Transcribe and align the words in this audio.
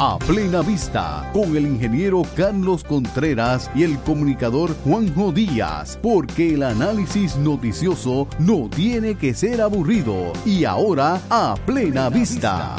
A 0.00 0.16
plena 0.16 0.62
vista, 0.62 1.28
con 1.32 1.56
el 1.56 1.66
ingeniero 1.66 2.22
Carlos 2.36 2.84
Contreras 2.84 3.68
y 3.74 3.82
el 3.82 3.98
comunicador 4.02 4.72
Juanjo 4.84 5.32
Díaz, 5.32 5.98
porque 6.00 6.54
el 6.54 6.62
análisis 6.62 7.36
noticioso 7.36 8.28
no 8.38 8.70
tiene 8.70 9.16
que 9.16 9.34
ser 9.34 9.60
aburrido. 9.60 10.32
Y 10.46 10.64
ahora, 10.64 11.20
a 11.28 11.56
plena 11.66 12.10
vista. 12.10 12.76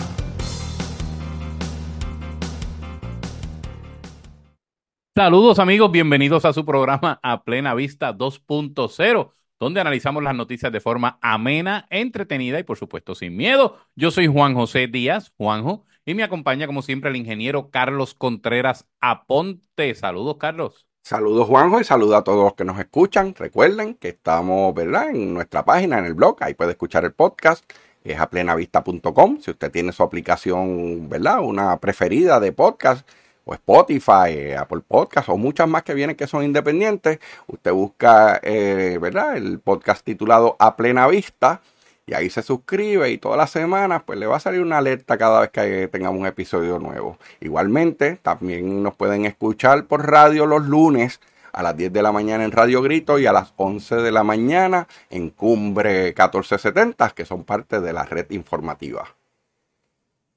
Saludos 5.13 5.59
amigos, 5.59 5.91
bienvenidos 5.91 6.45
a 6.45 6.53
su 6.53 6.63
programa 6.63 7.19
A 7.21 7.43
Plena 7.43 7.73
Vista 7.73 8.17
2.0, 8.17 9.31
donde 9.59 9.81
analizamos 9.81 10.23
las 10.23 10.35
noticias 10.35 10.71
de 10.71 10.79
forma 10.79 11.19
amena, 11.21 11.85
entretenida 11.89 12.59
y 12.59 12.63
por 12.63 12.77
supuesto 12.77 13.13
sin 13.13 13.35
miedo. 13.35 13.75
Yo 13.93 14.09
soy 14.09 14.27
Juan 14.27 14.53
José 14.53 14.87
Díaz, 14.87 15.33
Juanjo, 15.35 15.83
y 16.09 16.15
me 16.15 16.23
acompaña 16.23 16.65
como 16.65 16.81
siempre 16.81 17.11
el 17.11 17.17
ingeniero 17.17 17.69
Carlos 17.69 18.15
Contreras 18.15 18.87
Aponte. 18.99 19.93
Saludos 19.93 20.37
Carlos. 20.39 20.87
Saludos 21.03 21.47
Juanjo 21.47 21.79
y 21.79 21.83
saludos 21.83 22.15
a 22.15 22.23
todos 22.23 22.45
los 22.45 22.55
que 22.55 22.65
nos 22.65 22.79
escuchan. 22.79 23.35
Recuerden 23.37 23.93
que 23.93 24.09
estamos, 24.09 24.73
¿verdad? 24.73 25.11
En 25.11 25.35
nuestra 25.35 25.63
página, 25.63 25.99
en 25.99 26.05
el 26.05 26.15
blog, 26.15 26.37
ahí 26.41 26.55
puede 26.55 26.71
escuchar 26.71 27.05
el 27.05 27.13
podcast. 27.13 27.63
Es 28.03 28.19
a 28.19 28.27
plenavista.com. 28.27 29.39
Si 29.39 29.51
usted 29.51 29.71
tiene 29.71 29.91
su 29.91 30.01
aplicación, 30.01 31.09
¿verdad? 31.09 31.41
Una 31.41 31.79
preferida 31.79 32.39
de 32.39 32.53
podcast 32.53 33.07
o 33.45 33.53
Spotify, 33.53 34.53
Apple 34.57 34.81
Podcast 34.87 35.29
o 35.29 35.37
muchas 35.37 35.67
más 35.67 35.83
que 35.83 35.93
vienen 35.93 36.15
que 36.15 36.25
son 36.25 36.43
independientes. 36.43 37.19
Usted 37.45 37.71
busca, 37.71 38.39
eh, 38.41 38.97
¿verdad? 38.99 39.37
El 39.37 39.59
podcast 39.59 40.03
titulado 40.03 40.55
A 40.57 40.75
Plena 40.75 41.07
Vista 41.07 41.61
y 42.09 42.13
ahí 42.15 42.29
se 42.29 42.41
suscribe 42.41 43.11
y 43.11 43.19
todas 43.19 43.37
las 43.37 43.51
semanas 43.51 44.01
pues 44.03 44.17
le 44.17 44.25
va 44.25 44.37
a 44.37 44.39
salir 44.39 44.61
una 44.61 44.79
alerta 44.79 45.17
cada 45.17 45.41
vez 45.41 45.49
que 45.51 45.87
tengamos 45.89 46.19
un 46.19 46.25
episodio 46.25 46.79
nuevo. 46.79 47.19
Igualmente, 47.39 48.15
también 48.15 48.81
nos 48.81 48.95
pueden 48.95 49.25
escuchar 49.25 49.85
por 49.85 50.09
radio 50.09 50.47
los 50.47 50.65
lunes 50.65 51.19
a 51.53 51.61
las 51.61 51.77
10 51.77 51.93
de 51.93 52.01
la 52.01 52.11
mañana 52.11 52.43
en 52.43 52.51
Radio 52.51 52.81
Grito 52.81 53.19
y 53.19 53.27
a 53.27 53.31
las 53.31 53.53
11 53.57 53.97
de 53.97 54.11
la 54.11 54.23
mañana 54.23 54.87
en 55.11 55.29
Cumbre 55.29 56.05
1470, 56.05 57.11
que 57.11 57.25
son 57.25 57.43
parte 57.43 57.79
de 57.79 57.93
la 57.93 58.05
red 58.05 58.25
informativa. 58.31 59.07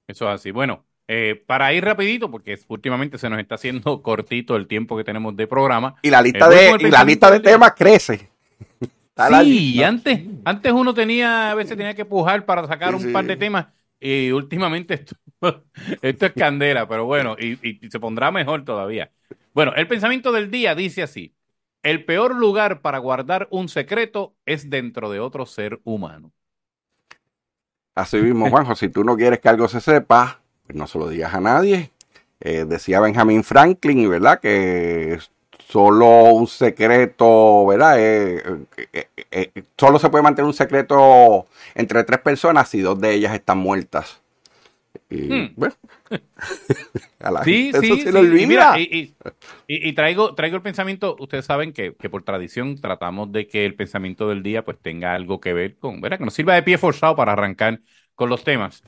Eso 0.06 0.28
es 0.28 0.34
así. 0.34 0.50
Bueno, 0.50 0.84
eh, 1.08 1.42
para 1.46 1.72
ir 1.72 1.84
rapidito, 1.84 2.30
porque 2.30 2.58
últimamente 2.68 3.16
se 3.16 3.30
nos 3.30 3.38
está 3.38 3.54
haciendo 3.54 4.02
cortito 4.02 4.56
el 4.56 4.66
tiempo 4.66 4.96
que 4.96 5.04
tenemos 5.04 5.36
de 5.36 5.46
programa. 5.46 5.94
Y 6.02 6.10
la 6.10 6.20
lista, 6.20 6.50
de, 6.50 6.76
y 6.78 6.90
la 6.90 7.04
lista 7.04 7.30
de 7.30 7.40
temas 7.40 7.72
crece. 7.74 8.31
Sí, 9.16 9.82
antes, 9.82 10.20
antes 10.44 10.72
uno 10.72 10.94
tenía, 10.94 11.50
a 11.50 11.54
veces 11.54 11.76
tenía 11.76 11.94
que 11.94 12.04
pujar 12.04 12.44
para 12.46 12.66
sacar 12.66 12.94
un 12.94 13.08
par 13.10 13.26
de 13.26 13.36
temas. 13.36 13.66
Y 14.00 14.30
últimamente 14.32 14.94
esto, 14.94 15.16
esto 16.02 16.26
es 16.26 16.32
candela, 16.34 16.88
pero 16.88 17.04
bueno, 17.06 17.36
y, 17.38 17.58
y 17.86 17.90
se 17.90 18.00
pondrá 18.00 18.30
mejor 18.30 18.64
todavía. 18.64 19.12
Bueno, 19.54 19.72
el 19.76 19.86
pensamiento 19.88 20.32
del 20.32 20.50
día 20.50 20.74
dice 20.74 21.02
así. 21.02 21.34
El 21.82 22.04
peor 22.04 22.36
lugar 22.36 22.80
para 22.80 22.98
guardar 22.98 23.48
un 23.50 23.68
secreto 23.68 24.36
es 24.46 24.70
dentro 24.70 25.10
de 25.10 25.20
otro 25.20 25.46
ser 25.46 25.80
humano. 25.84 26.32
Así 27.94 28.16
mismo, 28.16 28.48
Juanjo, 28.48 28.74
si 28.74 28.88
tú 28.88 29.04
no 29.04 29.16
quieres 29.16 29.40
que 29.40 29.48
algo 29.48 29.68
se 29.68 29.80
sepa, 29.80 30.40
pues 30.66 30.76
no 30.76 30.86
se 30.86 30.98
lo 30.98 31.08
digas 31.08 31.34
a 31.34 31.40
nadie. 31.40 31.90
Eh, 32.40 32.64
decía 32.66 33.00
Benjamin 33.00 33.44
Franklin, 33.44 34.08
¿verdad? 34.08 34.40
Que 34.40 35.18
solo 35.72 36.34
un 36.34 36.46
secreto, 36.46 37.64
¿verdad? 37.66 37.96
Eh, 37.98 38.42
eh, 38.92 39.08
eh, 39.30 39.64
solo 39.78 39.98
se 39.98 40.10
puede 40.10 40.22
mantener 40.22 40.46
un 40.46 40.52
secreto 40.52 41.46
entre 41.74 42.04
tres 42.04 42.20
personas 42.20 42.68
si 42.68 42.82
dos 42.82 43.00
de 43.00 43.14
ellas 43.14 43.34
están 43.34 43.56
muertas. 43.56 44.20
Y, 45.08 45.22
hmm. 45.22 45.54
bueno, 45.56 45.74
a 47.20 47.30
la 47.30 47.44
sí, 47.44 47.70
gente 47.72 47.80
sí, 47.80 48.00
se 48.02 48.12
sí. 48.12 48.42
Y, 48.42 48.46
mira, 48.46 48.78
y, 48.78 49.14
y, 49.66 49.92
traigo, 49.94 50.34
traigo 50.34 50.56
el 50.56 50.62
pensamiento, 50.62 51.16
ustedes 51.18 51.46
saben 51.46 51.72
que, 51.72 51.94
que, 51.94 52.10
por 52.10 52.22
tradición 52.22 52.78
tratamos 52.78 53.32
de 53.32 53.48
que 53.48 53.64
el 53.64 53.74
pensamiento 53.74 54.28
del 54.28 54.42
día 54.42 54.66
pues 54.66 54.78
tenga 54.78 55.14
algo 55.14 55.40
que 55.40 55.54
ver 55.54 55.78
con, 55.78 56.02
¿verdad? 56.02 56.18
Que 56.18 56.24
nos 56.26 56.34
sirva 56.34 56.54
de 56.54 56.62
pie 56.62 56.76
forzado 56.76 57.16
para 57.16 57.32
arrancar 57.32 57.80
con 58.14 58.28
los 58.28 58.44
temas. 58.44 58.82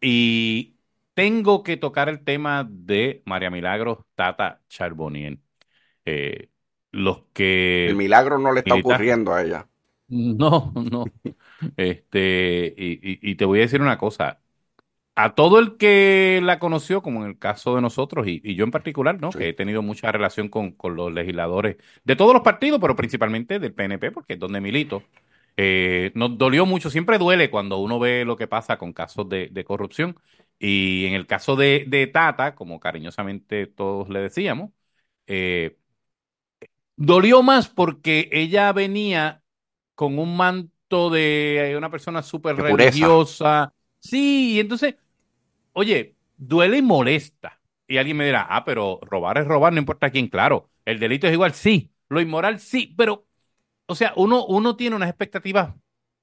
Y 0.00 0.76
tengo 1.14 1.64
que 1.64 1.76
tocar 1.76 2.08
el 2.08 2.22
tema 2.22 2.64
de 2.70 3.22
María 3.26 3.50
Milagros 3.50 3.98
Tata 4.14 4.60
Charbonnier. 4.68 5.38
Eh, 6.10 6.48
los 6.92 7.22
que... 7.32 7.86
El 7.86 7.96
milagro 7.96 8.38
no 8.38 8.52
le 8.52 8.60
está 8.60 8.74
ocurriendo 8.74 9.32
a 9.32 9.42
ella. 9.42 9.68
No, 10.08 10.72
no. 10.74 11.04
este, 11.76 12.74
y, 12.76 13.30
y, 13.30 13.34
te 13.36 13.44
voy 13.44 13.60
a 13.60 13.62
decir 13.62 13.80
una 13.80 13.96
cosa. 13.96 14.40
A 15.14 15.34
todo 15.34 15.58
el 15.60 15.76
que 15.76 16.40
la 16.42 16.58
conoció, 16.58 17.02
como 17.02 17.22
en 17.22 17.30
el 17.30 17.38
caso 17.38 17.76
de 17.76 17.82
nosotros, 17.82 18.26
y, 18.26 18.40
y 18.42 18.54
yo 18.56 18.64
en 18.64 18.70
particular, 18.70 19.20
¿no? 19.20 19.30
Que 19.30 19.50
he 19.50 19.52
tenido 19.52 19.82
mucha 19.82 20.10
relación 20.10 20.48
con, 20.48 20.72
con, 20.72 20.96
los 20.96 21.12
legisladores 21.12 21.76
de 22.04 22.16
todos 22.16 22.32
los 22.32 22.42
partidos, 22.42 22.80
pero 22.80 22.96
principalmente 22.96 23.58
del 23.60 23.74
PNP, 23.74 24.10
porque 24.10 24.34
es 24.34 24.40
donde 24.40 24.60
milito. 24.60 25.04
Eh, 25.56 26.10
nos 26.14 26.38
dolió 26.38 26.66
mucho, 26.66 26.90
siempre 26.90 27.18
duele 27.18 27.50
cuando 27.50 27.78
uno 27.78 27.98
ve 27.98 28.24
lo 28.24 28.36
que 28.36 28.48
pasa 28.48 28.78
con 28.78 28.92
casos 28.92 29.28
de, 29.28 29.48
de 29.48 29.64
corrupción. 29.64 30.16
Y 30.58 31.06
en 31.06 31.14
el 31.14 31.26
caso 31.26 31.56
de, 31.56 31.84
de, 31.88 32.06
Tata, 32.06 32.54
como 32.54 32.80
cariñosamente 32.80 33.66
todos 33.66 34.08
le 34.08 34.20
decíamos, 34.20 34.70
eh, 35.26 35.76
dolió 37.00 37.42
más 37.42 37.68
porque 37.68 38.28
ella 38.30 38.72
venía 38.72 39.42
con 39.94 40.18
un 40.18 40.36
manto 40.36 41.08
de 41.08 41.74
una 41.76 41.90
persona 41.90 42.22
súper 42.22 42.56
religiosa. 42.56 43.72
Sí, 43.98 44.54
y 44.54 44.60
entonces, 44.60 44.96
oye, 45.72 46.14
duele 46.36 46.78
y 46.78 46.82
molesta. 46.82 47.58
Y 47.88 47.96
alguien 47.96 48.18
me 48.18 48.26
dirá, 48.26 48.46
ah, 48.48 48.64
pero 48.64 49.00
robar 49.02 49.38
es 49.38 49.46
robar, 49.46 49.72
no 49.72 49.78
importa 49.78 50.10
quién, 50.10 50.28
claro. 50.28 50.70
El 50.84 51.00
delito 51.00 51.26
es 51.26 51.32
igual, 51.32 51.54
sí. 51.54 51.90
Lo 52.08 52.20
inmoral, 52.20 52.60
sí. 52.60 52.94
Pero, 52.96 53.26
o 53.86 53.94
sea, 53.94 54.12
uno, 54.16 54.44
uno 54.46 54.76
tiene 54.76 54.94
unas 54.94 55.08
expectativas 55.08 55.74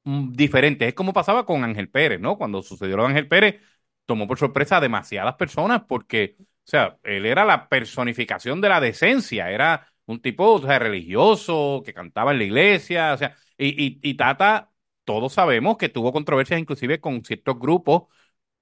mm, 0.04 0.32
diferentes. 0.34 0.88
Es 0.88 0.94
como 0.94 1.12
pasaba 1.12 1.46
con 1.46 1.64
Ángel 1.64 1.90
Pérez, 1.90 2.20
¿no? 2.20 2.38
Cuando 2.38 2.62
sucedió 2.62 2.98
lo 2.98 3.04
de 3.04 3.10
Ángel 3.10 3.28
Pérez, 3.28 3.62
tomó 4.06 4.28
por 4.28 4.38
sorpresa 4.38 4.78
a 4.78 4.82
demasiadas 4.82 5.36
personas 5.36 5.84
porque, 5.88 6.38
o 6.40 6.46
sea, 6.64 6.98
él 7.04 7.26
era 7.26 7.46
la 7.46 7.68
personificación 7.68 8.62
de 8.62 8.70
la 8.70 8.80
decencia, 8.80 9.52
era 9.52 9.88
un 10.08 10.22
tipo 10.22 10.54
o 10.54 10.62
sea, 10.62 10.80
religioso 10.80 11.84
que 11.86 11.94
cantaba 11.94 12.32
en 12.32 12.40
la 12.40 12.46
iglesia, 12.46 13.14
o 13.14 13.18
sea, 13.18 13.36
y, 13.58 14.00
y, 14.02 14.14
Tata, 14.16 14.72
todos 15.04 15.34
sabemos 15.34 15.78
que 15.78 15.90
tuvo 15.90 16.12
controversias 16.12 16.60
inclusive 16.60 17.00
con 17.00 17.24
ciertos 17.24 17.60
grupos 17.60 18.04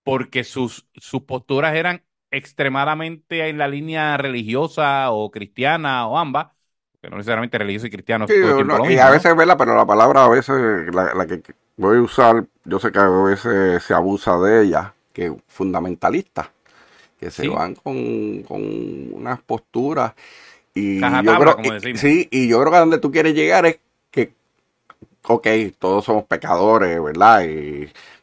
porque 0.03 0.43
sus, 0.43 0.87
sus 0.95 1.21
posturas 1.23 1.75
eran 1.75 2.03
extremadamente 2.31 3.47
en 3.47 3.57
la 3.57 3.67
línea 3.67 4.17
religiosa 4.17 5.11
o 5.11 5.31
cristiana 5.31 6.07
o 6.07 6.17
ambas, 6.17 6.47
que 7.01 7.09
no 7.09 7.17
necesariamente 7.17 7.57
religioso 7.57 7.87
y 7.87 7.91
cristiano. 7.91 8.25
y 8.89 8.97
a 8.97 9.09
veces, 9.09 9.35
¿verdad? 9.35 9.57
Pero 9.57 9.75
la 9.75 9.85
palabra 9.85 10.25
a 10.25 10.29
veces, 10.29 10.93
la, 10.93 11.13
la, 11.13 11.27
que 11.27 11.41
voy 11.77 11.97
a 11.97 12.01
usar, 12.01 12.45
yo 12.63 12.79
sé 12.79 12.91
que 12.91 12.99
a 12.99 13.07
veces 13.07 13.83
se 13.83 13.93
abusa 13.93 14.37
de 14.39 14.63
ella, 14.63 14.93
que 15.13 15.35
fundamentalista, 15.47 16.51
que 17.19 17.29
se 17.29 17.47
van 17.47 17.75
con, 17.75 18.43
con 18.43 18.61
unas 19.13 19.41
posturas 19.41 20.13
y 20.75 20.99
yo 20.99 21.39
creo, 21.39 21.55
como 21.55 21.79
Sí, 21.95 22.27
y 22.29 22.47
yo 22.49 22.59
creo 22.59 22.71
que 22.71 22.77
a 22.77 22.81
donde 22.81 22.97
tú 22.99 23.09
quieres 23.09 23.33
llegar 23.33 23.65
es 23.65 23.79
que, 24.11 24.33
ok, 25.23 25.47
todos 25.79 26.05
somos 26.05 26.25
pecadores, 26.25 27.01
¿verdad? 27.01 27.43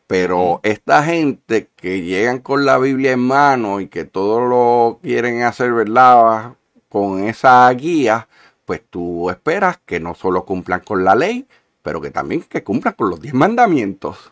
pero 0.06 0.60
esta 0.62 1.02
gente 1.02 1.70
que 1.74 2.02
llegan 2.02 2.40
con 2.40 2.66
la 2.66 2.76
Biblia 2.76 3.12
en 3.12 3.20
mano 3.20 3.80
y 3.80 3.88
que 3.88 4.04
todo 4.04 4.40
lo 4.40 4.98
quieren 5.02 5.42
hacer, 5.42 5.72
¿verdad? 5.72 6.52
Con 6.90 7.24
esa 7.24 7.70
guía, 7.70 8.28
pues 8.66 8.82
tú 8.90 9.30
esperas 9.30 9.78
que 9.86 10.00
no 10.00 10.14
solo 10.14 10.44
cumplan 10.44 10.80
con 10.80 11.02
la 11.02 11.14
ley, 11.14 11.46
pero 11.82 12.02
que 12.02 12.10
también 12.10 12.42
que 12.42 12.62
cumplan 12.62 12.92
con 12.92 13.08
los 13.08 13.22
diez 13.22 13.32
mandamientos. 13.32 14.31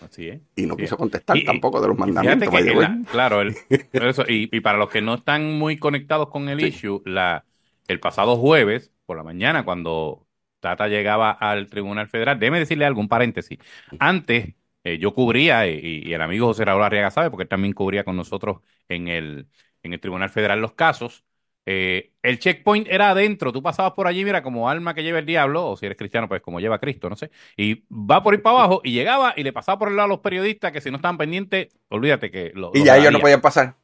Así 0.00 0.28
es. 0.28 0.40
Y 0.56 0.66
no 0.66 0.76
quiso 0.76 0.96
contestar 0.96 1.36
tampoco 1.44 1.80
de 1.80 1.88
los 1.88 1.98
mandamientos. 1.98 2.48
claro, 3.10 3.42
eso, 3.92 4.24
y, 4.28 4.60
para 4.60 4.78
los 4.78 4.88
que 4.90 5.00
no 5.00 5.14
están 5.14 5.58
muy 5.58 5.78
conectados 5.78 6.28
con 6.28 6.48
el 6.48 6.60
issue, 6.60 7.02
la, 7.04 7.44
el 7.88 8.00
pasado 8.00 8.36
jueves 8.36 8.92
por 9.06 9.16
la 9.16 9.24
mañana, 9.24 9.64
cuando 9.64 10.26
Tata 10.60 10.88
llegaba 10.88 11.30
al 11.30 11.68
Tribunal 11.68 12.08
Federal, 12.08 12.38
déjeme 12.38 12.58
decirle 12.60 12.84
algún 12.84 13.08
paréntesis. 13.08 13.58
Antes 13.98 14.54
eh, 14.84 14.98
yo 14.98 15.14
cubría, 15.14 15.66
y, 15.66 16.12
el 16.12 16.22
amigo 16.22 16.46
José 16.46 16.64
Raúl 16.64 16.82
Arriaga 16.82 17.10
sabe, 17.10 17.30
porque 17.30 17.42
él 17.44 17.48
también 17.48 17.74
cubría 17.74 18.04
con 18.04 18.16
nosotros 18.16 18.58
en 18.88 19.08
el, 19.08 19.48
en 19.82 19.92
el 19.92 20.00
Tribunal 20.00 20.30
Federal 20.30 20.60
los 20.60 20.72
casos. 20.72 21.24
Eh, 21.70 22.12
el 22.22 22.38
checkpoint 22.38 22.88
era 22.88 23.10
adentro, 23.10 23.52
tú 23.52 23.62
pasabas 23.62 23.92
por 23.92 24.06
allí, 24.06 24.24
mira, 24.24 24.42
como 24.42 24.70
alma 24.70 24.94
que 24.94 25.02
lleva 25.02 25.18
el 25.18 25.26
diablo, 25.26 25.66
o 25.68 25.76
si 25.76 25.84
eres 25.84 25.98
cristiano, 25.98 26.26
pues 26.26 26.40
como 26.40 26.60
lleva 26.60 26.78
Cristo, 26.78 27.10
no 27.10 27.16
sé, 27.16 27.30
y 27.58 27.84
va 27.90 28.22
por 28.22 28.32
ir 28.32 28.40
para 28.40 28.56
abajo 28.60 28.80
y 28.84 28.92
llegaba 28.92 29.34
y 29.36 29.42
le 29.42 29.52
pasaba 29.52 29.78
por 29.78 29.88
el 29.88 29.96
lado 29.96 30.06
a 30.06 30.08
los 30.08 30.20
periodistas 30.20 30.72
que 30.72 30.80
si 30.80 30.90
no 30.90 30.96
estaban 30.96 31.18
pendientes, 31.18 31.68
olvídate 31.90 32.30
que 32.30 32.52
lo. 32.54 32.70
Y 32.72 32.84
ya 32.84 32.96
ellos 32.96 33.12
no 33.12 33.20
podían 33.20 33.42
pasar. 33.42 33.76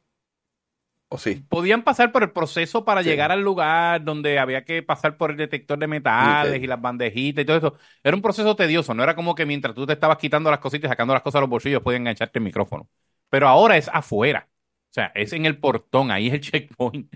¿O 1.09 1.17
sí? 1.19 1.45
Podían 1.47 1.83
pasar 1.83 2.11
por 2.11 2.23
el 2.23 2.31
proceso 2.31 2.83
para 2.85 3.03
llegar 3.03 3.31
al 3.31 3.41
lugar 3.41 4.03
donde 4.03 4.39
había 4.39 4.65
que 4.65 4.81
pasar 4.81 5.15
por 5.17 5.29
el 5.31 5.37
detector 5.37 5.77
de 5.77 5.87
metales 5.87 6.61
y 6.61 6.67
las 6.67 6.81
bandejitas 6.81 7.43
y 7.43 7.45
todo 7.45 7.57
eso. 7.57 7.75
Era 8.03 8.15
un 8.15 8.21
proceso 8.21 8.55
tedioso, 8.55 8.93
no 8.95 9.03
era 9.03 9.15
como 9.15 9.35
que 9.35 9.45
mientras 9.45 9.75
tú 9.75 9.85
te 9.85 9.93
estabas 9.93 10.17
quitando 10.17 10.49
las 10.49 10.59
cositas 10.59 10.87
y 10.89 10.91
sacando 10.91 11.13
las 11.13 11.21
cosas 11.21 11.37
a 11.39 11.41
los 11.41 11.49
bolsillos 11.49 11.81
podían 11.83 12.01
engancharte 12.01 12.39
el 12.39 12.45
micrófono. 12.45 12.89
Pero 13.29 13.47
ahora 13.47 13.77
es 13.77 13.87
afuera. 13.93 14.49
O 14.91 14.93
sea, 14.95 15.11
es 15.15 15.33
en 15.33 15.45
el 15.45 15.59
portón, 15.59 16.09
ahí 16.11 16.27
es 16.27 16.33
el 16.33 16.41
checkpoint. 16.41 17.13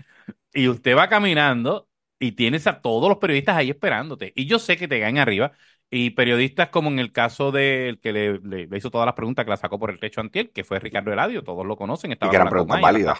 Y 0.52 0.68
usted 0.68 0.96
va 0.96 1.08
caminando 1.08 1.88
y 2.18 2.32
tienes 2.32 2.66
a 2.66 2.80
todos 2.82 3.08
los 3.08 3.18
periodistas 3.18 3.56
ahí 3.56 3.70
esperándote. 3.70 4.32
Y 4.34 4.46
yo 4.46 4.58
sé 4.58 4.76
que 4.76 4.88
te 4.88 5.00
caen 5.00 5.18
arriba. 5.18 5.52
Y 5.92 6.10
periodistas 6.10 6.68
como 6.68 6.88
en 6.88 6.98
el 7.00 7.10
caso 7.12 7.50
del 7.50 7.98
que 7.98 8.12
le, 8.12 8.38
le- 8.40 8.66
le 8.68 8.78
hizo 8.78 8.90
todas 8.90 9.06
las 9.06 9.14
preguntas 9.16 9.44
que 9.44 9.50
la 9.50 9.56
sacó 9.56 9.78
por 9.78 9.90
el 9.90 9.98
techo 9.98 10.20
antier, 10.20 10.50
que 10.50 10.62
fue 10.62 10.78
Ricardo 10.78 11.12
Eladio, 11.12 11.42
todos 11.42 11.66
lo 11.66 11.76
conocen. 11.76 12.12
estaba 12.12 12.30
que 12.30 12.36
eran 12.36 12.48
preguntas 12.48 12.80
válidas. 12.80 13.18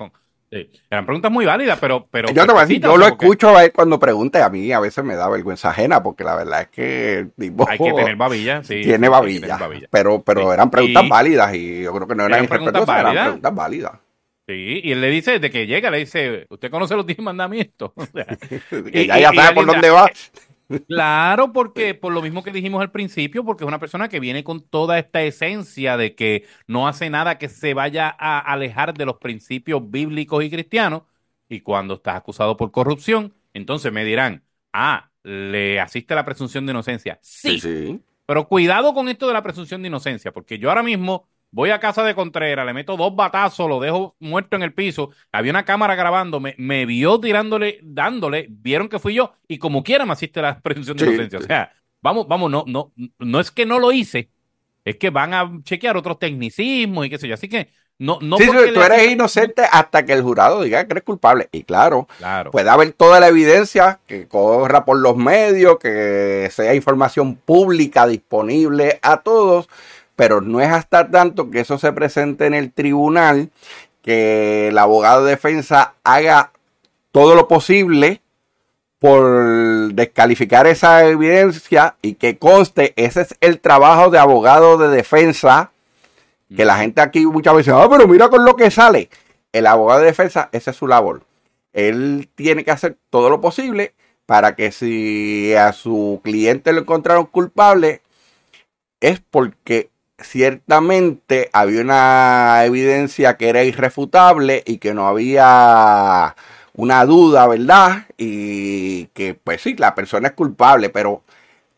sí, 0.52 0.70
eran 0.88 1.04
preguntas 1.04 1.32
muy 1.32 1.46
válidas, 1.46 1.78
pero... 1.80 2.06
pero 2.08 2.28
yo 2.30 2.46
te 2.46 2.52
voy 2.52 2.58
a 2.62 2.66
decir, 2.66 2.80
yo 2.80 2.96
lo 2.96 3.08
porque 3.08 3.24
escucho 3.24 3.56
a 3.56 3.64
él 3.64 3.72
cuando 3.72 3.98
pregunta 3.98 4.38
y 4.38 4.42
a 4.42 4.48
mí 4.50 4.70
a 4.70 4.78
veces 4.78 5.02
me 5.04 5.16
da 5.16 5.28
vergüenza 5.28 5.70
ajena 5.70 6.00
porque 6.00 6.22
la 6.22 6.36
verdad 6.36 6.60
es 6.62 6.68
que 6.68 7.28
tipo 7.36 7.68
Hay 7.68 7.78
que 7.78 7.92
tener 7.92 8.14
babilla, 8.14 8.62
sí. 8.62 8.82
tiene 8.82 9.08
babilla, 9.08 9.58
pero 9.90 10.22
pero 10.22 10.42
Sí. 10.42 10.54
eran 10.54 10.70
preguntas 10.70 11.02
Y- 11.04 11.08
válidas 11.08 11.54
y 11.56 11.82
yo 11.82 11.92
creo 11.92 12.06
que 12.06 12.14
no 12.14 12.26
eran 12.26 12.38
¿Eran 12.44 12.48
preguntas 12.48 12.74
irrespetuosas, 12.82 13.00
eran 13.00 13.04
válidas? 13.06 13.24
preguntas 13.26 13.54
válidas. 13.56 13.92
Sí, 14.50 14.80
y 14.84 14.92
él 14.92 15.00
le 15.00 15.08
dice, 15.10 15.32
desde 15.32 15.50
que 15.50 15.66
llega, 15.66 15.90
le 15.90 15.98
dice, 15.98 16.46
¿usted 16.50 16.70
conoce 16.70 16.96
los 16.96 17.06
diez 17.06 17.18
mandamientos? 17.18 17.92
O 17.96 18.06
sea, 18.06 18.26
Que 18.92 19.02
Y- 19.02 19.06
ya, 19.06 19.18
y- 19.18 19.22
ya 19.22 19.30
y 19.32 19.36
sabe 19.36 19.54
por 19.54 19.66
dónde 19.66 19.90
va. 19.90 20.10
Claro, 20.86 21.52
porque 21.52 21.94
por 21.94 22.12
lo 22.12 22.22
mismo 22.22 22.44
que 22.44 22.52
dijimos 22.52 22.80
al 22.80 22.92
principio, 22.92 23.44
porque 23.44 23.64
es 23.64 23.68
una 23.68 23.80
persona 23.80 24.08
que 24.08 24.20
viene 24.20 24.44
con 24.44 24.60
toda 24.60 25.00
esta 25.00 25.20
esencia 25.22 25.96
de 25.96 26.14
que 26.14 26.46
no 26.68 26.86
hace 26.86 27.10
nada 27.10 27.38
que 27.38 27.48
se 27.48 27.74
vaya 27.74 28.14
a 28.16 28.38
alejar 28.38 28.94
de 28.94 29.04
los 29.04 29.16
principios 29.16 29.90
bíblicos 29.90 30.44
y 30.44 30.50
cristianos, 30.50 31.02
y 31.48 31.60
cuando 31.60 31.94
estás 31.94 32.14
acusado 32.16 32.56
por 32.56 32.70
corrupción, 32.70 33.34
entonces 33.52 33.92
me 33.92 34.04
dirán, 34.04 34.44
ah, 34.72 35.10
le 35.24 35.80
asiste 35.80 36.14
la 36.14 36.24
presunción 36.24 36.66
de 36.66 36.70
inocencia. 36.72 37.18
Sí, 37.20 37.58
sí. 37.58 38.00
pero 38.24 38.46
cuidado 38.46 38.94
con 38.94 39.08
esto 39.08 39.26
de 39.26 39.32
la 39.34 39.42
presunción 39.42 39.82
de 39.82 39.88
inocencia, 39.88 40.32
porque 40.32 40.58
yo 40.58 40.68
ahora 40.68 40.84
mismo 40.84 41.26
voy 41.50 41.70
a 41.70 41.80
casa 41.80 42.02
de 42.04 42.14
Contreras, 42.14 42.64
le 42.66 42.72
meto 42.74 42.96
dos 42.96 43.14
batazos, 43.16 43.68
lo 43.68 43.80
dejo 43.80 44.16
muerto 44.20 44.56
en 44.56 44.62
el 44.62 44.72
piso, 44.72 45.10
había 45.32 45.50
una 45.52 45.64
cámara 45.64 45.94
grabándome, 45.94 46.54
me 46.58 46.86
vio 46.86 47.18
tirándole, 47.20 47.80
dándole, 47.82 48.46
vieron 48.50 48.88
que 48.88 48.98
fui 48.98 49.14
yo, 49.14 49.32
y 49.48 49.58
como 49.58 49.82
quiera 49.82 50.06
me 50.06 50.12
asiste 50.12 50.40
la 50.42 50.58
presunción 50.62 50.96
de 50.96 51.04
Sí, 51.04 51.10
inocencia. 51.10 51.38
sí. 51.40 51.44
O 51.44 51.46
sea, 51.48 51.72
vamos, 52.02 52.28
vamos, 52.28 52.50
no, 52.50 52.64
no, 52.66 52.92
no 53.18 53.40
es 53.40 53.50
que 53.50 53.66
no 53.66 53.78
lo 53.78 53.92
hice, 53.92 54.30
es 54.84 54.96
que 54.96 55.10
van 55.10 55.34
a 55.34 55.50
chequear 55.62 55.96
otros 55.96 56.18
tecnicismos 56.18 57.06
y 57.06 57.10
qué 57.10 57.18
sé 57.18 57.28
yo. 57.28 57.34
Así 57.34 57.48
que 57.48 57.68
no, 57.98 58.18
no 58.22 58.38
sí, 58.38 58.44
sí, 58.44 58.50
porque 58.50 58.72
tú 58.72 58.80
eres 58.80 59.10
inocente 59.12 59.62
hasta 59.70 60.06
que 60.06 60.14
el 60.14 60.22
jurado 60.22 60.62
diga 60.62 60.86
que 60.86 60.94
eres 60.94 61.04
culpable. 61.04 61.50
Y 61.52 61.64
claro, 61.64 62.08
Claro. 62.16 62.50
puede 62.50 62.70
haber 62.70 62.92
toda 62.92 63.20
la 63.20 63.28
evidencia 63.28 64.00
que 64.06 64.26
corra 64.26 64.86
por 64.86 64.98
los 64.98 65.16
medios, 65.18 65.78
que 65.78 66.48
sea 66.50 66.74
información 66.74 67.36
pública 67.36 68.06
disponible 68.06 68.98
a 69.02 69.18
todos, 69.18 69.68
pero 70.20 70.42
no 70.42 70.60
es 70.60 70.68
hasta 70.68 71.10
tanto 71.10 71.50
que 71.50 71.60
eso 71.60 71.78
se 71.78 71.94
presente 71.94 72.44
en 72.44 72.52
el 72.52 72.74
tribunal 72.74 73.48
que 74.02 74.68
el 74.68 74.76
abogado 74.76 75.24
de 75.24 75.30
defensa 75.30 75.94
haga 76.04 76.52
todo 77.10 77.34
lo 77.34 77.48
posible 77.48 78.20
por 78.98 79.94
descalificar 79.94 80.66
esa 80.66 81.06
evidencia 81.06 81.96
y 82.02 82.16
que 82.16 82.36
conste, 82.36 82.92
ese 82.96 83.22
es 83.22 83.34
el 83.40 83.60
trabajo 83.60 84.10
de 84.10 84.18
abogado 84.18 84.76
de 84.76 84.88
defensa, 84.94 85.72
que 86.54 86.66
la 86.66 86.76
gente 86.76 87.00
aquí 87.00 87.24
muchas 87.24 87.54
veces, 87.54 87.72
ah, 87.74 87.88
pero 87.90 88.06
mira 88.06 88.28
con 88.28 88.44
lo 88.44 88.56
que 88.56 88.70
sale. 88.70 89.08
El 89.52 89.66
abogado 89.66 90.00
de 90.00 90.06
defensa, 90.08 90.50
esa 90.52 90.72
es 90.72 90.76
su 90.76 90.86
labor. 90.86 91.22
Él 91.72 92.28
tiene 92.34 92.62
que 92.62 92.72
hacer 92.72 92.98
todo 93.08 93.30
lo 93.30 93.40
posible 93.40 93.94
para 94.26 94.54
que 94.54 94.70
si 94.70 95.54
a 95.54 95.72
su 95.72 96.20
cliente 96.22 96.74
lo 96.74 96.80
encontraron 96.80 97.24
culpable, 97.24 98.02
es 99.00 99.20
porque 99.20 99.89
ciertamente 100.22 101.50
había 101.52 101.80
una 101.82 102.64
evidencia 102.64 103.36
que 103.36 103.48
era 103.48 103.64
irrefutable 103.64 104.62
y 104.66 104.78
que 104.78 104.94
no 104.94 105.06
había 105.08 106.36
una 106.74 107.04
duda, 107.04 107.46
¿verdad? 107.48 108.06
Y 108.18 109.06
que 109.08 109.34
pues 109.34 109.62
sí, 109.62 109.74
la 109.76 109.94
persona 109.94 110.28
es 110.28 110.34
culpable, 110.34 110.90
pero 110.90 111.22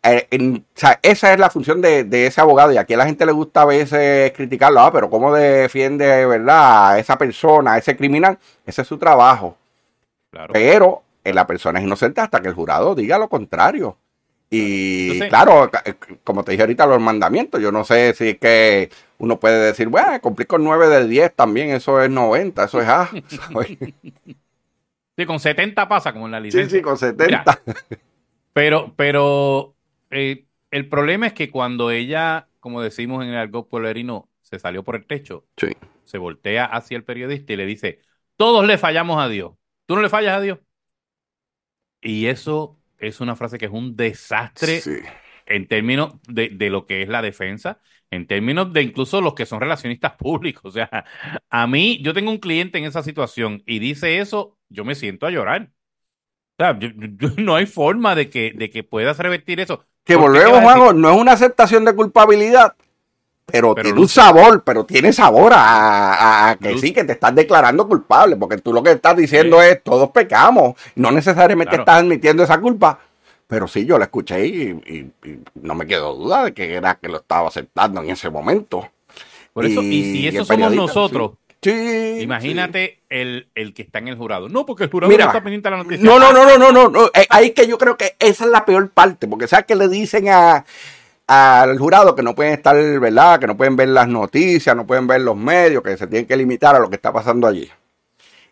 eh, 0.02 0.28
en- 0.30 0.56
o 0.76 0.78
sea, 0.80 0.98
esa 1.02 1.32
es 1.34 1.38
la 1.40 1.50
función 1.50 1.80
de, 1.82 2.04
de 2.04 2.26
ese 2.26 2.40
abogado 2.40 2.72
y 2.72 2.78
aquí 2.78 2.94
a 2.94 2.98
la 2.98 3.06
gente 3.06 3.26
le 3.26 3.32
gusta 3.32 3.62
a 3.62 3.66
veces 3.66 4.32
criticarlo, 4.32 4.80
ah, 4.80 4.92
pero 4.92 5.10
¿cómo 5.10 5.34
defiende, 5.34 6.26
¿verdad? 6.26 6.90
A 6.92 6.98
esa 7.00 7.18
persona, 7.18 7.74
a 7.74 7.78
ese 7.78 7.96
criminal? 7.96 8.38
Ese 8.66 8.82
es 8.82 8.88
su 8.88 8.98
trabajo. 8.98 9.56
claro. 10.30 10.58
Pero 10.58 11.02
eh, 11.24 11.32
la 11.34 11.46
persona 11.46 11.78
es 11.80 11.84
inocente 11.86 12.20
hasta 12.20 12.40
que 12.42 12.48
el 12.48 12.54
jurado 12.54 12.94
diga 12.94 13.18
lo 13.18 13.28
contrario. 13.28 13.98
Y 14.54 15.24
claro, 15.28 15.70
eh, 15.84 15.94
como 16.24 16.44
te 16.44 16.52
dije 16.52 16.62
ahorita, 16.62 16.86
los 16.86 17.00
mandamientos, 17.00 17.60
yo 17.62 17.72
no 17.72 17.84
sé 17.84 18.12
si 18.14 18.28
es 18.30 18.38
que 18.38 18.90
uno 19.18 19.40
puede 19.40 19.64
decir, 19.66 19.88
bueno, 19.88 20.20
cumplir 20.20 20.46
con 20.46 20.62
9 20.62 20.88
de 20.88 21.08
10 21.08 21.34
también, 21.34 21.70
eso 21.70 22.02
es 22.02 22.10
90, 22.10 22.64
eso 22.64 22.80
es 22.80 22.88
A. 22.88 23.10
Sí, 25.16 25.26
con 25.26 25.40
70 25.40 25.88
pasa 25.88 26.12
como 26.12 26.26
en 26.26 26.32
la 26.32 26.40
sí, 26.48 26.68
licencia. 26.68 26.68
sí, 26.68 26.82
con 26.82 26.96
70. 26.98 27.60
Pero, 28.52 28.94
pero 28.96 29.76
eh, 30.10 30.46
el 30.70 30.88
problema 30.88 31.26
es 31.26 31.32
que 31.32 31.50
cuando 31.50 31.90
ella, 31.90 32.48
como 32.60 32.82
decimos 32.82 33.22
en 33.24 33.30
el 33.30 33.36
argot 33.36 33.68
pueblerino, 33.68 34.30
se 34.42 34.58
salió 34.58 34.84
por 34.84 34.96
el 34.96 35.06
techo, 35.06 35.46
Sí. 35.56 35.68
se 36.04 36.18
voltea 36.18 36.64
hacia 36.66 36.96
el 36.96 37.04
periodista 37.04 37.52
y 37.52 37.56
le 37.56 37.66
dice, 37.66 38.00
todos 38.36 38.66
le 38.66 38.78
fallamos 38.78 39.22
a 39.22 39.28
Dios. 39.28 39.54
¿Tú 39.86 39.96
no 39.96 40.02
le 40.02 40.08
fallas 40.10 40.36
a 40.36 40.40
Dios? 40.40 40.58
Y 42.00 42.26
eso 42.26 42.78
es 43.08 43.20
una 43.20 43.36
frase 43.36 43.58
que 43.58 43.66
es 43.66 43.72
un 43.72 43.96
desastre 43.96 44.80
Sí. 44.80 44.98
en 45.46 45.66
términos 45.68 46.14
de, 46.28 46.48
de 46.50 46.70
lo 46.70 46.86
que 46.86 47.02
es 47.02 47.08
la 47.08 47.22
defensa, 47.22 47.80
en 48.10 48.26
términos 48.26 48.72
de 48.72 48.82
incluso 48.82 49.20
los 49.20 49.34
que 49.34 49.46
son 49.46 49.60
relacionistas 49.60 50.12
públicos. 50.12 50.62
O 50.66 50.70
sea, 50.72 51.04
a 51.50 51.66
mí, 51.66 52.00
yo 52.02 52.14
tengo 52.14 52.30
un 52.30 52.38
cliente 52.38 52.78
en 52.78 52.84
esa 52.84 53.02
situación 53.02 53.62
y 53.66 53.78
dice 53.78 54.18
eso, 54.20 54.58
yo 54.68 54.84
me 54.84 54.94
siento 54.94 55.26
a 55.26 55.30
llorar. 55.30 55.70
O 56.58 56.64
sea, 56.64 56.78
yo- 56.78 56.90
yo- 56.94 57.30
no 57.38 57.56
hay 57.56 57.66
forma 57.66 58.14
de 58.14 58.30
que, 58.30 58.52
de 58.54 58.70
que 58.70 58.84
puedas 58.84 59.18
revertir 59.18 59.60
eso. 59.60 59.84
Que 60.04 60.16
volvemos, 60.16 60.46
¿Qué 60.46 60.52
vas 60.52 60.60
a 60.60 60.78
Juanjo, 60.78 60.92
no 60.94 61.10
es 61.12 61.16
una 61.16 61.32
aceptación 61.32 61.84
de 61.84 61.94
culpabilidad, 61.94 62.76
pero, 63.44 63.74
Pero 63.74 63.84
tiene 63.86 64.00
un 64.00 64.08
sabor, 64.08 64.62
pero 64.64 64.84
tiene 64.84 65.12
sabor 65.12 65.52
a, 65.52 66.12
a- 66.14 66.50
a 66.50 66.56
que 66.56 66.72
Luce. 66.72 66.86
sí, 66.86 66.92
que 66.92 67.04
te 67.04 67.12
estás 67.12 67.34
declarando 67.34 67.86
culpable, 67.88 68.36
porque 68.36 68.58
tú 68.58 68.72
lo 68.72 68.82
que 68.82 68.92
estás 68.92 69.16
diciendo 69.16 69.60
Sí. 69.60 69.68
es, 69.70 69.82
todos 69.82 70.10
pecamos, 70.10 70.74
no 70.94 71.10
necesariamente 71.10 71.70
Claro. 71.70 71.82
estás 71.82 71.96
admitiendo 72.02 72.42
esa 72.44 72.60
culpa, 72.60 72.98
pero 73.46 73.66
sí, 73.68 73.84
yo 73.84 73.98
la 73.98 74.04
escuché 74.04 74.46
y, 74.46 74.62
y- 74.86 75.28
y 75.28 75.38
no 75.60 75.74
me 75.74 75.86
quedó 75.86 76.14
duda 76.14 76.44
de 76.44 76.54
que 76.54 76.72
era 76.74 76.94
que 76.94 77.08
lo 77.08 77.18
estaba 77.18 77.48
aceptando 77.48 78.02
en 78.02 78.10
ese 78.10 78.30
momento. 78.30 78.88
Por 79.52 79.66
eso, 79.66 79.82
y 79.82 80.02
si 80.04 80.28
eso 80.28 80.44
somos 80.44 80.72
nosotros, 80.74 81.32
sí. 81.32 81.70
Sí, 81.70 82.18
imagínate 82.22 83.00
el, 83.08 83.48
el 83.54 83.72
que 83.74 83.82
está 83.82 83.98
en 84.00 84.08
el 84.08 84.16
jurado. 84.16 84.48
No, 84.48 84.64
porque 84.66 84.84
el 84.84 84.90
jurado 84.90 85.10
Mira, 85.10 85.26
no 85.26 85.30
está 85.30 85.42
pendiente 85.42 85.68
de 85.68 85.76
la 85.76 85.82
noticia. 85.84 86.04
No, 86.04 86.18
no, 86.18 86.32
no, 86.32 86.44
no, 86.44 86.58
no, 86.58 86.72
no, 86.72 86.88
no. 86.88 87.06
Eh, 87.14 87.26
ahí 87.30 87.46
es 87.48 87.52
que 87.52 87.68
yo 87.68 87.76
creo 87.78 87.96
que 87.96 88.16
esa 88.18 88.44
es 88.46 88.50
la 88.50 88.64
peor 88.64 88.88
parte, 88.90 89.28
porque 89.28 89.46
sabes 89.46 89.66
que 89.66 89.76
le 89.76 89.86
dicen 89.88 90.28
a 90.28 90.64
al 91.32 91.78
jurado 91.78 92.14
que 92.14 92.22
no 92.22 92.34
pueden 92.34 92.52
estar, 92.52 92.76
¿verdad? 92.76 93.40
Que 93.40 93.46
no 93.46 93.56
pueden 93.56 93.76
ver 93.76 93.88
las 93.88 94.08
noticias, 94.08 94.76
no 94.76 94.86
pueden 94.86 95.06
ver 95.06 95.22
los 95.22 95.36
medios, 95.36 95.82
que 95.82 95.96
se 95.96 96.06
tienen 96.06 96.26
que 96.26 96.36
limitar 96.36 96.74
a 96.76 96.78
lo 96.78 96.90
que 96.90 96.96
está 96.96 97.12
pasando 97.12 97.46
allí. 97.46 97.70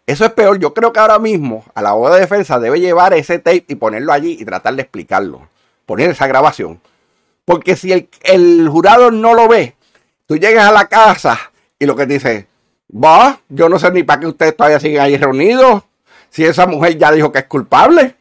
Eso 0.06 0.24
es 0.24 0.32
peor. 0.32 0.58
Yo 0.58 0.74
creo 0.74 0.92
que 0.92 1.00
ahora 1.00 1.18
mismo 1.18 1.64
a 1.74 1.82
la 1.82 1.90
abogada 1.90 2.16
de 2.16 2.22
defensa 2.22 2.58
debe 2.58 2.80
llevar 2.80 3.12
ese 3.14 3.38
tape 3.38 3.66
y 3.68 3.74
ponerlo 3.74 4.12
allí 4.12 4.36
y 4.40 4.44
tratar 4.44 4.74
de 4.74 4.82
explicarlo. 4.82 5.48
Poner 5.86 6.10
esa 6.10 6.26
grabación. 6.26 6.80
Porque 7.44 7.76
si 7.76 7.92
el, 7.92 8.08
el 8.22 8.68
jurado 8.68 9.10
no 9.10 9.34
lo 9.34 9.48
ve, 9.48 9.74
tú 10.26 10.36
llegas 10.36 10.68
a 10.68 10.72
la 10.72 10.86
casa 10.88 11.38
y 11.78 11.86
lo 11.86 11.96
que 11.96 12.06
dice, 12.06 12.46
va, 12.92 13.40
yo 13.48 13.68
no 13.68 13.78
sé 13.78 13.90
ni 13.90 14.02
para 14.02 14.20
qué 14.20 14.26
ustedes 14.26 14.56
todavía 14.56 14.80
siguen 14.80 15.00
ahí 15.00 15.16
reunidos. 15.16 15.82
Si 16.30 16.44
esa 16.44 16.66
mujer 16.66 16.96
ya 16.96 17.12
dijo 17.12 17.30
que 17.32 17.40
es 17.40 17.46
culpable. 17.46 18.16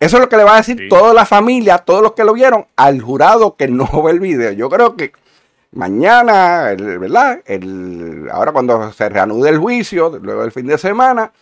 Eso 0.00 0.16
es 0.16 0.22
lo 0.22 0.28
que 0.28 0.36
le 0.36 0.44
va 0.44 0.54
a 0.54 0.58
decir 0.58 0.78
Sí. 0.78 0.88
toda 0.88 1.12
la 1.14 1.26
familia, 1.26 1.78
todos 1.78 2.02
los 2.02 2.12
que 2.12 2.24
lo 2.24 2.32
vieron, 2.32 2.66
al 2.76 3.00
jurado 3.00 3.56
que 3.56 3.68
no 3.68 3.86
ve 4.04 4.12
el 4.12 4.20
video. 4.20 4.52
Yo 4.52 4.68
creo 4.70 4.96
que 4.96 5.12
mañana, 5.72 6.70
el- 6.72 6.98
¿verdad? 6.98 7.42
El, 7.46 8.28
ahora 8.32 8.52
cuando 8.52 8.92
se 8.92 9.08
reanude 9.08 9.50
el 9.50 9.58
juicio, 9.58 10.18
luego 10.22 10.42
del 10.42 10.52
fin 10.52 10.66
de 10.66 10.78
semana, 10.78 11.32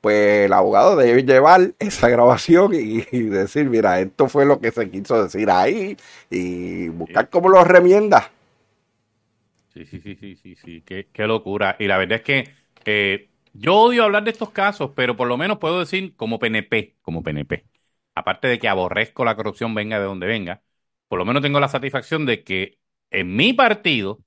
pues 0.00 0.46
el 0.46 0.52
abogado 0.52 0.96
debe 0.96 1.24
llevar 1.24 1.72
esa 1.78 2.08
grabación 2.10 2.74
y, 2.74 3.06
y 3.12 3.22
decir, 3.24 3.70
mira, 3.70 4.00
esto 4.00 4.28
fue 4.28 4.46
lo 4.46 4.60
que 4.60 4.70
se 4.72 4.90
quiso 4.90 5.22
decir 5.24 5.50
ahí 5.50 5.96
y 6.30 6.88
buscar 6.90 7.30
cómo 7.30 7.48
lo 7.50 7.64
remienda. 7.64 8.30
Sí, 9.72 9.84
sí, 9.86 10.00
sí, 10.00 10.14
sí, 10.16 10.36
sí, 10.36 10.54
sí, 10.56 10.82
qué, 10.86 11.08
qué 11.12 11.26
locura. 11.26 11.76
Y 11.80 11.86
la 11.88 11.98
verdad 11.98 12.18
es 12.18 12.22
que 12.22 12.50
eh, 12.84 13.28
yo 13.52 13.74
odio 13.76 14.04
hablar 14.04 14.22
de 14.24 14.30
estos 14.30 14.50
casos, 14.50 14.92
pero 14.94 15.16
por 15.16 15.26
lo 15.26 15.36
menos 15.36 15.58
puedo 15.58 15.80
decir 15.80 16.14
como 16.16 16.38
PNP, 16.38 16.94
como 17.02 17.22
PNP, 17.24 17.64
aparte 18.14 18.48
de 18.48 18.58
que 18.58 18.68
aborrezco 18.68 19.24
la 19.24 19.36
corrupción 19.36 19.74
venga 19.74 19.98
de 19.98 20.04
donde 20.06 20.26
venga, 20.26 20.62
por 21.08 21.18
lo 21.18 21.24
menos 21.24 21.42
tengo 21.42 21.60
la 21.60 21.68
satisfacción 21.68 22.26
de 22.26 22.44
que 22.44 22.78
en 23.10 23.36
mi 23.36 23.52
partido, 23.52 24.20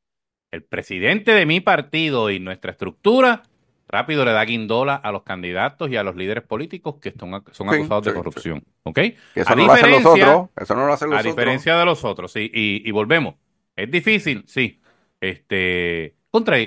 el 0.51 0.63
presidente 0.63 1.31
de 1.33 1.45
mi 1.45 1.61
partido 1.61 2.29
y 2.31 2.39
nuestra 2.39 2.71
estructura, 2.71 3.43
rápido 3.87 4.25
le 4.25 4.31
da 4.31 4.45
guindola 4.45 4.95
a 4.95 5.11
los 5.11 5.23
candidatos 5.23 5.89
y 5.91 5.97
a 5.97 6.03
los 6.03 6.15
líderes 6.15 6.43
políticos 6.45 6.95
que 7.01 7.11
son, 7.17 7.43
son 7.51 7.69
Sí, 7.69 7.75
acusados 7.75 8.03
de 8.05 8.13
sí, 8.13 8.13
corrupción. 8.13 8.63
¿Ok? 8.83 8.99
Eso 9.35 9.53
A 9.53 9.55
no 9.55 9.65
lo 9.65 9.73
hacen 9.73 9.91
los 9.91 10.05
otros. 10.05 10.49
Eso 10.55 10.75
no 10.75 10.85
lo 10.87 10.93
hacen 10.93 11.09
los 11.09 11.19
a 11.19 11.23
otros. 11.25 11.61
diferencia 11.61 11.77
de 11.77 11.85
los 11.85 12.03
otros, 12.03 12.31
sí. 12.33 12.49
Y, 12.53 12.87
y 12.87 12.91
volvemos. 12.91 13.35
Es 13.75 13.89
difícil, 13.91 14.43
sí. 14.47 14.81
Este, 15.21 16.15
contra, 16.29 16.57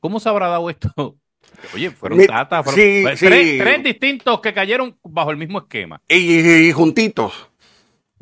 ¿cómo 0.00 0.20
se 0.20 0.28
habrá 0.28 0.48
dado 0.48 0.70
esto 0.70 1.18
Oye, 1.74 1.90
fueron 1.90 2.18
Mi- 2.18 2.26
Tata, 2.26 2.62
fueron 2.62 2.80
sí, 2.80 3.04
tres, 3.04 3.18
sí. 3.18 3.58
tres 3.58 3.82
distintos 3.82 4.40
que 4.40 4.52
cayeron 4.52 4.96
bajo 5.02 5.30
el 5.30 5.36
mismo 5.36 5.58
esquema. 5.60 6.00
Y, 6.08 6.38
y 6.68 6.72
juntitos, 6.72 7.48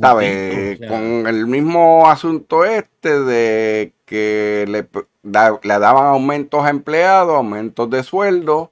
¿sabes? 0.00 0.55
Juntitos, 0.55 0.75
o 0.75 0.79
sea. 0.79 0.88
Con 0.88 1.26
el 1.26 1.47
mismo 1.47 2.09
asunto 2.09 2.64
este 2.64 3.21
de 3.21 3.93
que 4.05 4.64
le, 4.69 4.87
da- 5.23 5.59
le 5.62 5.79
daban 5.79 6.07
aumentos 6.07 6.64
a 6.64 6.71
empleados, 6.71 7.35
aumentos 7.37 7.91
de 7.91 8.02
sueldo, 8.02 8.71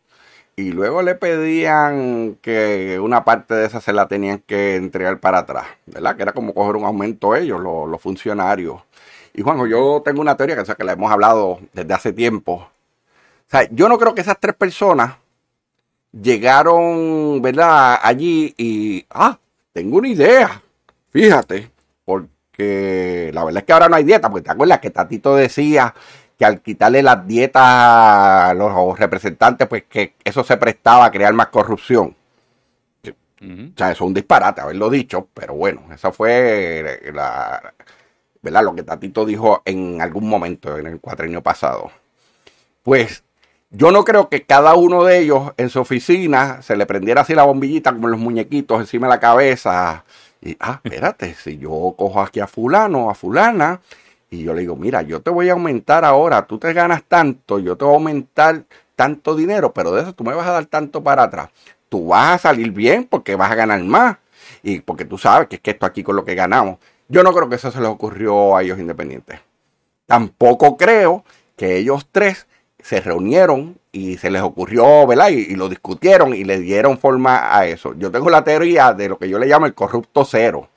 y 0.56 0.72
luego 0.72 1.02
le 1.02 1.14
pedían 1.14 2.36
que 2.42 2.98
una 3.00 3.24
parte 3.24 3.54
de 3.54 3.66
esa 3.66 3.80
se 3.80 3.92
la 3.94 4.08
tenían 4.08 4.38
que 4.46 4.76
entregar 4.76 5.18
para 5.18 5.38
atrás, 5.38 5.66
¿verdad? 5.86 6.16
Que 6.16 6.22
era 6.22 6.32
como 6.32 6.52
coger 6.54 6.76
un 6.76 6.84
aumento 6.84 7.34
ellos, 7.34 7.60
los, 7.60 7.88
los 7.88 8.00
funcionarios. 8.00 8.82
Y 9.32 9.42
Juanjo, 9.42 9.66
yo 9.66 10.02
tengo 10.04 10.20
una 10.20 10.36
teoría 10.36 10.56
que, 10.56 10.62
o 10.62 10.66
sea, 10.66 10.74
que 10.74 10.84
la 10.84 10.92
hemos 10.92 11.10
hablado 11.10 11.60
desde 11.72 11.94
hace 11.94 12.12
tiempo. 12.12 12.68
O 13.50 13.56
sea, 13.58 13.68
yo 13.72 13.88
no 13.88 13.98
creo 13.98 14.14
que 14.14 14.20
esas 14.20 14.38
tres 14.38 14.54
personas 14.54 15.16
llegaron, 16.12 17.42
¿verdad? 17.42 17.98
Allí 18.00 18.54
y, 18.56 19.04
ah, 19.10 19.40
tengo 19.72 19.98
una 19.98 20.06
idea, 20.06 20.62
fíjate, 21.10 21.68
porque 22.04 23.32
la 23.34 23.42
verdad 23.42 23.62
es 23.62 23.64
que 23.66 23.72
ahora 23.72 23.88
no 23.88 23.96
hay 23.96 24.04
dieta, 24.04 24.30
porque 24.30 24.44
te 24.44 24.52
acuerdas 24.52 24.78
que 24.78 24.90
Tatito 24.90 25.34
decía 25.34 25.92
que 26.38 26.44
al 26.44 26.60
quitarle 26.62 27.02
las 27.02 27.26
dietas 27.26 27.60
a 27.64 28.54
los 28.54 28.96
representantes, 28.96 29.66
pues 29.66 29.82
que 29.88 30.14
eso 30.22 30.44
se 30.44 30.56
prestaba 30.56 31.06
a 31.06 31.10
crear 31.10 31.34
más 31.34 31.48
corrupción. 31.48 32.14
O 33.42 33.76
sea, 33.76 33.90
eso 33.90 34.04
es 34.04 34.08
un 34.08 34.14
disparate 34.14 34.60
haberlo 34.60 34.90
dicho, 34.90 35.26
pero 35.34 35.54
bueno, 35.54 35.82
eso 35.92 36.12
fue 36.12 37.00
la, 37.12 37.74
¿verdad? 38.42 38.62
lo 38.62 38.76
que 38.76 38.84
Tatito 38.84 39.24
dijo 39.26 39.62
en 39.64 40.00
algún 40.00 40.28
momento 40.28 40.78
en 40.78 40.86
el 40.86 41.00
cuatrienio 41.00 41.42
pasado. 41.42 41.90
Pues 42.84 43.24
yo 43.70 43.92
no 43.92 44.04
creo 44.04 44.28
que 44.28 44.42
cada 44.44 44.74
uno 44.74 45.04
de 45.04 45.20
ellos 45.20 45.52
en 45.56 45.70
su 45.70 45.80
oficina 45.80 46.60
se 46.62 46.76
le 46.76 46.86
prendiera 46.86 47.22
así 47.22 47.34
la 47.34 47.44
bombillita 47.44 47.92
como 47.92 48.08
los 48.08 48.18
muñequitos 48.18 48.80
encima 48.80 49.06
de 49.06 49.10
la 49.12 49.20
cabeza. 49.20 50.04
Y, 50.42 50.56
ah, 50.60 50.80
espérate, 50.84 51.34
si 51.34 51.56
yo 51.58 51.94
cojo 51.96 52.20
aquí 52.20 52.40
a 52.40 52.46
fulano, 52.46 53.10
a 53.10 53.14
fulana, 53.14 53.80
y 54.28 54.42
yo 54.42 54.54
le 54.54 54.60
digo, 54.62 54.76
mira, 54.76 55.02
yo 55.02 55.22
te 55.22 55.30
voy 55.30 55.48
a 55.48 55.52
aumentar 55.52 56.04
ahora, 56.04 56.46
tú 56.46 56.58
te 56.58 56.72
ganas 56.72 57.02
tanto, 57.04 57.58
yo 57.58 57.76
te 57.76 57.84
voy 57.84 57.94
a 57.94 57.96
aumentar 57.96 58.64
tanto 58.96 59.34
dinero, 59.34 59.72
pero 59.72 59.92
de 59.92 60.02
eso 60.02 60.14
tú 60.14 60.24
me 60.24 60.34
vas 60.34 60.46
a 60.46 60.52
dar 60.52 60.66
tanto 60.66 61.02
para 61.02 61.24
atrás. 61.24 61.50
Tú 61.88 62.08
vas 62.08 62.34
a 62.34 62.38
salir 62.38 62.70
bien 62.72 63.04
porque 63.04 63.34
vas 63.34 63.50
a 63.50 63.54
ganar 63.54 63.82
más. 63.82 64.18
Y 64.62 64.80
porque 64.80 65.04
tú 65.04 65.16
sabes 65.16 65.48
que 65.48 65.56
es 65.56 65.62
que 65.62 65.70
esto 65.72 65.86
aquí 65.86 66.02
con 66.02 66.16
lo 66.16 66.24
que 66.24 66.34
ganamos. 66.34 66.78
Yo 67.08 67.22
no 67.22 67.32
creo 67.32 67.48
que 67.48 67.56
eso 67.56 67.70
se 67.70 67.80
les 67.80 67.88
ocurrió 67.88 68.56
a 68.56 68.62
ellos 68.62 68.78
independientes. 68.78 69.40
Tampoco 70.06 70.76
creo 70.76 71.24
que 71.56 71.76
ellos 71.76 72.06
tres 72.12 72.46
se 72.82 73.00
reunieron 73.00 73.78
y 73.92 74.16
se 74.16 74.30
les 74.30 74.42
ocurrió, 74.42 75.06
¿verdad? 75.06 75.30
Y, 75.30 75.40
y 75.40 75.56
lo 75.56 75.68
discutieron 75.68 76.34
y 76.34 76.44
le 76.44 76.58
dieron 76.58 76.98
forma 76.98 77.56
a 77.56 77.66
eso. 77.66 77.94
Yo 77.98 78.10
tengo 78.10 78.30
la 78.30 78.44
teoría 78.44 78.92
de 78.92 79.08
lo 79.08 79.18
que 79.18 79.28
yo 79.28 79.38
le 79.38 79.46
llamo 79.46 79.66
el 79.66 79.74
corrupto 79.74 80.24
cero. 80.24 80.68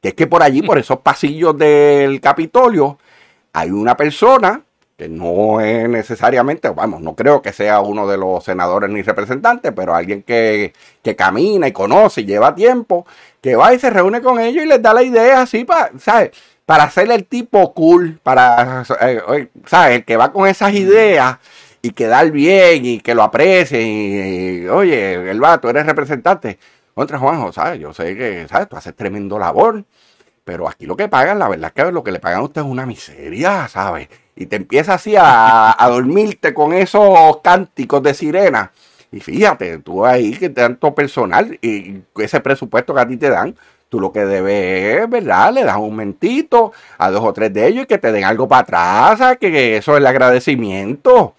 Que 0.00 0.08
es 0.08 0.14
que 0.14 0.26
por 0.26 0.42
allí, 0.42 0.62
por 0.62 0.78
esos 0.80 1.00
pasillos 1.00 1.56
del 1.56 2.20
Capitolio, 2.20 2.98
hay 3.52 3.70
una 3.70 3.96
persona 3.96 4.62
que 4.96 5.08
no 5.08 5.60
es 5.60 5.88
necesariamente, 5.88 6.70
vamos, 6.70 7.00
no 7.00 7.16
creo 7.16 7.42
que 7.42 7.52
sea 7.52 7.80
uno 7.80 8.06
de 8.06 8.16
los 8.16 8.44
senadores 8.44 8.88
ni 8.90 9.02
representantes, 9.02 9.72
pero 9.74 9.94
alguien 9.94 10.22
que, 10.22 10.72
que 11.02 11.16
camina 11.16 11.66
y 11.66 11.72
conoce 11.72 12.20
y 12.20 12.26
lleva 12.26 12.54
tiempo, 12.54 13.04
que 13.40 13.56
va 13.56 13.74
y 13.74 13.80
se 13.80 13.90
reúne 13.90 14.22
con 14.22 14.38
ellos 14.38 14.64
y 14.64 14.68
les 14.68 14.80
da 14.80 14.94
la 14.94 15.02
idea 15.02 15.42
así 15.42 15.64
para, 15.64 15.90
¿sabes? 15.98 16.30
Para 16.66 16.84
hacer 16.84 17.10
el 17.10 17.26
tipo 17.26 17.74
cool, 17.74 18.18
para, 18.22 18.84
eh, 19.00 19.48
¿sabes? 19.66 19.96
El 19.96 20.04
que 20.04 20.16
va 20.16 20.32
con 20.32 20.48
esas 20.48 20.72
ideas 20.72 21.38
y 21.82 21.90
quedar 21.90 22.30
bien 22.30 22.86
y 22.86 23.00
que 23.00 23.14
lo 23.14 23.22
aprecien 23.22 23.82
y, 23.86 24.64
y, 24.64 24.68
oye, 24.68 25.30
el 25.30 25.40
vato, 25.40 25.68
eres 25.68 25.84
representante. 25.86 26.58
Contra 26.94 27.18
Juanjo, 27.18 27.52
¿sabes? 27.52 27.80
Yo 27.80 27.92
sé 27.92 28.16
que, 28.16 28.46
¿sabes? 28.48 28.68
Tú 28.68 28.76
haces 28.76 28.94
tremendo 28.94 29.38
labor. 29.38 29.84
Pero 30.44 30.68
aquí 30.68 30.86
lo 30.86 30.96
que 30.96 31.08
pagan, 31.08 31.38
la 31.38 31.48
verdad 31.48 31.72
es 31.74 31.84
que 31.84 31.90
lo 31.92 32.04
que 32.04 32.12
le 32.12 32.20
pagan 32.20 32.40
a 32.40 32.42
usted 32.44 32.60
es 32.60 32.66
una 32.66 32.86
miseria, 32.86 33.66
¿sabes? 33.68 34.08
Y 34.36 34.46
te 34.46 34.56
empieza 34.56 34.94
así 34.94 35.16
a, 35.16 35.74
a 35.82 35.88
dormirte 35.88 36.52
con 36.52 36.72
esos 36.74 37.40
cánticos 37.42 38.02
de 38.02 38.14
sirena. 38.14 38.70
Y 39.10 39.20
fíjate, 39.20 39.78
tú 39.78 40.04
ahí 40.04 40.32
que 40.36 40.50
tanto 40.50 40.94
personal 40.94 41.58
y 41.62 42.02
ese 42.16 42.40
presupuesto 42.40 42.94
que 42.94 43.00
a 43.00 43.08
ti 43.08 43.16
te 43.16 43.30
dan, 43.30 43.56
tú 43.94 44.00
lo 44.00 44.10
que 44.10 44.26
debes 44.26 45.02
es, 45.02 45.08
¿verdad? 45.08 45.52
Le 45.52 45.62
das 45.62 45.76
un 45.76 45.90
momentito 45.90 46.72
a 46.98 47.12
dos 47.12 47.22
o 47.22 47.32
tres 47.32 47.54
de 47.54 47.68
ellos 47.68 47.84
y 47.84 47.86
que 47.86 47.98
te 47.98 48.10
den 48.10 48.24
algo 48.24 48.48
para 48.48 48.62
atrás, 49.12 49.36
que 49.38 49.76
eso 49.76 49.92
es 49.92 49.98
el 49.98 50.06
agradecimiento. 50.08 51.36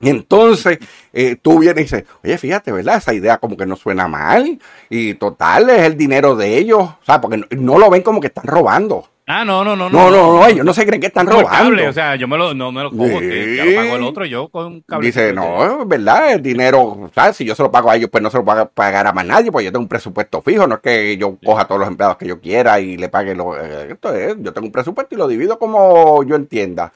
Y 0.00 0.08
entonces 0.08 0.78
eh, 1.12 1.36
tú 1.36 1.58
vienes 1.58 1.80
y 1.80 1.82
dices, 1.82 2.04
oye, 2.22 2.38
fíjate, 2.38 2.72
¿verdad? 2.72 2.96
Esa 2.96 3.12
idea 3.12 3.36
como 3.36 3.54
que 3.58 3.66
no 3.66 3.76
suena 3.76 4.08
mal. 4.08 4.58
Y 4.88 5.12
total, 5.14 5.68
es 5.68 5.82
el 5.82 5.98
dinero 5.98 6.34
de 6.36 6.56
ellos, 6.56 6.88
¿sabes? 7.02 7.20
Porque 7.20 7.36
no, 7.36 7.46
no 7.50 7.78
lo 7.78 7.90
ven 7.90 8.02
como 8.02 8.18
que 8.18 8.28
están 8.28 8.46
robando. 8.46 9.06
Ah, 9.26 9.42
no, 9.42 9.64
no, 9.64 9.74
no. 9.74 9.88
No, 9.88 10.10
no, 10.10 10.34
no, 10.38 10.46
ellos 10.46 10.66
no 10.66 10.74
se 10.74 10.84
creen 10.84 11.00
que 11.00 11.06
están 11.06 11.26
robando. 11.26 11.48
cable, 11.48 11.88
o 11.88 11.92
sea, 11.94 12.14
yo 12.16 12.28
me 12.28 12.36
lo, 12.36 12.52
no 12.52 12.70
me 12.70 12.82
lo 12.82 12.90
cojo, 12.90 13.20
Sí. 13.20 13.28
que 13.28 13.62
lo 13.64 13.74
pago 13.82 13.96
el 13.96 14.02
otro, 14.02 14.24
yo 14.26 14.48
con 14.48 14.66
un 14.66 14.80
cable. 14.82 15.06
Dice, 15.06 15.32
no, 15.32 15.82
es 15.82 15.88
verdad, 15.88 16.34
el 16.34 16.42
dinero, 16.42 17.10
¿sabes? 17.14 17.34
Si 17.36 17.44
yo 17.46 17.54
se 17.54 17.62
lo 17.62 17.70
pago 17.72 17.90
a 17.90 17.96
ellos, 17.96 18.10
pues 18.10 18.22
no 18.22 18.28
se 18.30 18.36
lo 18.36 18.44
pago 18.44 18.60
a 18.60 18.66
pagar 18.68 19.06
a 19.06 19.12
más 19.14 19.24
nadie, 19.24 19.50
pues 19.50 19.64
yo 19.64 19.72
tengo 19.72 19.82
un 19.82 19.88
presupuesto 19.88 20.42
fijo, 20.42 20.66
no 20.66 20.74
es 20.74 20.80
que 20.82 21.16
yo 21.16 21.38
coja 21.42 21.62
a 21.62 21.64
todos 21.66 21.78
los 21.80 21.88
empleados 21.88 22.18
que 22.18 22.26
yo 22.28 22.38
quiera 22.38 22.78
y 22.80 22.98
le 22.98 23.08
pague 23.08 23.34
lo, 23.34 23.56
eh, 23.58 23.92
esto 23.92 24.14
es, 24.14 24.36
yo 24.40 24.52
tengo 24.52 24.66
un 24.66 24.72
presupuesto 24.72 25.14
y 25.14 25.18
lo 25.18 25.26
divido 25.26 25.58
como 25.58 26.22
yo 26.24 26.36
entienda. 26.36 26.92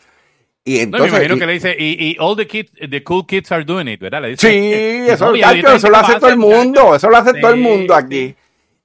Y 0.67 0.73
No, 0.73 0.77
me 0.77 0.83
entonces, 0.83 1.09
imagino 1.13 1.35
y- 1.35 1.39
que 1.39 1.47
le 1.47 1.53
dice, 1.55 1.77
y, 1.79 2.09
y 2.11 2.17
all 2.21 2.37
the 2.37 2.47
kids, 2.47 2.71
the 2.91 3.03
cool 3.03 3.25
kids 3.27 3.51
are 3.53 3.65
doing 3.65 3.89
it, 3.89 4.01
¿verdad? 4.01 4.21
Le 4.21 4.29
dice, 4.29 4.51
Sí, 4.51 5.09
eso, 5.11 5.33
No, 5.33 5.33
lo 5.33 5.97
hace 5.97 6.15
todo 6.21 6.29
el 6.29 6.37
mundo, 6.37 6.95
eso 6.95 7.09
lo 7.09 7.17
hace 7.17 7.33
todo 7.41 7.53
el 7.53 7.61
mundo 7.61 7.95
aquí. 7.95 8.35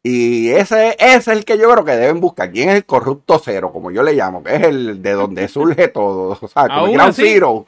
Y 0.05 0.49
ese, 0.49 0.97
ese 0.99 1.15
es 1.17 1.27
el 1.29 1.45
que 1.45 1.57
yo 1.57 1.71
creo 1.71 1.85
que 1.85 1.95
deben 1.95 2.19
buscar. 2.19 2.51
¿Quién 2.51 2.69
es 2.69 2.75
el 2.75 2.85
corrupto 2.85 3.39
cero, 3.43 3.71
como 3.71 3.89
yo 3.89 4.03
le 4.03 4.13
llamo? 4.13 4.43
Que 4.43 4.55
es 4.55 4.63
el 4.63 5.01
de 5.01 5.11
donde 5.13 5.47
surge 5.47 5.87
todo. 5.87 6.37
O 6.41 6.47
sea, 6.47 6.67
como 6.67 6.91
Ground 6.91 6.99
así, 7.01 7.21
Zero. 7.23 7.65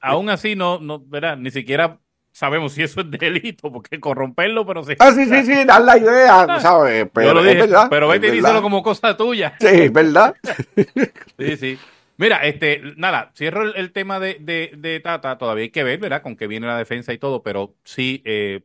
Aún 0.00 0.30
así, 0.30 0.54
no, 0.54 0.78
no, 0.78 1.00
¿verdad? 1.00 1.36
Ni 1.36 1.50
siquiera 1.50 1.98
sabemos 2.30 2.74
si 2.74 2.82
eso 2.82 3.00
es 3.00 3.10
delito, 3.10 3.72
porque 3.72 3.98
corromperlo, 3.98 4.64
pero 4.64 4.84
sí. 4.84 4.92
Ah, 4.98 5.10
sí, 5.10 5.24
sí, 5.24 5.44
sí, 5.44 5.64
dar 5.64 5.82
la 5.82 5.98
idea, 5.98 6.60
¿sabes? 6.60 7.08
Pero 7.12 7.28
Yo 7.28 7.34
lo 7.34 7.40
es 7.40 7.46
dije, 7.46 7.60
verdad. 7.62 7.86
pero 7.90 8.08
vete 8.08 8.28
y 8.28 8.30
díselo 8.32 8.62
como 8.62 8.82
cosa 8.82 9.16
tuya. 9.16 9.54
Sí, 9.58 9.66
es 9.66 9.92
verdad. 9.92 10.34
Sí, 11.38 11.56
sí. 11.56 11.78
Mira, 12.18 12.38
este, 12.46 12.80
nada, 12.96 13.30
cierro 13.36 13.62
el, 13.62 13.74
el 13.76 13.92
tema 13.92 14.18
de, 14.20 14.38
de, 14.40 14.72
de 14.76 15.00
Tata, 15.00 15.36
todavía 15.36 15.64
hay 15.64 15.70
que 15.70 15.84
ver, 15.84 15.98
¿verdad? 15.98 16.22
Con 16.22 16.36
que 16.36 16.46
viene 16.46 16.66
la 16.66 16.78
defensa 16.78 17.12
y 17.12 17.18
todo, 17.18 17.42
pero 17.42 17.74
sí, 17.84 18.22
eh, 18.24 18.62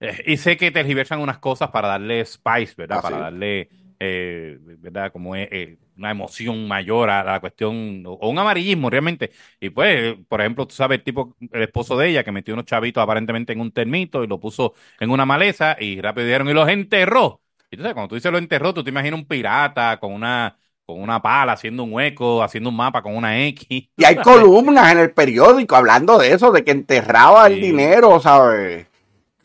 eh, 0.00 0.22
y 0.26 0.36
sé 0.36 0.56
que 0.56 0.70
tergiversan 0.70 1.20
unas 1.20 1.38
cosas 1.38 1.70
para 1.70 1.88
darle 1.88 2.24
spice, 2.24 2.74
¿verdad? 2.76 2.98
Ah, 2.98 3.02
para 3.02 3.16
sí. 3.16 3.22
darle, 3.22 3.68
eh, 3.98 4.58
¿verdad? 4.60 5.12
Como 5.12 5.34
eh, 5.36 5.48
eh, 5.50 5.78
una 5.96 6.10
emoción 6.10 6.68
mayor 6.68 7.10
a 7.10 7.24
la 7.24 7.40
cuestión, 7.40 8.02
o, 8.06 8.28
un 8.28 8.38
amarillismo 8.38 8.90
realmente. 8.90 9.30
Y 9.60 9.70
pues, 9.70 10.16
por 10.28 10.40
ejemplo, 10.40 10.66
tú 10.66 10.74
sabes, 10.74 10.98
el 10.98 11.04
tipo, 11.04 11.36
el 11.52 11.62
esposo 11.62 11.96
de 11.96 12.08
ella, 12.08 12.24
que 12.24 12.32
metió 12.32 12.54
unos 12.54 12.66
chavitos 12.66 13.02
aparentemente 13.02 13.52
en 13.52 13.60
un 13.60 13.72
termito 13.72 14.22
y 14.22 14.26
lo 14.26 14.38
puso 14.38 14.74
en 15.00 15.10
una 15.10 15.24
maleza 15.24 15.76
y 15.80 16.00
rápido 16.00 16.26
dijeron, 16.26 16.48
y 16.48 16.52
los 16.52 16.68
enterró. 16.68 17.40
Y 17.70 17.76
sabes, 17.76 17.94
cuando 17.94 18.08
tú 18.08 18.14
dices 18.14 18.30
lo 18.30 18.38
enterró, 18.38 18.74
tú 18.74 18.84
te 18.84 18.90
imaginas 18.90 19.18
un 19.18 19.26
pirata 19.26 19.98
con 19.98 20.12
una 20.12 20.56
con 20.86 21.02
una 21.02 21.20
pala 21.20 21.52
haciendo 21.52 21.82
un 21.82 21.92
hueco, 21.92 22.44
haciendo 22.44 22.70
un 22.70 22.76
mapa 22.76 23.02
con 23.02 23.16
una 23.16 23.44
X. 23.46 23.66
Y 23.68 24.04
hay 24.04 24.16
columnas 24.22 24.92
en 24.92 24.98
el 24.98 25.10
periódico 25.10 25.74
hablando 25.74 26.16
de 26.16 26.32
eso, 26.32 26.52
de 26.52 26.62
que 26.62 26.70
enterraba 26.70 27.48
el 27.48 27.60
dinero, 27.60 28.20
¿sabes? 28.20 28.86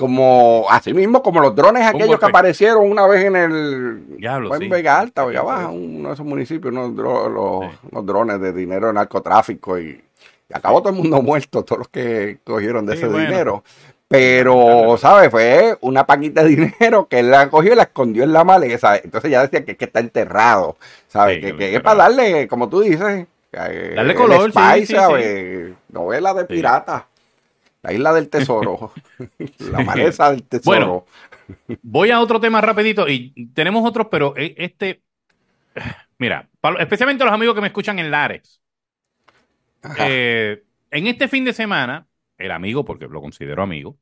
Como, 0.01 0.65
así 0.67 0.95
mismo, 0.95 1.21
como 1.21 1.39
los 1.41 1.55
drones 1.55 1.85
aquellos 1.85 2.19
que 2.19 2.25
aparecieron 2.25 2.89
una 2.89 3.05
vez 3.05 3.23
en 3.23 3.35
el. 3.35 4.17
Diablo, 4.17 4.47
fue 4.47 4.57
en 4.57 4.63
sí. 4.63 4.69
Vega 4.69 4.99
Alta, 4.99 5.23
Vega 5.25 5.43
Baja, 5.43 5.69
uno 5.69 6.07
de 6.09 6.13
esos 6.15 6.25
municipios, 6.25 6.73
unos, 6.73 6.89
dro- 6.95 7.29
los, 7.29 7.71
Sí. 7.71 7.77
unos 7.91 8.05
drones 8.07 8.41
de 8.41 8.51
dinero 8.51 8.87
de 8.87 8.93
narcotráfico 8.93 9.77
y, 9.77 9.89
y 10.49 10.53
acabó 10.55 10.79
todo 10.81 10.89
el 10.89 10.95
mundo 10.95 11.21
muerto, 11.21 11.63
todos 11.63 11.77
los 11.77 11.87
que 11.89 12.39
cogieron 12.43 12.87
de 12.87 12.95
ese 12.95 13.05
bueno. 13.05 13.27
dinero. 13.29 13.63
Pero, 14.07 14.97
¿sabes? 14.97 15.29
Fue 15.29 15.77
una 15.81 16.07
paquita 16.07 16.43
de 16.43 16.49
dinero 16.79 17.07
que 17.07 17.19
él 17.19 17.29
la 17.29 17.49
cogió 17.51 17.73
y 17.73 17.75
la 17.75 17.83
escondió 17.83 18.23
en 18.23 18.33
la 18.33 18.43
maleza. 18.43 18.97
Entonces 18.97 19.29
ya 19.29 19.43
decía 19.43 19.63
que, 19.63 19.77
que 19.77 19.85
está 19.85 19.99
enterrado, 19.99 20.77
¿sabes? 21.09 21.39
Que, 21.55 21.75
es 21.75 21.81
para 21.81 22.03
darle, 22.05 22.47
como 22.47 22.67
tú 22.69 22.81
dices, 22.81 23.27
eh, 23.53 23.93
Darle 23.95 24.15
color, 24.15 24.49
spice, 24.51 24.95
¿sabes? 24.95 25.73
Novela 25.89 26.33
de 26.33 26.45
pirata. 26.45 27.05
La 27.81 27.93
isla 27.93 28.13
del 28.13 28.29
tesoro. 28.29 28.93
la 29.71 29.83
maleza 29.83 30.31
del 30.31 30.43
tesoro. 30.43 31.05
Voy 31.81 32.11
a 32.11 32.19
otro 32.19 32.39
tema 32.39 32.61
rapidito 32.61 33.07
y 33.09 33.49
tenemos 33.53 33.87
otros, 33.87 34.07
pero 34.09 34.33
e- 34.37 34.55
este, 34.57 35.01
mira, 36.17 36.49
especialmente 36.79 37.23
los 37.23 37.33
amigos 37.33 37.55
que 37.55 37.61
me 37.61 37.67
escuchan 37.67 37.99
en 37.99 38.11
Lares. 38.11 38.61
Eh, 39.97 40.63
en 40.91 41.07
este 41.07 41.27
fin 41.27 41.43
de 41.43 41.53
semana, 41.53 42.07
el 42.37 42.51
amigo, 42.51 42.85
porque 42.85 43.07
lo 43.07 43.21
considero 43.21 43.63
amigo, 43.63 43.97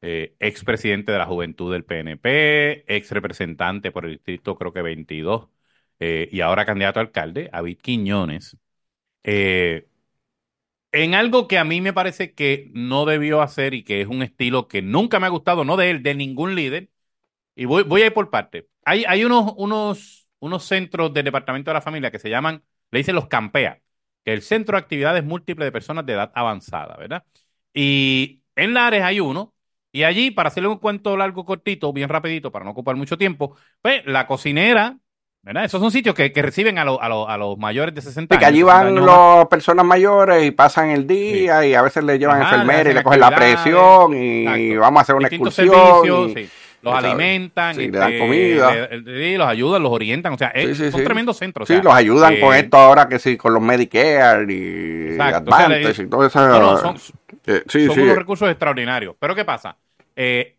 eh, 0.00 0.36
ex 0.38 0.64
presidente 0.64 1.10
de 1.12 1.18
la 1.18 1.26
juventud 1.26 1.72
del 1.72 1.84
PNP, 1.84 2.84
ex 2.86 3.10
representante 3.10 3.90
por 3.90 4.04
el 4.04 4.12
distrito, 4.12 4.56
creo 4.56 4.72
que 4.72 4.82
22, 4.82 5.48
eh, 6.00 6.28
y 6.30 6.40
ahora 6.40 6.64
candidato 6.64 7.00
a 7.00 7.02
alcalde, 7.02 7.50
David 7.52 7.78
Quiñones, 7.82 8.56
eh, 9.24 9.87
en 10.92 11.14
algo 11.14 11.48
que 11.48 11.58
a 11.58 11.64
mí 11.64 11.80
me 11.80 11.92
parece 11.92 12.34
que 12.34 12.70
no 12.74 13.04
debió 13.04 13.42
hacer 13.42 13.74
y 13.74 13.84
que 13.84 14.00
es 14.00 14.08
un 14.08 14.22
estilo 14.22 14.68
que 14.68 14.82
nunca 14.82 15.20
me 15.20 15.26
ha 15.26 15.30
gustado, 15.30 15.64
no 15.64 15.76
de 15.76 15.90
él, 15.90 16.02
de 16.02 16.14
ningún 16.14 16.54
líder. 16.54 16.90
Y 17.56 17.64
voy, 17.66 17.82
voy 17.84 18.02
a 18.02 18.06
ir 18.06 18.14
por 18.14 18.30
parte. 18.30 18.68
Hay, 18.84 19.04
hay 19.06 19.24
unos, 19.24 19.52
unos, 19.56 20.28
unos 20.40 20.64
centros 20.64 21.12
del 21.14 21.24
Departamento 21.24 21.70
de 21.70 21.74
la 21.74 21.80
Familia 21.82 22.10
que 22.10 22.18
se 22.18 22.30
llaman, 22.30 22.62
le 22.90 22.98
dicen 22.98 23.14
los 23.14 23.28
CAMPEA, 23.28 23.80
que 24.24 24.32
es 24.32 24.38
el 24.38 24.42
Centro 24.42 24.76
de 24.76 24.82
Actividades 24.82 25.24
Múltiples 25.24 25.66
de 25.66 25.72
Personas 25.72 26.06
de 26.06 26.14
Edad 26.14 26.32
Avanzada, 26.34 26.96
¿verdad? 26.96 27.24
Y 27.74 28.42
en 28.56 28.74
Lares 28.74 29.02
hay 29.02 29.20
uno, 29.20 29.54
y 29.92 30.04
allí, 30.04 30.30
para 30.30 30.48
hacerle 30.48 30.68
un 30.68 30.78
cuento 30.78 31.16
largo, 31.16 31.44
cortito, 31.44 31.92
bien 31.92 32.08
rapidito, 32.08 32.52
para 32.52 32.64
no 32.64 32.72
ocupar 32.72 32.96
mucho 32.96 33.18
tiempo, 33.18 33.56
pues 33.82 34.04
la 34.06 34.26
cocinera 34.26 34.98
¿verdad? 35.42 35.64
Esos 35.64 35.80
son 35.80 35.90
sitios 35.90 36.14
que, 36.14 36.32
que 36.32 36.42
reciben 36.42 36.78
a, 36.78 36.84
lo- 36.84 37.00
a, 37.00 37.08
lo- 37.08 37.28
a 37.28 37.36
los 37.38 37.56
mayores 37.58 37.94
de 37.94 38.02
60 38.02 38.34
Y 38.34 38.38
que 38.38 38.44
años. 38.44 38.48
allí 38.54 38.58
60 38.60 38.74
van 38.74 38.86
años 38.98 39.06
las 39.06 39.46
personas 39.46 39.84
mayores 39.86 40.44
y 40.44 40.50
pasan 40.50 40.90
el 40.90 41.06
día 41.06 41.64
y 41.64 41.74
a 41.74 41.82
veces 41.82 42.04
le 42.04 42.18
llevan 42.18 42.42
Ajá, 42.42 42.56
enfermeras 42.56 42.92
y 42.92 42.94
le 42.96 43.02
cogen 43.02 43.20
la 43.20 43.34
presión 43.34 44.14
y 44.16 44.42
exacto. 44.42 44.80
vamos 44.80 44.98
a 44.98 45.02
hacer 45.02 45.14
una 45.14 45.28
Distintos 45.28 45.58
excursión. 45.58 46.28
y- 46.30 46.34
sí. 46.34 46.50
Los 46.80 46.94
¿sabes? 46.94 47.10
alimentan, 47.10 47.74
Sí, 47.74 47.90
le 47.90 47.98
dan 47.98 48.12
este, 48.12 48.18
comida. 48.20 48.88
le- 49.02 49.36
los 49.36 49.48
ayudan, 49.48 49.82
los 49.82 49.90
orientan. 49.90 50.32
O 50.34 50.38
sea, 50.38 50.48
es- 50.48 50.78
son 50.92 51.02
tremendos 51.02 51.36
centros. 51.36 51.64
o 51.64 51.66
Sí, 51.66 51.74
sea, 51.74 51.82
los 51.82 51.92
ayudan 51.92 52.34
eh, 52.34 52.40
con 52.40 52.54
esto 52.54 52.76
ahora 52.76 53.08
que 53.08 53.18
sí, 53.18 53.36
con 53.36 53.52
los 53.52 53.60
Medicare 53.62 54.46
y 54.52 55.08
Exacto, 55.12 55.50
o 55.50 55.56
sea, 55.56 55.66
Advantage 55.66 56.02
y 56.02 56.06
todo 56.06 56.24
eso. 56.26 56.40
no, 56.46 56.60
no, 56.60 56.78
son, 56.78 56.96
Eh, 57.46 57.62
son 57.66 58.00
unos 58.00 58.16
recursos 58.16 58.48
extraordinarios. 58.48 59.16
Pero 59.18 59.34
¿qué 59.34 59.44
pasa? 59.44 59.76
Eh, 60.14 60.54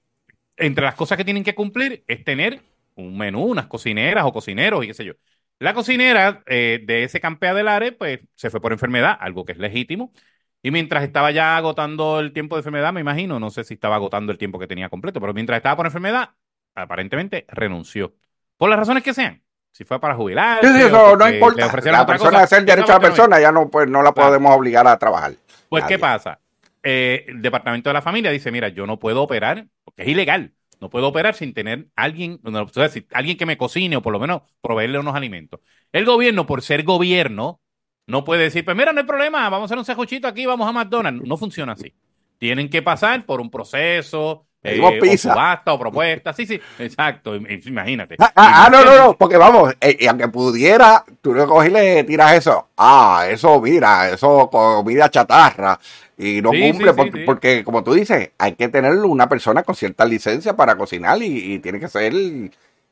entre 0.58 0.84
las 0.84 0.96
cosas 0.96 1.18
que 1.18 1.24
tienen 1.24 1.44
que 1.46 1.56
cumplir 1.56 2.04
es 2.06 2.22
tener 2.26 2.60
un 3.00 3.18
menú, 3.18 3.44
unas 3.44 3.68
cocineras 3.68 4.26
o 4.26 4.34
cocineros 4.34 4.84
y 4.84 4.88
qué 4.88 4.94
sé 4.94 5.06
yo. 5.06 5.14
La 5.60 5.74
cocinera 5.74 6.42
eh, 6.46 6.82
de 6.86 7.04
ese 7.04 7.20
campea 7.20 7.54
del 7.54 7.68
área, 7.68 7.92
pues 7.98 8.20
se 8.36 8.50
fue 8.50 8.62
por 8.62 8.72
enfermedad, 8.72 9.18
algo 9.20 9.46
que 9.46 9.52
es 9.54 9.58
legítimo. 9.58 10.14
Y 10.62 10.72
mientras 10.72 11.04
estaba 11.04 11.32
ya 11.32 11.58
agotando 11.58 12.20
el 12.20 12.34
tiempo 12.34 12.56
de 12.56 12.60
enfermedad, 12.62 12.94
me 12.94 13.02
imagino, 13.02 13.40
no 13.40 13.50
sé 13.50 13.64
si 13.64 13.74
estaba 13.76 13.96
agotando 13.96 14.32
el 14.32 14.38
tiempo 14.38 14.60
que 14.60 14.68
tenía 14.68 14.90
completo, 14.90 15.20
pero 15.22 15.34
mientras 15.34 15.58
estaba 15.58 15.76
por 15.78 15.86
enfermedad, 15.86 16.32
aparentemente 16.76 17.46
renunció. 17.50 18.14
Por 18.58 18.70
las 18.70 18.80
razones 18.80 19.04
que 19.04 19.14
sean. 19.14 19.42
Si 19.72 19.86
fue 19.86 20.00
para 20.00 20.16
jubilar. 20.16 20.60
Sí, 20.62 20.68
sí, 20.74 20.82
eso 20.82 21.16
no 21.16 21.30
importa. 21.30 21.68
La 21.92 22.06
persona 22.06 22.44
es 22.44 22.52
el 22.54 22.66
derecho 22.66 22.92
a 22.92 22.96
la 22.96 23.00
persona, 23.00 23.40
ya 23.40 23.52
no, 23.52 23.70
pues, 23.70 23.88
no 23.88 24.02
la 24.02 24.12
Claro. 24.12 24.30
podemos 24.30 24.56
obligar 24.56 24.88
a 24.88 24.98
trabajar. 24.98 25.34
Pues, 25.70 25.84
Nadie. 25.84 25.96
¿qué 25.96 26.00
pasa? 26.00 26.40
Eh, 26.84 27.26
el 27.28 27.42
Departamento 27.42 27.90
de 27.90 27.94
la 27.94 28.02
Familia 28.02 28.32
dice, 28.32 28.52
mira, 28.52 28.70
yo 28.70 28.86
no 28.86 29.00
puedo 29.00 29.22
operar, 29.22 29.68
porque 29.84 30.04
es 30.04 30.08
ilegal. 30.10 30.54
No 30.80 30.90
puedo 30.90 31.08
operar 31.10 31.36
sin 31.36 31.54
tener 31.54 31.88
alguien, 31.96 32.40
no, 32.44 32.64
o 32.64 32.70
sea, 32.70 32.90
si- 32.90 33.06
alguien 33.12 33.38
que 33.38 33.46
me 33.46 33.58
cocine 33.58 33.98
o 33.98 34.02
por 34.02 34.14
lo 34.14 34.20
menos 34.20 34.44
proveerle 34.62 35.00
unos 35.00 35.16
alimentos. 35.16 35.60
El 35.92 36.06
gobierno, 36.06 36.46
por 36.46 36.62
ser 36.62 36.84
gobierno, 36.84 37.60
no 38.08 38.24
puede 38.24 38.44
decir, 38.44 38.64
pues 38.66 38.76
mira, 38.78 38.94
no 38.94 39.00
hay 39.02 39.06
problema, 39.06 39.50
vamos 39.50 39.64
a 39.64 39.66
hacer 39.66 39.78
un 39.78 39.86
cejuchito 39.86 40.28
aquí, 40.28 40.46
vamos 40.46 40.68
a 40.68 40.72
McDonald's. 40.72 41.28
No 41.28 41.38
funciona 41.38 41.74
así. 41.74 41.94
Tienen 42.38 42.70
que 42.70 42.82
pasar 42.82 43.26
por 43.26 43.42
un 43.42 43.52
proceso, 43.52 44.46
eh, 44.64 44.80
o 44.82 45.18
subasta 45.18 45.74
o 45.74 45.80
propuesta. 45.80 46.34
Sí, 46.34 46.46
sí, 46.46 46.60
exacto, 46.80 47.36
im- 47.36 47.46
im- 47.48 47.68
imagínate. 47.68 48.16
Ah, 48.20 48.32
ah, 48.36 48.66
ah, 48.66 48.70
no, 48.70 48.84
no, 48.84 48.98
no, 48.98 49.18
porque 49.18 49.38
vamos, 49.38 49.74
eh, 49.82 49.98
y 50.00 50.08
aunque 50.08 50.28
pudiera, 50.30 51.04
tú 51.22 51.34
le 51.34 51.46
coges 51.46 51.70
y 51.70 51.74
le 51.74 52.04
tiras 52.04 52.34
eso. 52.34 52.70
Ah, 52.78 53.26
eso, 53.30 53.62
mira, 53.62 54.10
eso 54.10 54.50
comida 54.50 55.10
chatarra. 55.10 55.80
Y 56.20 56.42
no 56.42 56.52
Sí, 56.52 56.62
cumple, 56.62 56.92
sí, 56.92 56.98
porque, 56.98 57.12
sí. 57.20 57.26
porque, 57.26 57.64
como 57.64 57.84
tú 57.84 57.94
dices, 57.94 58.32
hay 58.38 58.54
que 58.56 58.68
tener 58.68 58.94
una 58.94 59.30
persona 59.30 59.64
con 59.64 59.76
cierta 59.76 60.06
licencia 60.06 60.56
para 60.56 60.78
cocinar 60.78 61.22
y, 61.24 61.54
y 61.56 61.60
tiene 61.60 61.80
que 61.80 61.88
ser 61.88 62.14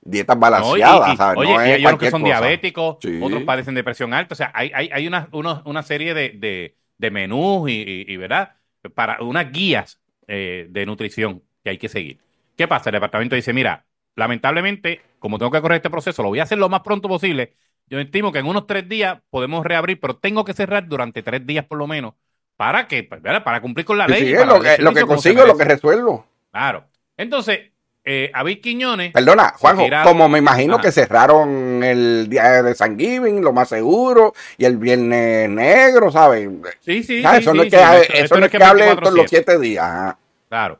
dietas 0.01 0.37
No, 0.37 0.77
y- 0.77 0.79
balanceadas, 0.81 1.13
y- 1.13 1.17
¿sabes? 1.17 1.37
Oye, 1.37 1.53
no 1.53 1.59
y 1.59 1.71
hay 1.73 1.85
unos 1.85 1.99
que 1.99 2.09
son 2.09 2.21
cosa. 2.21 2.33
diabéticos, 2.39 2.97
otros 3.19 3.43
padecen 3.43 3.75
de 3.75 3.83
presión 3.83 4.13
alta. 4.13 4.33
O 4.33 4.37
sea, 4.37 4.51
hay, 4.53 4.71
hay, 4.73 4.89
hay 4.93 5.07
una, 5.07 5.27
unos- 5.31 5.61
una 5.65 5.83
serie 5.83 6.13
de, 6.13 6.29
de, 6.29 6.77
de 6.97 7.11
menús 7.11 7.69
y, 7.69 8.15
¿verdad? 8.17 8.55
Para 8.95 9.21
unas 9.21 9.51
guías 9.51 9.99
eh, 10.27 10.67
de 10.69 10.85
nutrición 10.85 11.43
que 11.63 11.71
hay 11.71 11.77
que 11.77 11.89
seguir. 11.89 12.19
¿Qué 12.55 12.67
pasa? 12.67 12.89
El 12.89 12.93
departamento 12.93 13.35
dice, 13.35 13.53
mira, 13.53 13.85
lamentablemente, 14.15 15.01
como 15.19 15.37
tengo 15.37 15.51
que 15.51 15.61
correr 15.61 15.77
este 15.77 15.89
proceso, 15.89 16.23
lo 16.23 16.29
voy 16.29 16.39
a 16.39 16.43
hacer 16.43 16.57
lo 16.57 16.69
más 16.69 16.81
pronto 16.81 17.07
posible. 17.07 17.53
Yo 17.89 17.99
estimo 17.99 18.31
que 18.31 18.39
en 18.39 18.47
unos 18.47 18.67
tres 18.67 18.87
días 18.89 19.19
podemos 19.29 19.65
reabrir, 19.65 19.99
pero 19.99 20.17
tengo 20.17 20.43
que 20.43 20.53
cerrar 20.53 20.87
durante 20.87 21.23
tres 21.23 21.45
días 21.45 21.65
por 21.65 21.77
lo 21.77 21.87
menos 21.87 22.15
para 22.57 22.87
que, 22.87 23.03
pues. 23.03 23.21
Para 23.21 23.61
cumplir 23.61 23.85
con 23.85 23.97
la 23.97 24.05
Sí, 24.07 24.11
ley. 24.11 24.25
sí, 24.35 24.45
lo 24.45 24.59
que, 24.59 24.77
lo 24.79 24.93
que 24.93 25.05
consigo, 25.05 25.45
lo 25.45 25.55
que 25.57 25.63
resuelvo. 25.63 26.25
Claro. 26.51 26.83
Entonces, 27.15 27.59
eh, 28.03 28.31
David 28.33 28.61
Quiñones. 28.61 29.11
Perdona, 29.13 29.53
Juanjo, 29.57 29.85
como 30.03 30.27
me 30.29 30.39
imagino 30.39 30.75
Ajá. 30.75 30.81
que 30.83 30.91
cerraron 30.91 31.83
el 31.83 32.27
día 32.29 32.63
de 32.63 32.73
San 32.73 32.97
Giving, 32.97 33.41
lo 33.43 33.53
más 33.53 33.69
seguro, 33.69 34.33
y 34.57 34.65
el 34.65 34.77
viernes 34.77 35.49
negro, 35.49 36.11
¿sabes? 36.11 36.49
Sí, 36.79 37.03
sí, 37.03 37.21
Ah, 37.25 37.35
sí, 37.35 37.41
eso 37.41 37.51
sí, 37.51 37.57
no 37.57 37.63
es 37.63 37.69
sí, 37.71 37.77
que, 37.77 37.83
esto- 38.01 38.13
eso 38.13 38.39
no 38.39 38.45
es 38.45 38.51
que 38.51 38.63
hable 38.63 38.83
todos 38.95 39.13
24/7. 39.13 39.15
los 39.21 39.29
siete 39.29 39.59
días. 39.59 40.15
Claro. 40.49 40.79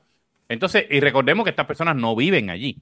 Entonces, 0.49 0.85
y 0.89 0.99
recordemos 1.01 1.43
que 1.43 1.49
estas 1.49 1.65
personas 1.65 1.95
no 1.97 2.15
viven 2.15 2.49
allí. 2.49 2.77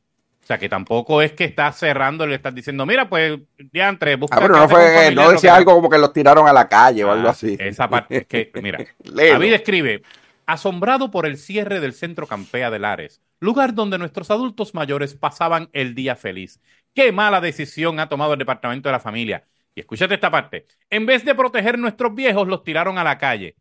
O 0.46 0.48
sea, 0.48 0.60
que 0.60 0.70
tampoco 0.70 1.24
es 1.24 1.32
que 1.34 1.46
estás 1.46 1.76
cerrando 1.80 2.24
y 2.24 2.28
le 2.28 2.36
estás 2.36 2.54
diciendo, 2.54 2.86
mira, 2.86 3.10
pues, 3.10 3.40
diantre, 3.58 4.16
busca 4.16 4.38
Ah, 4.38 4.42
pero 4.42 4.56
no 4.56 4.70
fue, 4.70 5.12
no 5.16 5.32
decía 5.32 5.56
algo 5.56 5.74
como 5.74 5.90
que 5.90 5.98
los 5.98 6.14
tiraron 6.14 6.48
a 6.48 6.54
la 6.54 6.70
calle 6.70 7.04
o 7.04 7.10
Ah, 7.10 7.14
algo 7.14 7.30
así. 7.30 7.58
Esa 7.60 7.90
parte, 7.90 8.18
es 8.18 8.28
que, 8.28 8.52
mira. 8.62 8.78
David 9.04 9.54
escribe, 9.54 10.04
asombrado 10.46 11.10
por 11.10 11.26
el 11.26 11.38
cierre 11.38 11.80
del 11.80 11.94
centro 11.94 12.28
Campea 12.28 12.70
de 12.70 12.78
Lares, 12.78 13.22
lugar 13.40 13.74
donde 13.74 13.98
nuestros 13.98 14.30
adultos 14.30 14.76
mayores 14.76 15.16
pasaban 15.16 15.70
el 15.74 15.96
día 15.96 16.16
feliz. 16.16 16.62
Qué 16.94 17.12
mala 17.12 17.42
decisión 17.42 18.00
ha 18.00 18.08
tomado 18.08 18.34
el 18.34 18.40
Departamento 18.40 18.88
de 18.90 18.94
la 18.94 19.00
Familia. 19.00 19.48
Y 19.74 19.80
escúchate 19.80 20.14
esta 20.14 20.30
parte. 20.30 20.68
En 20.92 21.08
vez 21.08 21.26
de 21.26 21.34
proteger 21.34 21.80
nuestros 21.80 22.14
viejos, 22.14 22.48
los 22.48 22.64
tiraron 22.64 23.00
a 23.00 23.04
la 23.04 23.18
calle. 23.18 23.56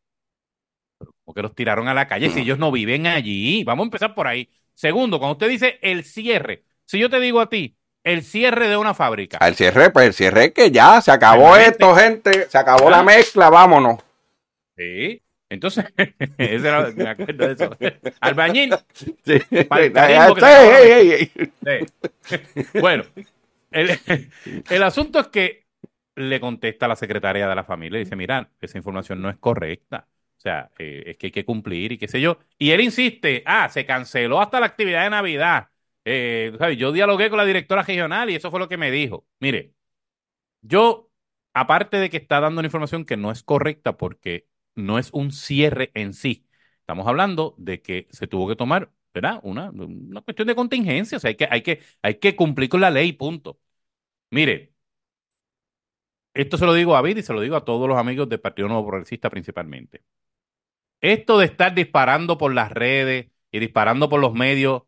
¿Cómo 1.24 1.34
que 1.34 1.42
los 1.42 1.54
tiraron 1.54 1.88
a 1.88 1.94
la 1.94 2.06
calle 2.06 2.30
si 2.30 2.40
ellos 2.40 2.58
no 2.58 2.70
viven 2.70 3.06
allí? 3.06 3.64
Vamos 3.64 3.84
a 3.84 3.86
empezar 3.86 4.14
por 4.14 4.26
ahí. 4.26 4.50
Segundo, 4.74 5.18
cuando 5.18 5.32
usted 5.32 5.48
dice 5.48 5.78
el 5.82 6.04
cierre, 6.04 6.64
si 6.84 6.98
yo 6.98 7.08
te 7.10 7.20
digo 7.20 7.40
a 7.40 7.48
ti, 7.48 7.76
el 8.02 8.22
cierre 8.22 8.68
de 8.68 8.76
una 8.76 8.94
fábrica. 8.94 9.38
Al 9.38 9.54
cierre, 9.54 9.90
pues 9.90 10.06
el 10.06 10.12
cierre 10.14 10.44
es 10.46 10.52
que 10.52 10.70
ya 10.70 11.00
se 11.00 11.10
acabó 11.10 11.56
esto, 11.56 11.94
gente, 11.94 12.48
se 12.50 12.58
acabó 12.58 12.88
Ah. 12.88 12.90
la 12.90 13.02
mezcla, 13.02 13.48
vámonos. 13.50 13.98
Sí. 14.76 15.20
Entonces, 15.48 15.84
ese 16.38 16.68
era- 16.68 16.90
me 16.90 17.08
acuerdo 17.08 17.46
de 17.46 17.52
eso. 17.54 17.76
Albañil. 18.20 18.74
Sí. 19.24 19.38
Para 19.68 19.84
el 19.84 19.88
Sí, 19.92 19.94
carisma 19.94 20.34
que 20.34 20.40
te 20.40 20.82
ey, 20.82 21.10
ey, 21.10 21.30
ey. 21.64 21.86
Sí. 22.26 22.68
Bueno, 22.80 23.04
el, 23.70 23.98
el 24.70 24.82
asunto 24.82 25.20
es 25.20 25.28
que 25.28 25.64
le 26.16 26.40
contesta 26.40 26.86
la 26.88 26.96
secretaria 26.96 27.48
de 27.48 27.54
la 27.54 27.64
familia 27.64 27.98
y 28.00 28.04
dice, 28.04 28.16
mira, 28.16 28.48
esa 28.60 28.78
información 28.78 29.20
no 29.22 29.30
es 29.30 29.36
correcta. 29.38 30.06
O 30.36 30.40
sea, 30.40 30.70
eh, 30.78 31.04
es 31.06 31.16
que 31.16 31.28
hay 31.28 31.32
que 31.32 31.44
cumplir 31.44 31.92
y 31.92 31.98
qué 31.98 32.06
sé 32.08 32.20
yo. 32.20 32.38
Y 32.58 32.70
él 32.72 32.80
insiste, 32.82 33.42
ah, 33.46 33.68
se 33.68 33.86
canceló 33.86 34.40
hasta 34.40 34.60
la 34.60 34.66
actividad 34.66 35.04
de 35.04 35.10
Navidad. 35.10 35.68
Eh, 36.04 36.52
yo 36.78 36.92
dialogué 36.92 37.30
con 37.30 37.38
la 37.38 37.44
directora 37.46 37.82
regional 37.82 38.30
y 38.30 38.34
eso 38.34 38.50
fue 38.50 38.60
lo 38.60 38.68
que 38.68 38.76
me 38.76 38.90
dijo. 38.90 39.26
Mire, 39.40 39.74
yo, 40.62 41.10
aparte 41.54 41.98
de 41.98 42.10
que 42.10 42.18
está 42.18 42.40
dando 42.40 42.60
una 42.60 42.68
información 42.68 43.04
que 43.04 43.16
no 43.16 43.30
es 43.30 43.42
correcta 43.42 43.96
porque 43.96 44.48
no 44.74 44.98
es 44.98 45.10
un 45.12 45.32
cierre 45.32 45.90
en 45.94 46.14
sí, 46.14 46.46
estamos 46.80 47.06
hablando 47.06 47.54
de 47.58 47.82
que 47.82 48.08
se 48.10 48.26
tuvo 48.26 48.48
que 48.48 48.56
tomar, 48.56 48.92
¿verdad? 49.14 49.40
Una, 49.44 49.72
cuestión 50.24 50.48
de 50.48 50.54
contingencia, 50.56 51.18
o 51.18 51.20
sea, 51.20 51.30
hay 51.30 51.36
que, 51.36 51.48
hay 51.50 51.62
que, 51.62 51.82
hay 52.02 52.16
que 52.18 52.36
cumplir 52.36 52.68
con 52.68 52.80
la 52.80 52.90
ley, 52.90 53.12
punto. 53.12 53.60
Mire, 54.30 54.74
esto 56.34 56.56
se 56.58 56.66
lo 56.66 56.74
digo 56.74 56.92
a 56.94 56.96
David 56.98 57.18
y 57.18 57.22
se 57.22 57.32
lo 57.32 57.40
digo 57.40 57.56
a 57.56 57.64
todos 57.64 57.88
los 57.88 57.98
amigos 57.98 58.28
del 58.28 58.40
Partido 58.40 58.68
Nuevo 58.68 58.86
Progresista 58.86 59.30
principalmente. 59.30 60.02
Esto 61.00 61.38
de 61.38 61.46
estar 61.46 61.74
disparando 61.74 62.38
por 62.38 62.54
las 62.54 62.72
redes 62.72 63.30
y 63.52 63.58
disparando 63.60 64.08
por 64.08 64.20
los 64.20 64.32
medios, 64.34 64.82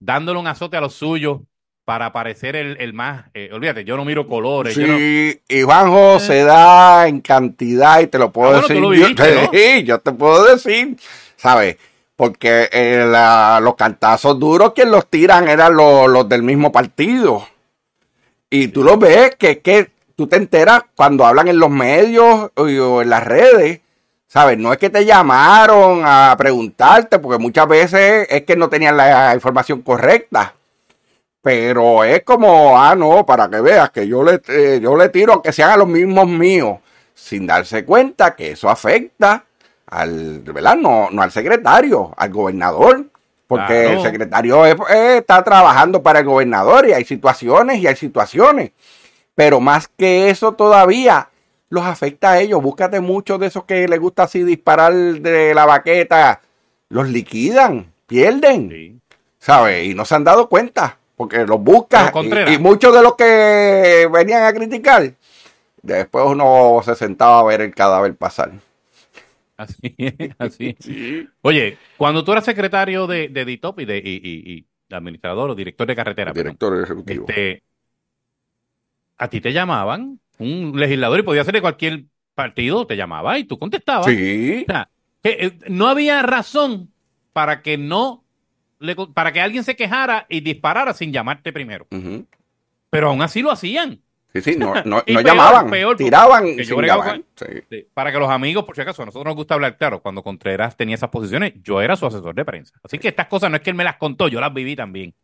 dándole 0.00 0.40
un 0.40 0.46
azote 0.46 0.76
a 0.76 0.80
los 0.80 0.94
suyos 0.94 1.40
para 1.84 2.12
parecer 2.12 2.56
el, 2.56 2.76
el 2.80 2.92
más, 2.92 3.26
eh, 3.34 3.50
olvídate, 3.52 3.84
yo 3.84 3.96
no 3.96 4.04
miro 4.04 4.26
colores, 4.28 4.74
yo 4.76 4.86
no- 4.86 4.96
Sí, 4.96 5.40
y 5.48 5.62
Juanjo 5.62 6.20
se 6.20 6.44
da 6.44 7.08
en 7.08 7.20
cantidad 7.20 8.00
y 8.00 8.06
te 8.06 8.18
lo 8.18 8.30
puedo 8.32 8.50
Ah, 8.56 8.62
bueno, 8.68 8.90
decir. 8.90 9.16
lo 9.18 9.52
yo, 9.84 9.98
te 10.00 10.12
puedo 10.12 10.44
decir, 10.44 10.96
¿sabes? 11.36 11.76
Porque 12.16 12.68
eh, 12.72 13.04
la- 13.10 13.60
los 13.62 13.74
cantazos 13.76 14.38
duros 14.38 14.72
quien 14.74 14.90
los 14.90 15.08
tiran 15.08 15.48
eran 15.48 15.74
los, 15.74 16.08
los 16.08 16.28
del 16.28 16.42
mismo 16.42 16.70
partido. 16.70 17.46
Y 18.50 18.68
tú 18.68 18.82
lo 18.84 18.96
ves 18.98 19.36
que, 19.36 19.60
que 19.60 19.90
tú 20.16 20.26
te 20.26 20.36
enteras 20.36 20.82
cuando 20.94 21.24
hablan 21.24 21.48
en 21.48 21.58
los 21.58 21.70
medios 21.70 22.50
o, 22.54 22.62
o 22.62 23.02
en 23.02 23.10
las 23.10 23.24
redes. 23.24 23.80
¿Sabes? 24.32 24.56
No 24.58 24.72
es 24.72 24.78
que 24.78 24.90
te 24.90 25.04
llamaron 25.04 26.02
a 26.04 26.36
preguntarte, 26.38 27.18
porque 27.18 27.42
muchas 27.42 27.66
veces 27.66 28.28
es 28.30 28.42
que 28.42 28.54
no 28.54 28.68
tenían 28.68 28.96
la 28.96 29.34
información 29.34 29.82
correcta. 29.82 30.54
Pero 31.42 32.04
es 32.04 32.22
como, 32.22 32.78
ah, 32.80 32.94
no, 32.94 33.26
para 33.26 33.48
que 33.50 33.60
veas 33.60 33.90
que 33.90 34.06
yo 34.06 34.22
le, 34.22 34.40
eh, 34.46 34.78
yo 34.80 34.96
le 34.96 35.08
tiro 35.08 35.32
aunque 35.32 35.50
sean 35.52 35.70
a 35.70 35.76
los 35.76 35.88
mismos 35.88 36.28
míos, 36.28 36.78
sin 37.12 37.44
darse 37.44 37.84
cuenta 37.84 38.36
que 38.36 38.52
eso 38.52 38.68
afecta 38.70 39.42
al, 39.86 40.38
¿verdad? 40.42 40.76
No, 40.76 41.08
no 41.10 41.22
al 41.22 41.32
secretario, 41.32 42.12
al 42.16 42.30
gobernador. 42.30 43.06
Porque 43.48 43.82
Claro. 43.82 43.90
el 43.90 44.02
secretario 44.02 44.64
es- 44.64 44.76
eh, 44.90 45.16
está 45.16 45.42
trabajando 45.42 46.00
para 46.04 46.20
el 46.20 46.24
gobernador 46.26 46.86
y 46.86 46.92
hay 46.92 47.04
situaciones 47.04 47.78
y 47.78 47.86
hay 47.88 47.96
situaciones. 47.96 48.70
Pero 49.34 49.58
más 49.58 49.88
que 49.88 50.30
eso 50.30 50.52
todavía, 50.52 51.29
los 51.70 51.84
afecta 51.84 52.32
a 52.32 52.40
ellos. 52.40 52.62
Búscate 52.62 53.00
muchos 53.00 53.40
de 53.40 53.46
esos 53.46 53.64
que 53.64 53.88
les 53.88 53.98
gusta 53.98 54.24
así 54.24 54.42
disparar 54.44 54.92
de 54.92 55.54
la 55.54 55.64
baqueta. 55.66 56.40
Los 56.88 57.08
liquidan, 57.08 57.92
pierden, 58.06 58.68
Sí. 58.70 58.98
¿sabes? 59.38 59.86
Y 59.86 59.94
no 59.94 60.04
se 60.04 60.14
han 60.16 60.24
dado 60.24 60.48
cuenta, 60.48 60.98
porque 61.16 61.46
los 61.46 61.60
buscas. 61.60 62.12
Y, 62.48 62.54
y 62.54 62.58
muchos 62.58 62.94
de 62.94 63.02
los 63.02 63.14
que 63.14 64.08
venían 64.12 64.42
a 64.42 64.52
criticar, 64.52 65.12
después 65.82 66.24
uno 66.26 66.80
se 66.84 66.94
sentaba 66.96 67.40
a 67.40 67.44
ver 67.44 67.60
el 67.62 67.74
cadáver 67.74 68.14
pasar. 68.16 68.52
Así 69.56 69.94
es, 69.98 70.30
así 70.38 70.76
es. 70.78 71.26
Oye, 71.42 71.76
cuando 71.96 72.24
tú 72.24 72.32
eras 72.32 72.44
secretario 72.44 73.06
de, 73.06 73.28
de 73.28 73.44
DITOP 73.44 73.80
y 73.80 73.84
de 73.84 73.98
y, 73.98 74.00
y- 74.22 74.52
y 74.52 74.66
administrador 74.94 75.50
o 75.50 75.54
director 75.54 75.86
de 75.86 75.94
carretera, 75.94 76.32
perdón, 76.32 76.56
Director 76.58 76.82
ejecutivo. 76.82 77.26
este, 77.28 77.62
a 79.18 79.28
ti 79.28 79.40
te 79.40 79.52
llamaban, 79.52 80.18
un 80.40 80.72
legislador 80.74 81.20
y 81.20 81.22
podía 81.22 81.44
ser 81.44 81.54
de 81.54 81.60
cualquier 81.60 82.04
partido, 82.34 82.86
te 82.86 82.96
llamaba 82.96 83.38
y 83.38 83.44
tú 83.44 83.58
contestabas. 83.58 84.06
Sí. 84.06 84.64
O 84.68 84.72
sea, 84.72 84.88
que, 85.22 85.30
eh, 85.30 85.58
no 85.68 85.86
había 85.86 86.22
razón 86.22 86.90
para 87.32 87.62
que 87.62 87.78
no 87.78 88.24
le 88.78 88.96
para 88.96 89.32
que 89.32 89.40
alguien 89.40 89.62
se 89.62 89.76
quejara 89.76 90.26
y 90.28 90.40
disparara 90.40 90.94
sin 90.94 91.12
llamarte 91.12 91.52
primero. 91.52 91.86
Pero 92.88 93.08
aún 93.08 93.22
así 93.22 93.42
lo 93.42 93.50
hacían. 93.50 94.00
Sí, 94.32 94.40
sí, 94.40 94.56
no, 94.56 94.74
no, 94.74 94.82
no 94.84 95.04
peor, 95.04 95.24
llamaban, 95.24 95.70
peor, 95.70 95.96
tiraban 95.96 96.46
sin 96.64 96.76
con-. 96.76 97.24
Sí, 97.34 97.86
Para 97.92 98.12
que 98.12 98.18
los 98.18 98.30
amigos, 98.30 98.64
por 98.64 98.76
si 98.76 98.82
acaso, 98.82 99.02
a 99.02 99.06
nosotros 99.06 99.26
nos 99.26 99.36
gusta 99.36 99.54
hablar 99.54 99.76
claro, 99.76 100.00
cuando 100.00 100.22
Contreras 100.22 100.76
tenía 100.76 100.94
esas 100.94 101.10
posiciones, 101.10 101.54
yo 101.62 101.80
era 101.82 101.96
su 101.96 102.06
asesor 102.06 102.34
de 102.34 102.44
prensa. 102.44 102.78
Así 102.82 102.98
que 102.98 103.08
estas 103.08 103.26
cosas 103.26 103.50
no 103.50 103.56
es 103.56 103.62
que 103.62 103.70
él 103.70 103.76
me 103.76 103.84
las 103.84 103.96
contó, 103.96 104.28
yo 104.28 104.40
las 104.40 104.54
viví 104.54 104.76
también. 104.76 105.14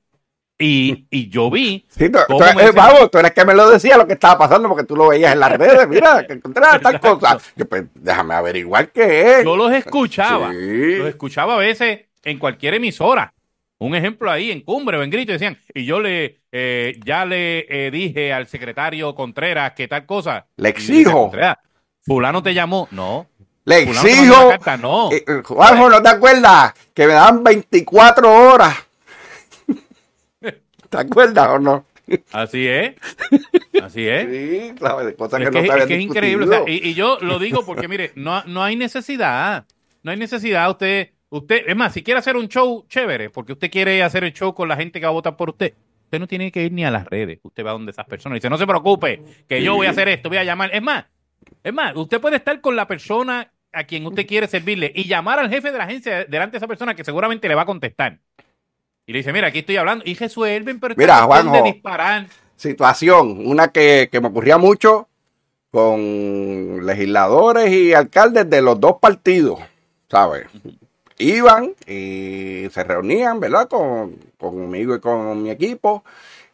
Y, 0.59 1.07
y 1.11 1.29
yo 1.29 1.51
vi 1.51 1.85
Sí, 1.91 2.09
tú- 2.09 2.19
¿Cómo 2.29 2.39
tú- 2.39 2.61
eh, 2.61 2.71
vamos, 2.75 3.11
tú 3.11 3.19
eres 3.19 3.33
que 3.33 3.45
me 3.45 3.55
lo 3.55 3.69
decía 3.69 3.99
lo 3.99 4.07
que 4.07 4.15
estaba 4.15 4.39
pasando 4.39 4.69
porque 4.69 4.85
tú 4.85 4.97
lo 4.97 5.09
veías 5.09 5.35
en 5.35 5.41
las 5.41 5.53
redes. 5.53 5.87
Mira, 5.87 6.27
que 6.27 6.33
encontré 6.35 6.63
tal 6.83 6.99
cosa. 7.01 7.39
Yo, 7.57 7.67
pues, 7.69 7.85
déjame 7.95 8.35
averiguar 8.35 8.89
qué 8.91 9.33
es. 9.41 9.45
Yo 9.45 9.55
los 9.57 9.71
escuchaba. 9.73 10.51
Sí. 10.53 10.97
Los 10.97 11.09
escuchaba 11.09 11.55
a 11.55 11.59
veces 11.59 12.07
en 12.25 12.39
cualquier 12.39 12.75
emisora. 12.75 13.35
Un 13.79 13.95
ejemplo 13.95 14.31
ahí 14.31 14.51
en 14.51 14.63
Cumbre 14.63 14.97
o 14.97 15.03
en 15.03 15.11
Grito 15.11 15.33
decían, 15.33 15.59
y 15.75 15.85
yo 15.85 16.01
le 16.01 16.41
eh, 16.51 16.99
ya 17.05 17.27
le 17.27 17.67
eh, 17.69 17.91
dije 17.91 18.33
al 18.33 18.47
secretario 18.47 19.15
Contreras 19.15 19.73
que 19.73 19.87
tal 19.89 20.07
cosa. 20.07 20.47
Le 20.57 20.71
exijo. 20.71 21.25
"Contreras, 21.25 21.59
fulano 22.03 22.43
te 22.43 22.55
llamó. 22.55 22.89
No. 22.93 23.27
Le 23.67 23.85
fulano 23.87 24.09
exijo. 24.09 24.47
una 24.47 24.51
carta". 24.59 24.77
No. 24.79 25.11
Eh, 25.13 25.23
Juanjo, 25.45 25.91
¿no 25.91 26.03
te 26.03 26.09
acuerdas? 26.09 26.73
Que 26.95 27.07
me 27.07 27.13
dan 27.13 27.45
24 27.45 28.33
horas. 28.33 28.75
¿Te 30.91 30.99
acuerdas 30.99 31.49
o 31.49 31.59
no? 31.59 31.87
Así 32.33 32.67
es. 32.69 32.95
Así 33.83 34.07
es. 34.07 34.29
Sí, 34.31 34.75
claro, 34.77 35.17
cosas 35.17 35.41
Es 35.41 35.51
que, 35.51 35.63
que, 35.63 35.69
no 35.69 35.75
es 35.75 35.87
que 35.87 35.95
es 35.97 36.01
increíble. 36.01 36.45
o 36.45 36.49
sea, 36.49 36.59
discutido. 36.59 36.87
y, 36.87 36.91
y 36.91 36.95
yo 36.95 37.19
lo 37.21 37.39
digo 37.39 37.65
porque, 37.65 37.89
mire, 37.89 38.13
no, 38.15 38.45
no 38.45 38.63
hay 38.63 38.77
necesidad. 38.77 39.67
No 40.03 40.13
hay 40.13 40.17
necesidad. 40.17 40.71
Usted, 40.71 41.11
usted, 41.31 41.65
es 41.67 41.75
más, 41.77 41.93
si 41.93 42.03
quiere 42.05 42.21
hacer 42.21 42.37
un 42.37 42.49
show 42.49 42.87
chévere, 42.89 43.31
porque 43.31 43.53
usted 43.53 43.71
quiere 43.71 44.03
hacer 44.05 44.23
el 44.23 44.33
show 44.33 44.55
con 44.55 44.69
la 44.69 44.77
gente 44.77 45.01
que 45.01 45.07
va 45.07 45.11
a 45.11 45.15
votar 45.15 45.37
por 45.37 45.51
usted, 45.51 45.75
usted 46.05 46.21
no 46.21 46.29
tiene 46.29 46.53
que 46.53 46.65
ir 46.65 46.73
ni 46.73 46.85
a 46.85 46.91
las 46.93 47.07
redes. 47.07 47.41
Usted 47.43 47.67
va 47.67 47.73
donde 47.73 47.91
esas 47.91 48.07
personas 48.07 48.37
y 48.37 48.39
dice, 48.39 48.51
no 48.51 48.59
se 48.59 48.67
preocupe, 48.67 49.23
que 49.49 49.63
yo 49.63 49.75
voy 49.75 49.89
a 49.89 49.91
hacer 49.91 50.09
esto, 50.09 50.29
voy 50.29 50.39
a 50.39 50.45
llamar. 50.45 50.71
Es 50.73 50.83
más, 50.83 51.07
es 51.65 51.75
más, 51.75 51.97
usted 51.97 52.21
puede 52.21 52.37
estar 52.37 52.61
con 52.61 52.77
la 52.77 52.87
persona 52.87 53.53
a 53.73 53.85
quien 53.85 54.07
usted 54.07 54.27
quiere 54.27 54.47
servirle 54.47 54.93
y 54.95 55.05
llamar 55.05 55.39
al 55.41 55.51
jefe 55.51 55.73
de 55.73 55.79
la 55.79 55.85
agencia 55.85 56.25
delante 56.25 56.53
de 56.53 56.59
esa 56.59 56.69
persona 56.69 56.95
que 56.95 57.05
seguramente 57.05 57.49
le 57.49 57.55
va 57.57 57.63
a 57.63 57.67
contestar. 57.67 58.21
Y 59.07 59.13
le 59.13 59.19
dice, 59.19 59.33
mira, 59.33 59.49
aquí 59.49 59.61
estoy 59.61 59.77
hablando. 59.77 60.05
Y 60.07 60.15
resuelven, 60.15 60.81
pero 60.81 60.95
Mira, 60.97 61.25
cuestión 61.27 61.53
de 61.53 61.59
Juanjo. 61.61 61.73
disparar. 61.75 62.27
situación, 62.57 63.47
una 63.47 63.69
que, 63.69 64.09
que 64.11 64.21
me 64.21 64.29
ocurría 64.29 64.59
mucho 64.59 65.09
con 65.71 66.85
legisladores 66.85 67.71
y 67.71 67.93
alcaldes 67.93 68.49
de 68.49 68.63
los 68.63 68.81
dos 68.81 68.97
partidos, 69.01 69.61
¿sabes? 70.11 70.47
Iban 71.19 71.75
y 71.87 72.67
se 72.71 72.85
reunían, 72.85 73.41
¿verdad? 73.41 73.69
Con, 73.69 74.17
conmigo 74.39 74.95
y 74.97 75.01
con 75.01 75.43
mi 75.43 75.51
equipo, 75.51 76.03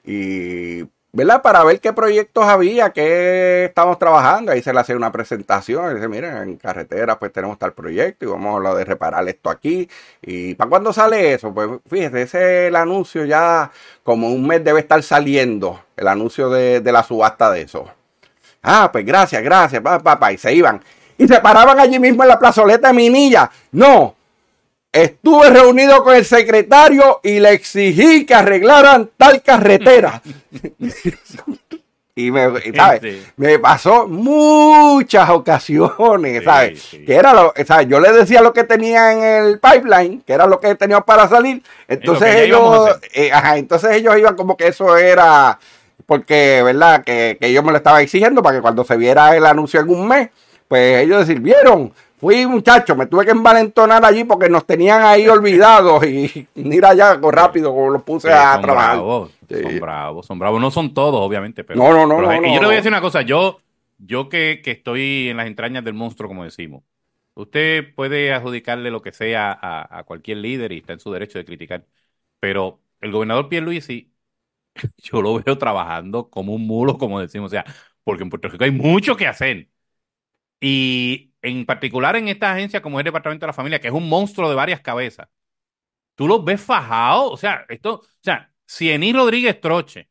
y, 0.04 0.82
¿verdad? 1.12 1.42
Para 1.42 1.62
ver 1.64 1.80
qué 1.80 1.92
proyectos 1.92 2.44
había, 2.44 2.90
qué 2.90 3.66
estamos 3.66 3.98
trabajando. 3.98 4.52
Ahí 4.52 4.62
se 4.62 4.72
le 4.72 4.80
hacía 4.80 4.96
una 4.96 5.12
presentación, 5.12 5.94
dice, 5.94 6.08
miren, 6.08 6.36
en 6.38 6.56
carretera 6.56 7.18
pues 7.18 7.32
tenemos 7.32 7.58
tal 7.58 7.74
proyecto 7.74 8.24
y 8.24 8.28
vamos 8.28 8.52
a 8.52 8.56
hablar 8.56 8.74
de 8.76 8.84
reparar 8.84 9.28
esto 9.28 9.50
aquí. 9.50 9.88
¿Y 10.22 10.54
para 10.54 10.70
cuándo 10.70 10.92
sale 10.92 11.34
eso? 11.34 11.52
Pues 11.52 11.68
fíjese, 11.88 12.22
ese 12.22 12.64
es 12.64 12.68
el 12.68 12.76
anuncio 12.76 13.24
ya 13.24 13.70
como 14.02 14.28
un 14.28 14.46
mes 14.46 14.64
debe 14.64 14.80
estar 14.80 15.02
saliendo 15.02 15.84
el 15.96 16.08
anuncio 16.08 16.48
de, 16.50 16.80
de 16.80 16.92
la 16.92 17.02
subasta 17.02 17.50
de 17.50 17.62
eso. 17.62 17.90
Ah, 18.62 18.90
pues 18.92 19.04
gracias, 19.04 19.42
gracias, 19.42 19.82
papá, 19.82 20.02
papá. 20.02 20.32
Y 20.32 20.38
se 20.38 20.54
iban. 20.54 20.82
Y 21.18 21.28
se 21.28 21.40
paraban 21.40 21.78
allí 21.78 21.98
mismo 21.98 22.22
en 22.22 22.28
la 22.28 22.38
plazoleta 22.38 22.88
de 22.88 22.94
Minilla. 22.94 23.50
No. 23.72 24.16
Estuve 24.92 25.48
reunido 25.48 26.04
con 26.04 26.14
el 26.14 26.24
secretario 26.24 27.20
y 27.22 27.40
le 27.40 27.52
exigí 27.52 28.26
que 28.26 28.34
arreglaran 28.34 29.10
tal 29.16 29.40
carretera. 29.42 30.20
y 32.14 32.30
me, 32.30 32.50
¿sabes? 32.74 33.00
Sí. 33.00 33.26
me 33.36 33.58
pasó 33.58 34.06
muchas 34.06 35.30
ocasiones, 35.30 36.44
¿sabes? 36.44 36.82
sí. 36.82 37.04
Que 37.06 37.14
era 37.14 37.32
lo, 37.32 37.54
¿sabes? 37.66 37.88
Yo 37.88 38.00
le 38.00 38.12
decía 38.12 38.42
lo 38.42 38.52
que 38.52 38.64
tenía 38.64 39.12
en 39.12 39.46
el 39.46 39.60
pipeline, 39.60 40.20
que 40.26 40.34
era 40.34 40.46
lo 40.46 40.60
que 40.60 40.74
tenía 40.74 41.00
para 41.00 41.26
salir. 41.26 41.62
Entonces 41.88 42.36
ellos, 42.36 42.90
eh, 43.14 43.32
ajá, 43.32 43.56
entonces 43.56 43.92
ellos 43.92 44.18
iban 44.18 44.36
como 44.36 44.58
que 44.58 44.68
eso 44.68 44.98
era 44.98 45.58
porque, 46.04 46.62
¿verdad? 46.62 47.02
Que, 47.02 47.38
que 47.40 47.50
yo 47.50 47.62
me 47.62 47.70
lo 47.70 47.78
estaba 47.78 48.02
exigiendo 48.02 48.42
para 48.42 48.56
que 48.56 48.62
cuando 48.62 48.84
se 48.84 48.98
viera 48.98 49.34
el 49.34 49.46
anuncio 49.46 49.80
en 49.80 49.88
un 49.88 50.06
mes, 50.06 50.28
pues 50.68 51.02
ellos 51.02 51.26
decir, 51.26 51.40
vieron, 51.40 51.94
fui 52.22 52.46
muchacho, 52.46 52.96
me 52.96 53.06
tuve 53.06 53.26
que 53.26 53.32
envalentonar 53.32 54.04
allí 54.04 54.24
porque 54.24 54.48
nos 54.48 54.66
tenían 54.66 55.02
ahí 55.02 55.28
olvidados 55.28 56.04
y 56.06 56.48
mira 56.56 56.94
ya 56.94 57.14
rápido 57.16 57.70
como 57.74 57.90
los 57.90 58.02
puse 58.04 58.32
a 58.32 58.58
son 58.58 58.62
trabajar. 58.62 58.98
bravos, 59.00 59.32
Sí. 59.48 59.56
son 59.62 59.78
bravos, 59.80 60.26
son 60.26 60.38
bravos. 60.38 60.60
No 60.60 60.70
son 60.70 60.94
todos, 60.94 61.20
obviamente, 61.20 61.64
pero. 61.64 61.80
No, 61.80 61.92
no, 61.92 62.06
no, 62.06 62.20
pero 62.20 62.28
no, 62.28 62.30
hay- 62.30 62.40
y 62.42 62.54
yo 62.54 62.60
le 62.60 62.66
voy 62.66 62.74
a 62.74 62.76
decir 62.78 62.90
una 62.90 63.00
cosa, 63.00 63.22
yo, 63.22 63.60
yo 63.98 64.28
que, 64.28 64.60
que 64.64 64.70
estoy 64.72 65.28
en 65.28 65.36
las 65.36 65.46
entrañas 65.46 65.84
del 65.84 65.94
monstruo, 65.94 66.28
como 66.28 66.44
decimos, 66.44 66.82
usted 67.34 67.94
puede 67.94 68.32
adjudicarle 68.32 68.90
lo 68.90 69.02
que 69.02 69.12
sea 69.12 69.52
a, 69.52 69.98
a 69.98 70.04
cualquier 70.04 70.38
líder 70.38 70.72
y 70.72 70.78
está 70.78 70.92
en 70.94 71.00
su 71.00 71.10
derecho 71.12 71.38
de 71.38 71.44
criticar, 71.44 71.86
pero 72.40 72.82
el 73.00 73.12
gobernador 73.12 73.48
Pierluisi, 73.48 74.12
yo 74.98 75.22
lo 75.22 75.42
veo 75.42 75.58
trabajando 75.58 76.30
como 76.30 76.54
un 76.54 76.66
mulo, 76.66 76.98
como 76.98 77.20
decimos, 77.20 77.48
o 77.48 77.50
sea, 77.50 77.64
porque 78.04 78.24
en 78.24 78.30
Puerto 78.30 78.48
Rico 78.48 78.64
hay 78.64 78.72
mucho 78.72 79.16
que 79.16 79.26
hacer. 79.28 79.68
Y 80.64 81.34
en 81.42 81.66
particular 81.66 82.14
en 82.16 82.28
esta 82.28 82.52
agencia 82.52 82.82
como 82.82 82.98
es 82.98 83.02
el 83.02 83.06
Departamento 83.06 83.44
de 83.46 83.48
la 83.48 83.52
Familia, 83.52 83.80
que 83.80 83.88
es 83.88 83.94
un 83.94 84.08
monstruo 84.08 84.48
de 84.48 84.54
varias 84.54 84.80
cabezas, 84.80 85.28
tú 86.14 86.28
los 86.28 86.44
ves 86.44 86.60
fajados, 86.62 87.32
o 87.32 87.36
sea, 87.36 87.66
esto, 87.68 87.96
o 87.96 88.04
sea, 88.22 88.54
Ciení 88.68 89.12
Rodríguez 89.12 89.60
Troche, 89.60 90.10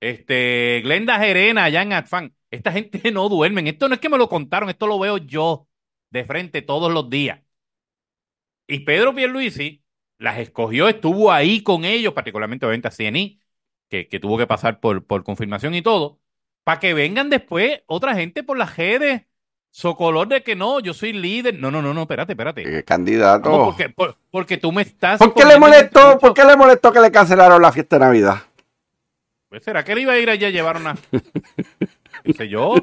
este, 0.00 0.80
Glenda 0.84 1.18
Jerena 1.18 1.64
allá 1.64 1.82
en 1.82 1.92
Atfan, 1.94 2.36
esta 2.50 2.72
gente 2.72 3.00
no 3.12 3.28
duermen, 3.28 3.66
esto 3.68 3.88
no 3.88 3.94
es 3.96 4.00
que 4.00 4.08
me 4.10 4.18
lo 4.18 4.28
contaron, 4.28 4.70
esto 4.70 4.86
lo 4.86 4.98
veo 4.98 5.18
yo 5.18 5.68
de 6.10 6.24
frente 6.24 6.62
todos 6.62 6.92
los 6.92 7.10
días. 7.10 7.42
Y 8.66 8.80
Pedro 8.80 9.14
Pierluisi 9.14 9.84
las 10.18 10.38
escogió, 10.38 10.88
estuvo 10.88 11.32
ahí 11.32 11.62
con 11.62 11.84
ellos, 11.84 12.14
particularmente 12.14 12.66
obviamente 12.66 12.88
a 12.88 12.90
Ciení, 12.92 13.40
que, 13.88 14.08
que 14.08 14.20
tuvo 14.20 14.38
que 14.38 14.46
pasar 14.46 14.80
por, 14.80 15.06
por 15.06 15.24
confirmación 15.24 15.74
y 15.74 15.82
todo, 15.82 16.20
para 16.64 16.80
que 16.80 16.94
vengan 16.94 17.30
después 17.30 17.82
otra 17.86 18.14
gente 18.14 18.42
por 18.44 18.58
las 18.58 18.76
redes, 18.76 19.22
socolor 19.70 20.28
de 20.28 20.42
que 20.42 20.56
no, 20.56 20.80
yo 20.80 20.94
soy 20.94 21.12
líder. 21.12 21.58
No, 21.58 21.70
no, 21.70 21.82
no, 21.82 21.94
no, 21.94 22.02
espérate, 22.02 22.32
espérate. 22.32 22.78
Eh, 22.78 22.84
candidato. 22.84 23.50
Porque, 23.50 23.88
por- 23.88 24.16
porque 24.30 24.56
tú 24.56 24.72
me 24.72 24.82
estás. 24.82 25.18
¿Por 25.18 25.34
qué 25.34 25.44
le 25.44 25.58
molestó? 25.58 26.18
¿Por 26.18 26.34
qué 26.34 26.44
le 26.44 26.56
molestó 26.56 26.92
que 26.92 27.00
le 27.00 27.10
cancelaron 27.10 27.60
la 27.62 27.72
fiesta 27.72 27.96
de 27.96 28.00
Navidad? 28.04 28.36
Pues, 29.48 29.64
¿Será 29.64 29.84
que 29.84 29.92
él 29.92 30.00
iba 30.00 30.12
a 30.12 30.18
ir 30.18 30.30
allí 30.30 30.44
a 30.44 30.50
llevar 30.50 30.76
una. 30.76 30.96
qué 32.24 32.32
sé 32.32 32.48
yo? 32.48 32.74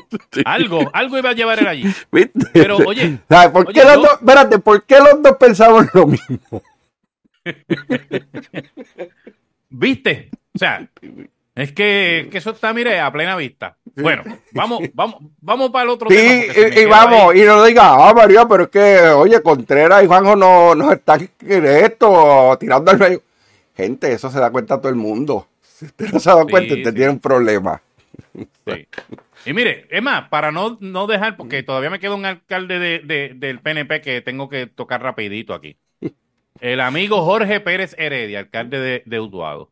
Algo, 0.45 0.89
algo 0.93 1.17
iba 1.17 1.29
a 1.29 1.33
llevar 1.33 1.59
él 1.59 1.67
allí. 1.67 1.83
¿Viste? 2.11 2.39
Pero, 2.53 2.77
oye, 2.77 3.19
¿Sabes? 3.29 3.51
¿Por 3.51 3.67
oye, 3.69 3.73
qué 3.79 3.85
los 3.85 3.95
yo- 3.95 4.01
dos, 4.01 4.11
espérate, 4.13 4.59
¿por 4.59 4.83
qué 4.83 4.97
los 4.99 5.21
dos 5.21 5.37
pensamos 5.39 5.85
lo 5.93 6.07
mismo? 6.07 6.61
¿viste? 9.69 10.29
O 10.55 10.59
sea, 10.59 10.87
es 11.57 11.71
que, 11.73 12.27
que 12.31 12.37
eso 12.37 12.51
está, 12.51 12.73
mire, 12.73 12.99
a 12.99 13.11
plena 13.11 13.35
vista. 13.35 13.77
Bueno, 13.95 14.23
vamos, 14.51 14.79
vamos, 14.93 15.17
vamos 15.41 15.71
para 15.71 15.83
el 15.85 15.89
otro 15.89 16.09
Sí, 16.09 16.15
tema. 16.15 16.53
me 16.69 16.75
y, 16.75 16.79
y 16.81 16.85
vamos, 16.85 17.33
ahí. 17.33 17.41
y 17.41 17.45
no 17.45 17.63
diga, 17.65 18.09
ah, 18.09 18.13
María, 18.13 18.45
pero 18.47 18.63
es 18.63 18.69
que, 18.69 18.99
oye, 19.09 19.41
Contreras 19.41 20.03
y 20.03 20.07
Juanjo 20.07 20.35
no, 20.35 20.75
no 20.75 20.91
están 20.91 21.27
esto, 21.41 22.57
tirando 22.59 22.91
al 22.91 22.99
medio. 22.99 23.21
Gente, 23.75 24.11
eso 24.11 24.29
se 24.29 24.39
da 24.39 24.51
cuenta 24.51 24.77
todo 24.79 24.89
el 24.89 24.95
mundo. 24.95 25.47
Si 25.61 25.85
usted 25.85 26.11
no 26.11 26.19
se 26.19 26.29
da 26.29 26.43
Sí, 26.43 26.51
cuenta, 26.51 26.73
usted 26.75 26.89
sí. 26.89 26.95
tiene 26.95 27.11
un 27.11 27.19
problema. 27.19 27.81
Sí. 28.35 28.87
Y 29.45 29.53
mire, 29.53 29.87
es 29.89 30.01
más, 30.03 30.27
para 30.29 30.51
no, 30.51 30.77
no 30.81 31.07
dejar, 31.07 31.37
porque 31.37 31.63
todavía 31.63 31.89
me 31.89 31.99
queda 31.99 32.15
un 32.15 32.25
alcalde 32.25 32.79
de, 32.79 32.99
de- 32.99 33.33
del 33.35 33.59
PNP 33.59 34.01
que 34.01 34.21
tengo 34.21 34.49
que 34.49 34.67
tocar 34.67 35.01
rapidito 35.01 35.53
aquí. 35.53 35.77
El 36.59 36.81
amigo 36.81 37.23
Jorge 37.23 37.59
Pérez 37.61 37.95
Heredia, 37.97 38.39
alcalde 38.39 38.79
de, 38.79 39.03
de 39.05 39.19
Utuado. 39.19 39.71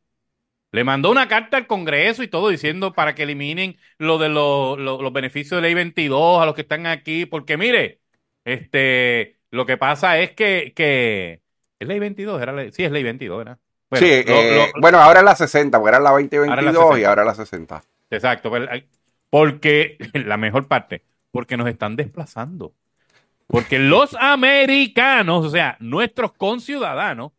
Le 0.76 0.84
mandó 0.84 1.10
una 1.10 1.30
carta 1.30 1.56
al 1.56 1.68
Congreso 1.68 2.22
y 2.22 2.28
todo 2.28 2.50
diciendo 2.50 2.92
para 2.92 3.16
que 3.16 3.24
eliminen 3.24 3.78
lo 3.98 4.18
de 4.18 4.28
los, 4.28 4.78
los 4.78 5.14
beneficios 5.14 5.58
de 5.58 5.62
ley 5.62 5.74
22 5.74 6.42
a 6.42 6.46
los 6.46 6.54
que 6.54 6.64
están 6.64 6.86
aquí, 6.86 7.26
porque 7.26 7.56
mire, 7.56 8.02
este, 8.44 9.38
lo 9.52 9.66
que 9.66 9.78
pasa 9.78 10.20
es 10.20 10.32
que, 10.32 10.74
que 10.76 11.42
¿es 11.80 11.88
ley 11.88 12.00
22? 12.00 12.42
Era 12.42 12.52
ley, 12.52 12.74
sí, 12.74 12.84
es 12.84 12.92
ley 12.92 13.04
22, 13.04 13.38
¿verdad? 13.38 13.58
Bueno, 13.90 14.06
sí, 14.06 14.14
eh, 14.28 14.72
bueno, 14.82 15.00
ahora 15.00 15.20
es 15.20 15.26
la 15.26 15.36
60, 15.38 15.80
porque 15.80 15.96
era 15.96 16.04
la 16.04 16.12
2022 16.12 17.00
y 17.00 17.04
ahora 17.06 17.22
es 17.22 17.28
la 17.28 17.36
60. 17.36 17.84
Exacto, 18.10 18.50
pues, 18.50 18.68
porque 19.30 19.98
la 20.14 20.36
mejor 20.36 20.68
parte, 20.68 21.04
porque 21.32 21.56
nos 21.56 21.70
están 21.70 21.96
desplazando. 21.96 22.74
Porque 23.48 23.80
los 23.80 24.14
americanos, 24.20 25.46
o 25.46 25.50
sea, 25.50 25.78
nuestros 25.80 26.34
conciudadanos, 26.34 27.32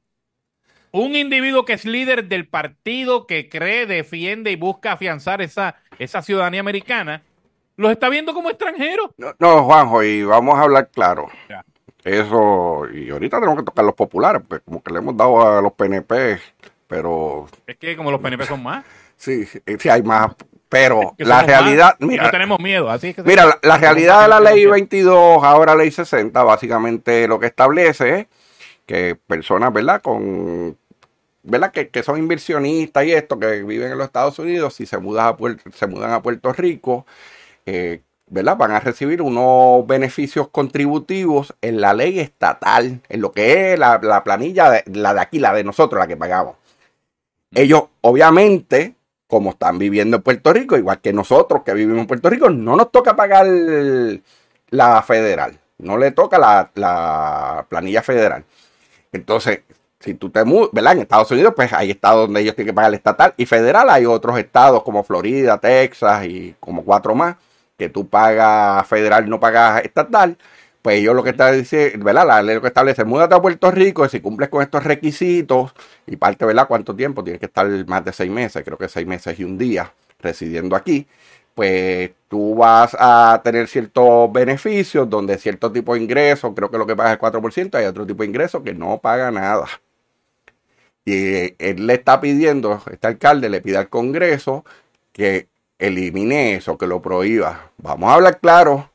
un 0.96 1.14
individuo 1.14 1.64
que 1.64 1.74
es 1.74 1.84
líder 1.84 2.24
del 2.24 2.46
partido 2.46 3.26
que 3.26 3.48
cree, 3.48 3.86
defiende 3.86 4.50
y 4.50 4.56
busca 4.56 4.92
afianzar 4.92 5.42
esa, 5.42 5.76
esa 5.98 6.22
ciudadanía 6.22 6.60
americana, 6.60 7.22
los 7.76 7.92
está 7.92 8.08
viendo 8.08 8.32
como 8.32 8.48
extranjeros. 8.48 9.10
No, 9.38 9.64
Juanjo, 9.64 10.02
y 10.02 10.22
vamos 10.24 10.58
a 10.58 10.62
hablar 10.62 10.88
claro. 10.88 11.28
Eso, 12.02 12.86
y 12.92 13.10
ahorita 13.10 13.38
tenemos 13.40 13.58
que 13.58 13.64
tocar 13.64 13.84
los 13.84 13.94
populares, 13.94 14.40
porque 14.46 14.64
como 14.64 14.82
que 14.82 14.92
le 14.92 15.00
hemos 15.00 15.16
dado 15.16 15.58
a 15.58 15.60
los 15.60 15.72
PNP, 15.72 16.38
pero... 16.86 17.46
Es 17.66 17.76
que 17.76 17.96
como 17.96 18.10
los 18.10 18.20
PNP 18.20 18.46
son 18.46 18.62
más. 18.62 18.84
sí, 19.16 19.44
sí 19.44 19.88
hay 19.90 20.02
más, 20.02 20.34
pero 20.70 21.14
la 21.18 21.42
realidad... 21.42 21.96
mira, 21.98 22.24
no 22.24 22.30
tenemos 22.30 22.58
miedo, 22.58 22.88
así 22.88 23.12
que... 23.12 23.22
Mira, 23.22 23.58
la, 23.60 23.76
realidad 23.76 24.22
de 24.22 24.28
la 24.28 24.40
ley 24.40 24.64
22, 24.64 25.44
ahora 25.44 25.74
ley 25.74 25.90
60, 25.90 26.42
básicamente 26.42 27.28
lo 27.28 27.38
que 27.38 27.46
establece 27.46 28.20
es 28.20 28.26
que 28.86 29.16
personas, 29.26 29.72
¿verdad? 29.72 30.00
Con 30.00 30.78
¿verdad? 31.46 31.72
Que, 31.72 31.88
que, 31.88 32.02
son 32.02 32.18
inversionistas 32.18 33.04
y 33.04 33.12
esto, 33.12 33.38
que 33.38 33.62
viven 33.62 33.92
en 33.92 33.98
los 33.98 34.06
Estados 34.06 34.38
Unidos, 34.38 34.74
si 34.74 34.86
se 34.86 34.98
mudan 34.98 35.28
a 35.28 35.36
Puerto, 35.36 35.70
se 35.72 35.86
mudan 35.86 36.12
a 36.12 36.22
Puerto 36.22 36.52
Rico, 36.52 37.06
eh, 37.66 38.02
¿verdad? 38.28 38.56
Van 38.56 38.72
a 38.72 38.80
recibir 38.80 39.22
unos 39.22 39.86
beneficios 39.86 40.48
contributivos 40.48 41.54
en 41.62 41.80
la 41.80 41.94
ley 41.94 42.18
estatal, 42.18 43.00
en 43.08 43.20
lo 43.20 43.32
que 43.32 43.72
es 43.72 43.78
la, 43.78 44.22
planilla, 44.24 44.70
de, 44.70 44.84
la 44.92 45.14
de 45.14 45.20
aquí, 45.20 45.38
la 45.38 45.54
de 45.54 45.64
nosotros, 45.64 46.00
la 46.00 46.08
que 46.08 46.16
pagamos. 46.16 46.56
Ellos, 47.54 47.84
obviamente, 48.00 48.96
como 49.28 49.50
están 49.50 49.78
viviendo 49.78 50.16
en 50.16 50.22
Puerto 50.22 50.52
Rico, 50.52 50.76
igual 50.76 51.00
que 51.00 51.12
nosotros 51.12 51.62
que 51.64 51.74
vivimos 51.74 52.00
en 52.00 52.06
Puerto 52.08 52.28
Rico, 52.28 52.50
no 52.50 52.76
nos 52.76 52.90
toca 52.90 53.14
pagar 53.16 53.46
la 54.70 55.02
federal, 55.02 55.58
no 55.78 55.96
le 55.96 56.10
toca 56.10 56.38
la, 56.38 56.70
la 56.74 57.66
planilla 57.68 58.02
federal. 58.02 58.44
Entonces, 59.12 59.60
si 60.06 60.14
tú 60.14 60.30
te 60.30 60.44
mudas, 60.44 60.70
¿verdad? 60.72 60.92
En 60.94 61.00
Estados 61.00 61.30
Unidos, 61.32 61.52
pues 61.56 61.72
hay 61.72 61.90
estados 61.90 62.26
donde 62.26 62.40
ellos 62.40 62.54
tienen 62.54 62.72
que 62.72 62.74
pagar 62.74 62.90
el 62.90 62.94
estatal 62.94 63.34
y 63.36 63.44
federal. 63.44 63.90
Hay 63.90 64.06
otros 64.06 64.38
estados 64.38 64.82
como 64.84 65.02
Florida, 65.02 65.58
Texas 65.58 66.24
y 66.26 66.54
como 66.60 66.84
cuatro 66.84 67.14
más 67.14 67.36
que 67.76 67.88
tú 67.88 68.08
pagas 68.08 68.86
federal 68.86 69.26
y 69.26 69.30
no 69.30 69.40
pagas 69.40 69.84
estatal. 69.84 70.38
Pues 70.82 70.98
ellos 70.98 71.16
lo 71.16 71.24
que 71.24 71.30
está 71.30 71.50
diciendo, 71.50 72.04
¿verdad? 72.04 72.26
La 72.26 72.42
ley 72.42 72.54
lo 72.54 72.60
que 72.62 72.68
establece, 72.68 73.04
múdate 73.04 73.34
a 73.34 73.42
Puerto 73.42 73.70
Rico 73.72 74.06
y 74.06 74.08
si 74.08 74.20
cumples 74.20 74.48
con 74.48 74.62
estos 74.62 74.84
requisitos 74.84 75.72
y 76.06 76.16
parte, 76.16 76.44
¿verdad? 76.44 76.68
¿Cuánto 76.68 76.94
tiempo? 76.94 77.24
Tienes 77.24 77.40
que 77.40 77.46
estar 77.46 77.66
más 77.86 78.04
de 78.04 78.12
seis 78.12 78.30
meses, 78.30 78.64
creo 78.64 78.78
que 78.78 78.88
seis 78.88 79.06
meses 79.06 79.38
y 79.40 79.44
un 79.44 79.58
día 79.58 79.92
residiendo 80.20 80.76
aquí 80.76 81.06
pues 81.56 82.10
tú 82.28 82.54
vas 82.56 82.94
a 83.00 83.40
tener 83.42 83.66
ciertos 83.66 84.30
beneficios 84.30 85.08
donde 85.08 85.38
cierto 85.38 85.72
tipo 85.72 85.94
de 85.94 86.02
ingresos, 86.02 86.52
creo 86.54 86.70
que 86.70 86.76
lo 86.76 86.86
que 86.86 86.94
paga 86.94 87.10
es 87.10 87.14
el 87.14 87.18
4%, 87.18 87.74
hay 87.78 87.86
otro 87.86 88.06
tipo 88.06 88.22
de 88.22 88.28
ingresos 88.28 88.62
que 88.62 88.74
no 88.74 88.98
paga 88.98 89.30
nada. 89.30 89.66
Y 91.06 91.54
él 91.64 91.86
le 91.86 91.94
está 91.94 92.20
pidiendo, 92.20 92.82
este 92.90 93.06
alcalde 93.06 93.48
le 93.48 93.60
pide 93.60 93.76
al 93.78 93.88
Congreso 93.88 94.64
que 95.12 95.46
elimine 95.78 96.56
eso, 96.56 96.76
que 96.76 96.88
lo 96.88 97.00
prohíba. 97.00 97.70
Vamos 97.78 98.10
a 98.10 98.14
hablar 98.14 98.40
claro, 98.40 98.90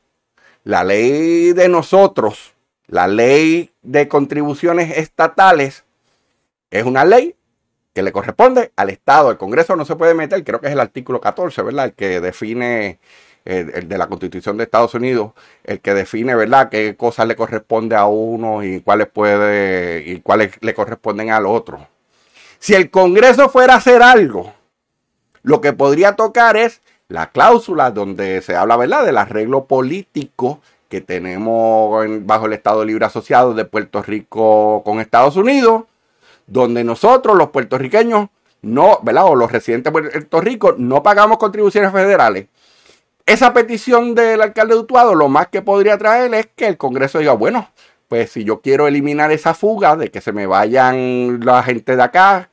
la 0.62 0.84
ley 0.84 1.54
de 1.54 1.68
nosotros, 1.70 2.52
la 2.86 3.08
ley 3.08 3.72
de 3.80 4.08
contribuciones 4.08 4.98
estatales, 4.98 5.84
es 6.70 6.84
una 6.84 7.06
ley 7.06 7.34
que 7.94 8.02
le 8.02 8.12
corresponde 8.12 8.72
al 8.76 8.90
Estado. 8.90 9.30
El 9.30 9.38
Congreso 9.38 9.74
no 9.74 9.86
se 9.86 9.96
puede 9.96 10.12
meter, 10.12 10.44
creo 10.44 10.60
que 10.60 10.66
es 10.66 10.72
el 10.74 10.80
artículo 10.80 11.18
14, 11.18 11.62
¿verdad? 11.62 11.86
El 11.86 11.92
que 11.94 12.20
define, 12.20 12.98
el, 13.46 13.88
de 13.88 13.98
la 13.98 14.08
Constitución 14.08 14.58
de 14.58 14.64
Estados 14.64 14.92
Unidos, 14.94 15.32
el 15.64 15.80
que 15.80 15.94
define, 15.94 16.34
¿verdad?, 16.34 16.68
qué 16.68 16.94
cosas 16.94 17.26
le 17.26 17.36
corresponde 17.36 17.96
a 17.96 18.04
uno 18.04 18.62
y 18.62 18.80
cuáles 18.82 19.08
puede, 19.08 20.04
y 20.06 20.20
cuáles 20.20 20.52
le 20.60 20.74
corresponden 20.74 21.30
al 21.30 21.46
otro. 21.46 21.88
Si 22.62 22.76
el 22.76 22.92
Congreso 22.92 23.48
fuera 23.48 23.74
a 23.74 23.78
hacer 23.78 24.04
algo, 24.04 24.52
lo 25.42 25.60
que 25.60 25.72
podría 25.72 26.14
tocar 26.14 26.56
es 26.56 26.80
la 27.08 27.32
cláusula 27.32 27.90
donde 27.90 28.40
se 28.40 28.54
habla, 28.54 28.76
¿verdad?, 28.76 29.04
del 29.04 29.18
arreglo 29.18 29.64
político 29.64 30.60
que 30.88 31.00
tenemos 31.00 32.06
bajo 32.20 32.46
el 32.46 32.52
Estado 32.52 32.84
Libre 32.84 33.04
Asociado 33.04 33.52
de 33.52 33.64
Puerto 33.64 34.00
Rico 34.00 34.84
con 34.84 35.00
Estados 35.00 35.34
Unidos, 35.34 35.86
donde 36.46 36.84
nosotros, 36.84 37.36
los 37.36 37.50
puertorriqueños, 37.50 38.28
no, 38.60 39.00
¿verdad? 39.02 39.24
O 39.26 39.34
los 39.34 39.50
residentes 39.50 39.92
de 39.92 40.00
Puerto 40.00 40.40
Rico, 40.40 40.76
no 40.78 41.02
pagamos 41.02 41.38
contribuciones 41.38 41.90
federales. 41.90 42.46
Esa 43.26 43.52
petición 43.52 44.14
del 44.14 44.40
alcalde 44.40 44.74
de 44.74 44.80
Utuado, 44.82 45.16
lo 45.16 45.28
más 45.28 45.48
que 45.48 45.62
podría 45.62 45.98
traer 45.98 46.32
es 46.32 46.46
que 46.54 46.68
el 46.68 46.76
Congreso 46.76 47.18
diga, 47.18 47.32
bueno, 47.32 47.70
pues 48.06 48.30
si 48.30 48.44
yo 48.44 48.60
quiero 48.60 48.86
eliminar 48.86 49.32
esa 49.32 49.52
fuga 49.52 49.96
de 49.96 50.12
que 50.12 50.20
se 50.20 50.30
me 50.30 50.46
vayan 50.46 51.40
la 51.44 51.64
gente 51.64 51.96
de 51.96 52.02
acá, 52.04 52.50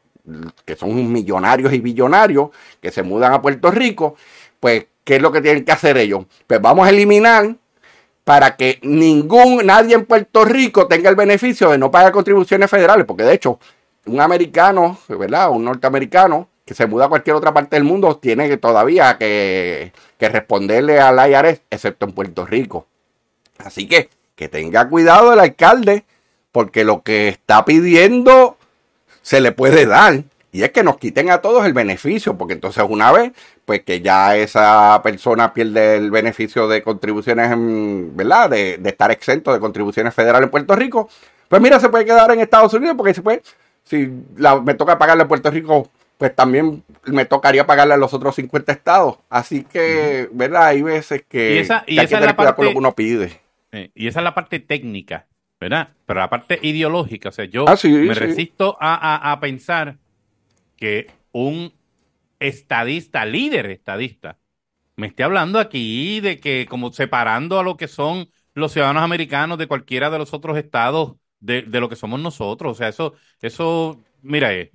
que 0.65 0.75
son 0.75 1.11
millonarios 1.11 1.73
y 1.73 1.79
billonarios, 1.79 2.49
que 2.81 2.91
se 2.91 3.03
mudan 3.03 3.33
a 3.33 3.41
Puerto 3.41 3.71
Rico, 3.71 4.15
pues, 4.59 4.85
¿qué 5.03 5.15
es 5.15 5.21
lo 5.21 5.31
que 5.31 5.41
tienen 5.41 5.65
que 5.65 5.71
hacer 5.71 5.97
ellos? 5.97 6.25
Pues 6.47 6.61
vamos 6.61 6.87
a 6.87 6.89
eliminar 6.89 7.55
para 8.23 8.55
que 8.55 8.79
ningún, 8.83 9.65
nadie 9.65 9.95
en 9.95 10.05
Puerto 10.05 10.45
Rico 10.45 10.87
tenga 10.87 11.09
el 11.09 11.15
beneficio 11.15 11.69
de 11.71 11.77
no 11.77 11.89
pagar 11.89 12.11
contribuciones 12.11 12.69
federales, 12.69 13.05
porque 13.05 13.23
de 13.23 13.33
hecho, 13.33 13.59
un 14.05 14.21
americano, 14.21 14.99
¿verdad? 15.07 15.49
Un 15.49 15.65
norteamericano 15.65 16.47
que 16.63 16.75
se 16.75 16.85
muda 16.85 17.05
a 17.05 17.09
cualquier 17.09 17.35
otra 17.35 17.51
parte 17.51 17.75
del 17.75 17.83
mundo 17.83 18.17
tiene 18.17 18.47
que 18.47 18.57
todavía 18.57 19.17
que, 19.17 19.91
que 20.19 20.29
responderle 20.29 20.99
al 20.99 21.17
IRS, 21.27 21.61
excepto 21.71 22.05
en 22.05 22.11
Puerto 22.11 22.45
Rico. 22.45 22.85
Así 23.57 23.87
que 23.87 24.09
que 24.35 24.47
tenga 24.47 24.87
cuidado 24.87 25.33
el 25.33 25.39
alcalde, 25.41 26.05
porque 26.53 26.85
lo 26.85 27.01
que 27.01 27.27
está 27.27 27.65
pidiendo 27.65 28.58
se 29.29 29.41
le 29.41 29.51
puede 29.51 29.85
dar. 29.85 30.23
Y 30.51 30.63
es 30.63 30.71
que 30.71 30.81
nos 30.83 30.97
quiten 30.97 31.29
a 31.29 31.39
todos 31.39 31.63
el 31.67 31.73
beneficio, 31.73 32.35
porque 32.35 32.55
entonces 32.55 32.83
una 32.89 33.11
vez, 33.11 33.31
pues 33.63 33.83
que 33.83 34.01
ya 34.01 34.35
esa 34.35 34.99
persona 35.03 35.53
pierde 35.53 35.97
el 35.97 36.09
beneficio 36.09 36.67
de 36.67 36.81
contribuciones, 36.81 37.51
¿verdad? 38.15 38.49
De, 38.49 38.79
estar 38.83 39.11
exento 39.11 39.53
de 39.53 39.59
contribuciones 39.59 40.15
federales 40.15 40.47
en 40.47 40.49
Puerto 40.49 40.75
Rico, 40.75 41.07
pues 41.47 41.61
mira, 41.61 41.79
se 41.79 41.89
puede 41.89 42.05
quedar 42.05 42.31
en 42.31 42.39
Estados 42.39 42.73
Unidos, 42.73 42.95
porque 42.97 43.13
se 43.13 43.21
puede, 43.21 43.43
si 43.83 44.11
me 44.63 44.73
toca 44.73 44.97
pagarle 44.97 45.25
a 45.25 45.27
Puerto 45.27 45.51
Rico, 45.51 45.91
pues 46.17 46.35
también 46.35 46.83
me 47.05 47.25
tocaría 47.25 47.67
pagarle 47.67 47.93
a 47.93 47.97
los 47.97 48.11
otros 48.15 48.33
50 48.33 48.71
estados. 48.71 49.19
Así 49.29 49.63
que, 49.63 50.27
¿verdad? 50.31 50.65
Hay 50.65 50.81
veces 50.81 51.23
que, 51.29 51.53
y 51.53 51.57
esa, 51.59 51.83
hay 51.87 51.97
que 51.97 52.07
tener 52.07 52.35
cuidado 52.35 52.55
con 52.55 52.65
lo 52.65 52.71
que 52.71 52.77
uno 52.79 52.95
pide. 52.95 53.39
Eh, 53.71 53.91
y 53.93 54.07
esa 54.07 54.21
es 54.21 54.23
la 54.23 54.33
parte 54.33 54.59
técnica 54.59 55.27
¿verdad? 55.59 55.89
Pero 56.05 56.19
la 56.19 56.29
parte 56.29 56.59
ideológica, 56.61 57.29
o 57.29 57.31
sea, 57.31 57.45
yo 57.45 57.65
ah, 57.67 57.75
me 57.83 58.13
resisto 58.13 58.77
a, 58.79 59.37
pensar 59.41 59.97
que 60.77 61.07
un 61.31 61.73
estadista, 62.39 63.25
líder 63.25 63.65
estadista, 63.67 64.37
me 64.95 65.07
esté 65.07 65.23
hablando 65.23 65.59
aquí 65.59 66.19
de 66.21 66.39
que 66.39 66.65
como 66.69 66.91
separando 66.91 67.59
a 67.59 67.63
lo 67.63 67.77
que 67.77 67.87
son 67.87 68.29
los 68.53 68.71
ciudadanos 68.71 69.03
americanos 69.03 69.57
de 69.57 69.67
cualquiera 69.67 70.09
de 70.09 70.17
los 70.17 70.33
otros 70.33 70.57
estados 70.57 71.15
de, 71.39 71.63
lo 71.63 71.89
que 71.89 71.95
somos 71.95 72.19
nosotros. 72.19 72.73
O 72.73 72.75
sea, 72.75 72.89
eso, 72.89 73.13
eso, 73.41 74.01
mira, 74.21 74.53
eh, 74.53 74.71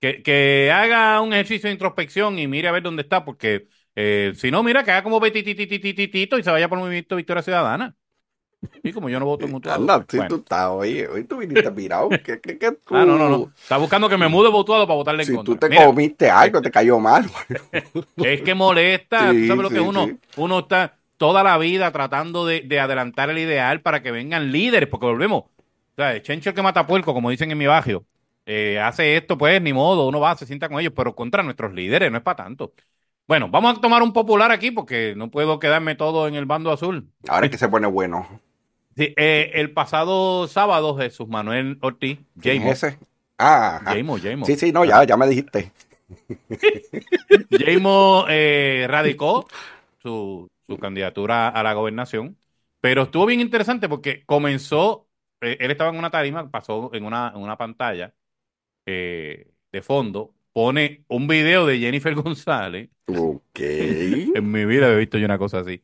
que, 0.00 0.22
que, 0.22 0.70
haga 0.72 1.20
un 1.20 1.32
ejercicio 1.32 1.68
de 1.68 1.72
introspección 1.72 2.38
y 2.38 2.46
mire 2.46 2.68
a 2.68 2.72
ver 2.72 2.82
dónde 2.82 3.02
está, 3.02 3.24
porque 3.24 3.68
eh, 3.96 4.32
si 4.36 4.50
no, 4.50 4.62
mira, 4.62 4.84
que 4.84 4.92
haga 4.92 5.02
como 5.02 5.20
betititititito 5.20 6.38
y 6.38 6.42
se 6.42 6.50
vaya 6.50 6.68
por 6.68 6.78
el 6.78 6.84
movimiento 6.84 7.16
Victoria 7.16 7.42
Ciudadana. 7.42 7.96
Y 8.82 8.92
como 8.92 9.08
yo 9.08 9.20
no 9.20 9.26
voto 9.26 9.46
mutuado. 9.46 9.80
Anda, 9.80 10.04
si 10.08 10.18
tú 10.26 10.36
estás, 10.36 10.68
oye, 10.70 11.06
hoy 11.06 11.24
tú 11.24 11.38
viniste 11.38 11.70
pirado. 11.70 12.08
¿Qué, 12.24 12.40
qué, 12.40 12.58
qué 12.58 12.72
tú... 12.72 12.96
Ah, 12.96 13.04
no, 13.04 13.16
no, 13.16 13.28
no. 13.28 13.52
Está 13.60 13.76
buscando 13.76 14.08
que 14.08 14.16
me 14.16 14.28
mude 14.28 14.50
votuado 14.50 14.86
para 14.86 14.96
votarle 14.96 15.22
en 15.22 15.36
contra. 15.36 15.54
Si 15.54 15.60
tú 15.60 15.68
te 15.68 15.84
comiste 15.84 16.30
algo, 16.30 16.60
te 16.60 16.70
cayó 16.70 16.98
mal. 16.98 17.30
es 18.16 18.42
que 18.42 18.54
molesta. 18.54 19.30
tú 19.30 19.46
sabes 19.46 19.62
lo 19.62 19.70
que 19.70 19.80
uno, 19.80 20.08
uno 20.36 20.58
está 20.60 20.96
toda 21.16 21.42
la 21.42 21.58
vida 21.58 21.90
tratando 21.92 22.46
de, 22.46 22.62
de, 22.62 22.80
adelantar 22.80 23.30
el 23.30 23.38
ideal 23.38 23.80
para 23.80 24.02
que 24.02 24.10
vengan 24.10 24.50
líderes, 24.50 24.88
porque 24.88 25.06
volvemos. 25.06 25.44
O 25.44 25.50
sea, 25.96 26.20
Chencho 26.22 26.50
el 26.50 26.54
que 26.54 26.62
mata 26.62 26.86
puerco, 26.86 27.12
como 27.12 27.30
dicen 27.30 27.50
en 27.50 27.58
mi 27.58 27.66
barrio, 27.66 28.04
eh, 28.46 28.80
hace 28.80 29.16
esto, 29.16 29.36
pues 29.36 29.60
ni 29.60 29.72
modo, 29.72 30.08
uno 30.08 30.20
va, 30.20 30.36
se 30.36 30.46
sienta 30.46 30.68
con 30.68 30.80
ellos, 30.80 30.92
pero 30.96 31.14
contra 31.14 31.42
nuestros 31.42 31.74
líderes, 31.74 32.10
no 32.10 32.18
es 32.18 32.22
para 32.22 32.44
tanto. 32.44 32.72
Bueno, 33.26 33.50
vamos 33.50 33.76
a 33.76 33.80
tomar 33.80 34.02
un 34.02 34.14
popular 34.14 34.50
aquí 34.50 34.70
porque 34.70 35.12
no 35.16 35.30
puedo 35.30 35.58
quedarme 35.58 35.96
todo 35.96 36.26
en 36.26 36.34
el 36.34 36.46
bando 36.46 36.72
azul. 36.72 37.10
Ahora 37.28 37.46
es 37.46 37.52
que 37.52 37.58
se 37.58 37.68
pone 37.68 37.86
bueno. 37.86 38.40
Sí, 38.98 39.14
eh, 39.16 39.52
el 39.54 39.70
pasado 39.70 40.48
sábado, 40.48 40.96
Jesús 40.96 41.28
Manuel 41.28 41.78
Ortiz, 41.82 42.18
Jamo. 42.42 42.72
ese? 42.72 42.98
Ah, 43.38 43.80
Jamo, 43.84 44.18
Sí, 44.44 44.56
sí, 44.56 44.72
no, 44.72 44.84
ya, 44.84 45.04
ya 45.04 45.16
me 45.16 45.28
dijiste. 45.28 45.70
Jaymo 47.48 48.24
eh, 48.28 48.86
radicó 48.88 49.46
su, 50.02 50.50
su 50.66 50.78
candidatura 50.78 51.48
a 51.48 51.62
la 51.62 51.74
gobernación, 51.74 52.36
pero 52.80 53.02
estuvo 53.04 53.24
bien 53.26 53.40
interesante 53.40 53.88
porque 53.88 54.24
comenzó, 54.26 55.06
eh, 55.42 55.56
él 55.60 55.70
estaba 55.70 55.90
en 55.90 55.96
una 55.98 56.10
tarima, 56.10 56.50
pasó 56.50 56.90
en 56.92 57.04
una, 57.04 57.32
en 57.32 57.40
una 57.40 57.56
pantalla 57.56 58.12
eh, 58.84 59.52
de 59.70 59.82
fondo, 59.82 60.34
pone 60.52 61.04
un 61.06 61.28
video 61.28 61.66
de 61.66 61.78
Jennifer 61.78 62.14
González. 62.16 62.90
Ok. 63.06 63.60
En 63.60 64.50
mi 64.50 64.64
vida 64.64 64.92
he 64.92 64.96
visto 64.96 65.18
yo 65.18 65.24
una 65.26 65.38
cosa 65.38 65.60
así. 65.60 65.82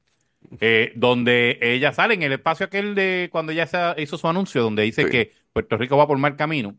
Eh, 0.60 0.92
donde 0.96 1.58
ella 1.62 1.92
sale 1.92 2.14
en 2.14 2.22
el 2.22 2.32
espacio 2.32 2.66
aquel 2.66 2.94
de 2.94 3.28
cuando 3.32 3.52
ella 3.52 3.66
se- 3.66 3.94
hizo 4.02 4.18
su 4.18 4.28
anuncio, 4.28 4.62
donde 4.62 4.82
dice 4.82 5.04
Sí. 5.04 5.10
que 5.10 5.32
Puerto 5.52 5.76
Rico 5.76 5.96
va 5.96 6.06
por 6.06 6.18
mal 6.18 6.36
camino. 6.36 6.76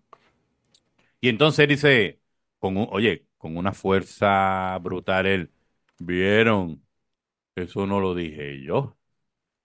Y 1.21 1.29
entonces 1.29 1.67
dice, 1.67 2.19
con 2.59 2.77
un- 2.77 2.87
oye, 2.91 3.25
con 3.37 3.57
una 3.57 3.71
fuerza 3.73 4.77
brutal, 4.81 5.25
él, 5.25 5.51
¿vieron? 5.99 6.83
Eso 7.55 7.87
no 7.87 7.99
lo 7.99 8.15
dije 8.15 8.61
yo. 8.61 8.97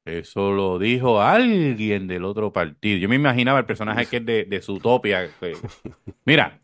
Eso 0.05 0.53
lo 0.53 0.79
dijo 0.79 1.21
alguien 1.21 2.07
del 2.09 2.25
otro 2.25 2.53
partido. 2.53 2.99
Yo 2.99 3.09
me 3.09 3.17
imaginaba 3.17 3.59
el 3.61 3.67
personaje 3.67 4.07
que 4.07 4.19
es 4.19 4.27
de, 4.27 4.45
de 4.45 4.63
Zootopia. 4.63 5.29
que- 5.41 5.53
Mira, 6.25 6.61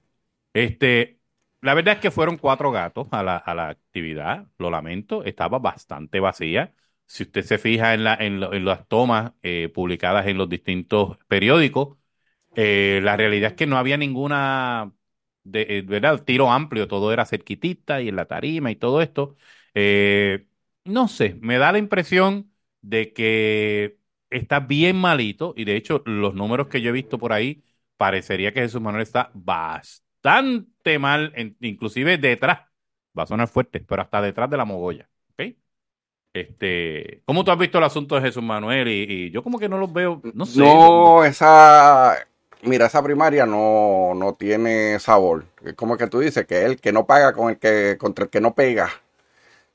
este, 0.55 1.21
la 1.63 1.75
verdad 1.75 1.95
es 1.97 2.01
que 2.01 2.11
fueron 2.11 2.39
cuatro 2.39 2.71
gatos 2.73 3.09
a 3.13 3.23
la, 3.23 3.37
a 3.37 3.55
la 3.55 3.69
actividad. 3.71 4.47
Lo 4.59 4.71
lamento, 4.71 5.25
estaba 5.25 5.59
bastante 5.59 6.21
vacía. 6.21 6.75
Si 7.07 7.23
usted 7.25 7.43
se 7.45 7.59
fija 7.59 7.95
en, 7.95 8.05
la, 8.05 8.15
en, 8.15 8.41
lo- 8.41 8.53
en 8.53 8.65
las 8.65 8.87
tomas 8.89 9.33
eh, 9.43 9.69
publicadas 9.73 10.27
en 10.27 10.39
los 10.39 10.49
distintos 10.49 11.19
periódicos, 11.29 11.97
eh, 12.57 13.01
la 13.03 13.17
realidad 13.17 13.53
es 13.53 13.57
que 13.57 13.67
no 13.67 13.79
había 13.79 13.97
ninguna, 13.99 14.93
de, 15.45 15.63
eh, 15.79 15.83
¿verdad? 15.83 16.25
Tiro 16.25 16.51
amplio, 16.53 16.89
todo 16.89 17.13
era 17.13 17.27
cerquitita 17.27 18.01
y 18.03 18.09
en 18.09 18.17
la 18.17 18.27
tarima 18.27 18.71
y 18.71 18.77
todo 18.77 19.03
esto. 19.03 19.37
Eh, 19.75 20.47
no 20.85 21.09
sé, 21.09 21.37
me 21.41 21.59
da 21.59 21.73
la 21.73 21.79
impresión 21.79 22.53
de 22.83 23.13
que 23.13 23.99
está 24.31 24.61
bien 24.61 24.97
malito 24.97 25.55
y 25.57 25.65
de 25.65 25.77
hecho 25.77 26.03
los 26.07 26.35
números 26.35 26.69
que 26.69 26.81
yo 26.81 26.91
he 26.91 26.93
visto 26.93 27.19
por 27.19 27.33
ahí 27.33 27.65
parecería 27.97 28.53
que 28.53 28.61
Jesús 28.61 28.81
Manuel 28.81 29.03
está 29.03 29.31
bastante 29.35 30.99
mal, 30.99 31.33
inclusive 31.61 32.19
detrás, 32.19 32.61
va 33.19 33.25
a 33.25 33.27
sonar 33.27 33.49
fuerte, 33.49 33.81
pero 33.81 34.03
hasta 34.03 34.21
detrás 34.23 34.51
de 34.51 34.57
la 34.57 34.65
mogolla. 34.65 35.09
Este, 36.41 37.23
¿cómo 37.25 37.45
tú 37.45 37.51
has 37.51 37.59
visto 37.59 37.79
el 37.79 37.85
asunto 37.85 38.15
de 38.15 38.21
Jesús 38.23 38.43
Manuel? 38.43 38.89
Y, 38.89 39.07
y 39.09 39.31
yo 39.31 39.43
como 39.43 39.59
que 39.59 39.69
no 39.69 39.79
los 39.79 39.93
veo, 39.93 40.21
no 40.35 40.47
sé. 40.47 40.81
No, 40.83 41.25
esa. 41.25 42.17
Mira, 42.63 42.87
esa 42.87 43.03
primaria 43.03 43.47
no, 43.47 44.15
no 44.15 44.35
tiene 44.35 44.99
sabor. 45.01 45.47
Es 45.65 45.75
como 45.75 45.97
que 45.97 46.07
tú 46.09 46.21
dices 46.21 46.47
que 46.47 46.65
el 46.65 46.81
que 46.81 46.93
no 46.93 47.07
paga 47.07 47.33
con 47.33 47.51
el 47.51 47.59
que 47.59 47.97
contra 47.99 48.25
el 48.25 48.31
que 48.31 48.41
no 48.41 48.55
pega. 48.55 48.91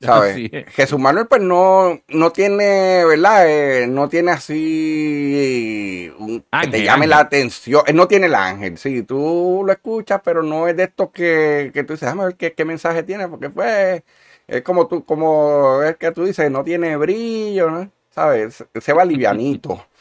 ¿Sabes? 0.00 0.44
Jesús 0.66 0.98
Manuel, 1.00 1.28
pues 1.28 1.42
no, 1.42 2.00
no 2.08 2.32
tiene, 2.32 3.04
¿verdad? 3.06 3.48
Eh, 3.48 3.86
no 3.88 4.08
tiene 4.08 4.32
así 4.32 6.12
un- 6.18 6.44
que 6.58 6.68
te 6.68 6.82
llame 6.82 7.06
ángel. 7.06 7.08
la 7.08 7.20
atención. 7.20 7.82
Él 7.86 7.96
no 7.96 8.08
tiene 8.08 8.26
el 8.26 8.34
ángel, 8.34 8.78
sí, 8.78 9.02
tú 9.04 9.62
lo 9.66 9.72
escuchas, 9.72 10.20
pero 10.24 10.42
no 10.42 10.68
es 10.68 10.76
de 10.76 10.84
estos 10.84 11.10
que, 11.12 11.70
que 11.74 11.84
tú 11.84 11.94
dices, 11.94 12.06
déjame 12.08 12.24
ver 12.26 12.36
qué, 12.36 12.52
qué 12.54 12.64
mensaje 12.64 13.02
tiene, 13.04 13.28
porque 13.28 13.50
pues 13.50 14.02
es 14.46 14.62
como 14.62 14.86
tú, 14.88 15.04
como 15.04 15.82
es 15.82 15.96
que 15.96 16.12
tú 16.12 16.24
dices, 16.24 16.50
no 16.50 16.64
tiene 16.64 16.96
brillo, 16.96 17.70
¿no? 17.70 17.90
¿Sabes? 18.10 18.64
Se- 18.80 18.92
va 18.92 19.04
livianito. 19.04 19.84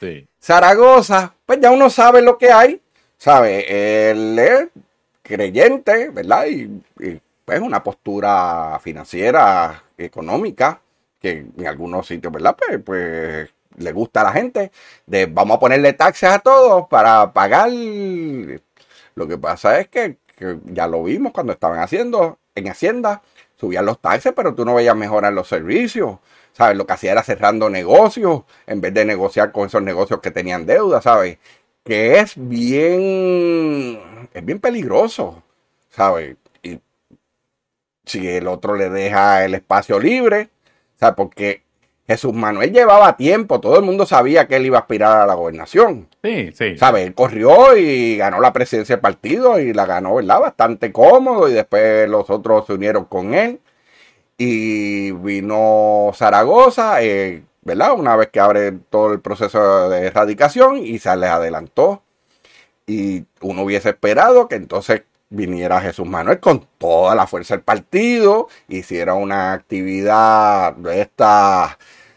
Sí. 0.00 0.26
Zaragoza, 0.40 1.32
pues 1.46 1.60
ya 1.60 1.70
uno 1.70 1.88
sabe 1.88 2.22
lo 2.22 2.36
que 2.36 2.50
hay, 2.50 2.82
sabe, 3.16 4.10
él 4.10 4.38
es 4.38 4.68
creyente, 5.22 6.08
¿verdad? 6.10 6.46
Y, 6.46 6.82
y, 6.98 7.20
pues 7.44 7.60
una 7.60 7.82
postura 7.82 8.78
financiera, 8.82 9.82
económica, 9.96 10.80
que 11.20 11.46
en 11.56 11.66
algunos 11.66 12.06
sitios, 12.06 12.32
¿verdad? 12.32 12.56
Pues, 12.58 12.80
pues 12.84 13.50
le 13.76 13.92
gusta 13.92 14.22
a 14.22 14.24
la 14.24 14.32
gente, 14.32 14.72
de 15.06 15.26
vamos 15.26 15.56
a 15.56 15.60
ponerle 15.60 15.92
taxes 15.92 16.30
a 16.30 16.38
todos 16.40 16.88
para 16.88 17.32
pagar. 17.32 17.70
Lo 19.14 19.26
que 19.28 19.38
pasa 19.38 19.78
es 19.80 19.88
que, 19.88 20.16
que 20.36 20.58
ya 20.66 20.86
lo 20.86 21.02
vimos 21.04 21.32
cuando 21.32 21.52
estaban 21.52 21.80
haciendo 21.80 22.38
en 22.54 22.68
Hacienda, 22.68 23.22
subían 23.62 23.86
los 23.86 24.00
taxes, 24.00 24.32
pero 24.34 24.56
tú 24.56 24.64
no 24.64 24.74
veías 24.74 24.96
mejorar 24.96 25.32
los 25.32 25.46
servicios. 25.46 26.18
¿Sabes? 26.52 26.76
Lo 26.76 26.84
que 26.84 26.94
hacía 26.94 27.12
era 27.12 27.22
cerrando 27.22 27.70
negocios 27.70 28.42
en 28.66 28.80
vez 28.80 28.92
de 28.92 29.04
negociar 29.04 29.52
con 29.52 29.66
esos 29.68 29.82
negocios 29.82 30.20
que 30.20 30.32
tenían 30.32 30.66
deuda, 30.66 31.00
¿sabes? 31.00 31.38
Que 31.84 32.18
es 32.18 32.34
bien, 32.36 34.00
es 34.34 34.44
bien 34.44 34.58
peligroso, 34.58 35.44
¿sabes? 35.90 36.36
Y 36.62 36.80
si 38.04 38.28
el 38.28 38.48
otro 38.48 38.74
le 38.74 38.90
deja 38.90 39.44
el 39.44 39.54
espacio 39.54 40.00
libre, 40.00 40.50
¿sabes? 40.96 41.14
Porque 41.16 41.61
Jesús 42.06 42.34
Manuel 42.34 42.72
llevaba 42.72 43.16
tiempo, 43.16 43.60
todo 43.60 43.76
el 43.78 43.84
mundo 43.84 44.06
sabía 44.06 44.48
que 44.48 44.56
él 44.56 44.66
iba 44.66 44.78
a 44.78 44.80
aspirar 44.80 45.20
a 45.20 45.26
la 45.26 45.34
gobernación. 45.34 46.08
Sí, 46.22 46.50
sí. 46.52 46.76
¿Sabes? 46.76 47.06
Él 47.06 47.14
corrió 47.14 47.76
y 47.76 48.16
ganó 48.16 48.40
la 48.40 48.52
presidencia 48.52 48.96
del 48.96 49.00
partido 49.00 49.60
y 49.60 49.72
la 49.72 49.86
ganó, 49.86 50.16
¿verdad? 50.16 50.40
Bastante 50.40 50.92
cómodo 50.92 51.48
y 51.48 51.52
después 51.52 52.08
los 52.08 52.28
otros 52.28 52.66
se 52.66 52.72
unieron 52.72 53.04
con 53.04 53.34
él. 53.34 53.60
Y 54.36 55.12
vino 55.12 56.10
Zaragoza, 56.14 57.02
eh, 57.02 57.44
¿verdad? 57.62 57.92
Una 57.94 58.16
vez 58.16 58.28
que 58.28 58.40
abre 58.40 58.72
todo 58.72 59.12
el 59.12 59.20
proceso 59.20 59.88
de 59.88 60.06
erradicación 60.06 60.78
y 60.78 60.98
se 60.98 61.16
les 61.16 61.30
adelantó. 61.30 62.02
Y 62.86 63.24
uno 63.40 63.62
hubiese 63.62 63.90
esperado 63.90 64.48
que 64.48 64.56
entonces 64.56 65.02
viniera 65.34 65.80
Jesús 65.80 66.06
Manuel 66.06 66.38
con 66.40 66.66
toda 66.78 67.14
la 67.14 67.26
fuerza 67.26 67.54
del 67.54 67.64
partido, 67.64 68.48
hiciera 68.68 69.14
una 69.14 69.52
actividad 69.52 70.74
de 70.76 71.00
estas 71.00 71.76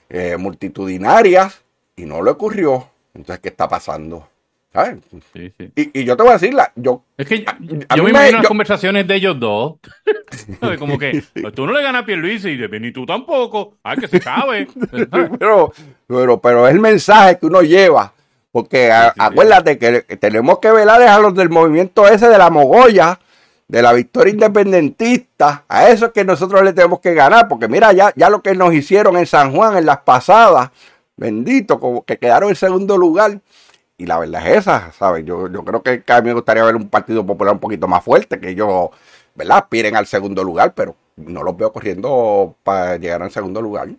eh, 0.10 0.36
multitudinarias 0.38 1.64
y 1.96 2.06
no 2.06 2.22
le 2.22 2.32
ocurrió. 2.32 2.90
Entonces, 3.14 3.40
¿qué 3.42 3.50
está 3.50 3.68
pasando? 3.68 4.28
¿Sabes? 4.74 4.98
sí, 5.34 5.54
sí. 5.58 5.72
Y, 5.74 6.02
y 6.02 6.04
yo 6.04 6.18
te 6.18 6.24
voy 6.24 6.32
a 6.32 6.34
decir, 6.34 6.54
la, 6.54 6.70
yo, 6.76 7.02
Es 7.18 7.26
que 7.28 7.40
yo, 7.40 7.50
A- 7.50 7.58
yo 7.96 8.02
a 8.02 8.04
me 8.04 8.10
imagino 8.10 8.38
las 8.40 8.44
yo- 8.44 8.48
conversaciones 8.50 9.08
de 9.08 9.16
ellos 9.16 9.40
dos. 9.40 9.76
¿Sabes? 10.60 10.78
Como 10.78 10.98
que 11.00 11.24
tú 11.56 11.66
no 11.66 11.72
le 11.72 11.82
ganas 11.82 12.04
a 12.04 12.06
Pierluisi 12.06 12.50
y 12.50 12.58
de- 12.58 12.80
ni 12.82 12.92
tú 12.92 13.06
tampoco. 13.06 13.76
Ay, 13.84 13.96
que 13.98 14.10
se 14.10 14.20
sabe. 14.22 14.68
pero, 15.40 15.72
pero, 16.08 16.42
pero 16.42 16.68
es 16.68 16.74
el 16.74 16.82
mensaje 16.82 17.40
que 17.40 17.46
uno 17.46 17.62
lleva. 17.62 18.12
Porque 18.56 18.90
a- 18.90 19.14
acuérdate 19.20 19.78
que 19.78 20.02
tenemos 20.16 20.60
que 20.60 20.72
velar 20.72 21.02
a 21.02 21.20
los 21.20 21.36
del 21.36 21.50
movimiento 21.50 22.08
ese 22.08 22.30
de 22.30 22.38
la 22.38 22.50
mogolla, 22.50 23.20
de 23.68 23.82
la 23.82 23.92
victoria 23.92 24.32
independentista. 24.32 25.66
A 25.68 25.90
eso 25.90 26.06
es 26.06 26.12
que 26.14 26.24
nosotros 26.24 26.64
le 26.64 26.72
tenemos 26.72 27.02
que 27.02 27.14
ganar. 27.14 27.50
Porque 27.50 27.68
mira, 27.68 27.92
ya, 27.92 28.14
ya 28.16 28.30
lo 28.30 28.42
que 28.42 28.56
nos 28.56 28.74
hicieron 28.74 29.18
en 29.18 29.26
San 29.26 29.54
Juan 29.54 29.76
en 29.76 29.86
las 29.86 29.98
pasadas, 29.98 30.70
bendito, 31.18 31.82
como 31.82 32.06
que 32.06 32.18
quedaron 32.18 32.48
en 32.48 32.56
segundo 32.56 32.98
lugar. 32.98 33.42
Y 33.98 34.06
la 34.06 34.20
verdad 34.20 34.48
es 34.48 34.60
esa, 34.60 34.90
¿sabes? 34.94 35.26
Yo, 35.26 35.52
yo 35.52 35.66
creo 35.66 35.84
que 35.84 36.02
a 36.08 36.22
mí 36.22 36.28
me 36.30 36.34
gustaría 36.36 36.64
ver 36.64 36.78
un 36.78 36.88
partido 36.88 37.26
popular 37.26 37.56
un 37.56 37.60
poquito 37.60 37.90
más 37.90 38.06
fuerte, 38.06 38.40
que 38.40 38.52
ellos, 38.52 38.88
¿verdad? 39.36 39.58
Aspiren 39.58 39.98
al 39.98 40.06
segundo 40.06 40.46
lugar, 40.46 40.74
pero 40.74 40.96
no 41.18 41.44
los 41.44 41.58
veo 41.58 41.74
corriendo 41.74 42.56
para 42.64 42.96
llegar 42.96 43.22
al 43.22 43.32
segundo 43.32 43.62
lugar. 43.62 43.90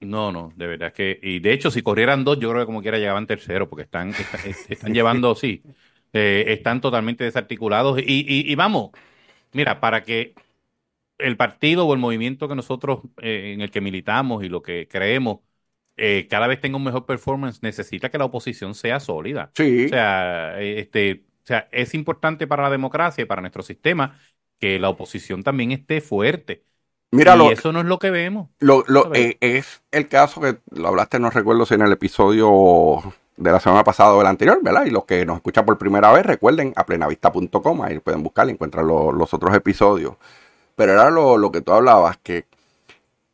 No, 0.00 0.30
no, 0.30 0.52
de 0.56 0.66
verdad 0.68 0.92
que. 0.92 1.18
Y 1.22 1.40
de 1.40 1.52
hecho, 1.52 1.70
si 1.70 1.82
corrieran 1.82 2.24
dos, 2.24 2.38
yo 2.38 2.50
creo 2.50 2.62
que 2.62 2.66
como 2.66 2.82
quiera 2.82 2.98
llegaban 2.98 3.26
tercero, 3.26 3.68
porque 3.68 3.82
están, 3.82 4.10
están, 4.18 4.40
están 4.68 4.94
llevando, 4.94 5.34
sí, 5.34 5.62
eh, 6.12 6.44
están 6.48 6.80
totalmente 6.80 7.24
desarticulados. 7.24 7.98
Y, 8.00 8.04
y, 8.28 8.50
y 8.50 8.54
vamos, 8.54 8.90
mira, 9.52 9.80
para 9.80 10.04
que 10.04 10.34
el 11.18 11.36
partido 11.36 11.86
o 11.86 11.94
el 11.94 12.00
movimiento 12.00 12.48
que 12.48 12.54
nosotros 12.56 13.00
eh, 13.22 13.52
en 13.54 13.60
el 13.62 13.70
que 13.70 13.80
militamos 13.80 14.44
y 14.44 14.48
lo 14.48 14.62
que 14.62 14.88
creemos 14.88 15.40
eh, 15.96 16.28
cada 16.30 16.46
vez 16.46 16.60
tenga 16.60 16.76
un 16.76 16.84
mejor 16.84 17.06
performance, 17.06 17.62
necesita 17.62 18.10
que 18.10 18.18
la 18.18 18.26
oposición 18.26 18.74
sea 18.74 19.00
sólida. 19.00 19.52
Sí. 19.54 19.86
O 19.86 19.88
sea, 19.88 20.60
este, 20.60 21.24
o 21.44 21.46
sea, 21.46 21.68
es 21.72 21.94
importante 21.94 22.46
para 22.46 22.64
la 22.64 22.70
democracia 22.70 23.22
y 23.22 23.26
para 23.26 23.42
nuestro 23.42 23.62
sistema 23.62 24.18
que 24.60 24.78
la 24.78 24.90
oposición 24.90 25.42
también 25.42 25.72
esté 25.72 26.00
fuerte. 26.00 26.64
Mira, 27.10 27.34
y 27.34 27.38
lo, 27.38 27.50
eso 27.50 27.72
no 27.72 27.80
es 27.80 27.86
lo 27.86 27.98
que 27.98 28.10
vemos. 28.10 28.48
lo, 28.60 28.84
eh, 29.14 29.36
es 29.40 29.80
el 29.90 30.08
caso 30.08 30.40
que 30.40 30.58
lo 30.72 30.88
hablaste, 30.88 31.18
no 31.18 31.30
recuerdo 31.30 31.64
si 31.64 31.74
en 31.74 31.82
el 31.82 31.92
episodio 31.92 33.00
de 33.36 33.52
la 33.52 33.60
semana 33.60 33.84
pasada 33.84 34.12
o 34.12 34.20
el 34.20 34.26
anterior, 34.26 34.58
¿verdad? 34.62 34.84
Y 34.84 34.90
los 34.90 35.04
que 35.04 35.24
nos 35.24 35.36
escuchan 35.36 35.64
por 35.64 35.78
primera 35.78 36.12
vez, 36.12 36.26
recuerden 36.26 36.72
a 36.76 36.84
plenavista.com, 36.84 37.82
ahí 37.82 37.98
pueden 38.00 38.22
buscar 38.22 38.48
y 38.48 38.52
encuentran 38.52 38.86
lo- 38.86 39.12
los 39.12 39.32
otros 39.32 39.54
episodios. 39.54 40.14
Pero 40.76 40.92
era 40.92 41.08
lo, 41.10 41.38
lo 41.38 41.50
que 41.50 41.60
tú 41.62 41.72
hablabas, 41.72 42.18
que 42.22 42.44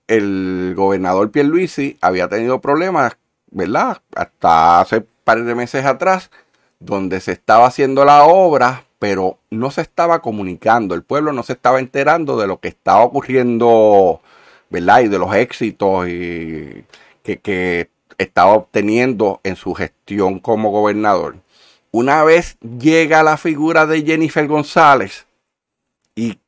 el 0.07 0.75
gobernador 0.77 1.31
Pierluisi 1.31 1.97
había 2.01 2.29
tenido 2.29 2.61
problemas, 2.61 3.17
¿verdad? 3.51 3.99
Hasta 4.15 4.81
hace 4.81 4.99
un 4.99 5.07
par 5.25 5.43
de 5.43 5.55
meses 5.55 5.85
atrás, 5.87 6.31
donde 6.79 7.21
se 7.21 7.33
estaba 7.33 7.67
haciendo 7.67 8.05
la 8.05 8.25
obra, 8.25 8.85
pero 9.05 9.39
no 9.51 9.71
se 9.71 9.83
estaba 9.83 10.23
comunicando, 10.23 10.95
el 10.95 11.03
pueblo 11.03 11.35
no 11.35 11.43
se 11.43 11.53
estaba 11.53 11.79
enterando 11.79 12.39
de 12.39 12.47
lo 12.47 12.59
que 12.59 12.69
estaba 12.69 13.05
ocurriendo, 13.05 14.23
¿verdad? 14.71 15.01
Y 15.01 15.09
de 15.09 15.19
los 15.19 15.35
éxitos 15.35 16.07
que 16.07 17.91
estaba 18.17 18.55
obteniendo 18.55 19.43
en 19.45 19.57
su 19.57 19.75
gestión 19.75 20.39
como 20.39 20.71
gobernador. 20.71 21.37
Una 21.91 22.25
vez 22.25 22.57
llega 22.61 23.23
la 23.23 23.37
figura 23.37 23.85
de 23.85 24.01
Jennifer 24.07 24.47
González 24.47 25.27
y 26.15 26.39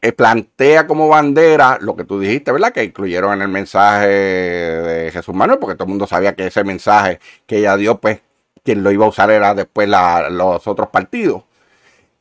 eh, 0.00 0.10
plantea 0.10 0.88
como 0.88 1.06
bandera 1.06 1.78
lo 1.80 1.94
que 1.94 2.02
tú 2.02 2.18
dijiste, 2.18 2.50
¿verdad? 2.50 2.72
Que 2.72 2.82
incluyeron 2.82 3.34
en 3.34 3.42
el 3.42 3.48
mensaje 3.48 4.08
de 4.08 5.10
Jesús 5.12 5.36
Manuel, 5.36 5.60
porque 5.60 5.76
todo 5.76 5.84
el 5.84 5.90
mundo 5.90 6.08
sabía 6.08 6.34
que 6.34 6.48
ese 6.48 6.64
mensaje 6.64 7.20
que 7.46 7.58
ella 7.58 7.76
dio, 7.76 8.00
pues 8.00 8.22
quien 8.64 8.82
lo 8.82 8.90
iba 8.90 9.06
a 9.06 9.10
usar 9.10 9.30
era 9.30 9.54
después 9.54 9.88
los 9.88 10.66
otros 10.66 10.88
partidos, 10.88 11.44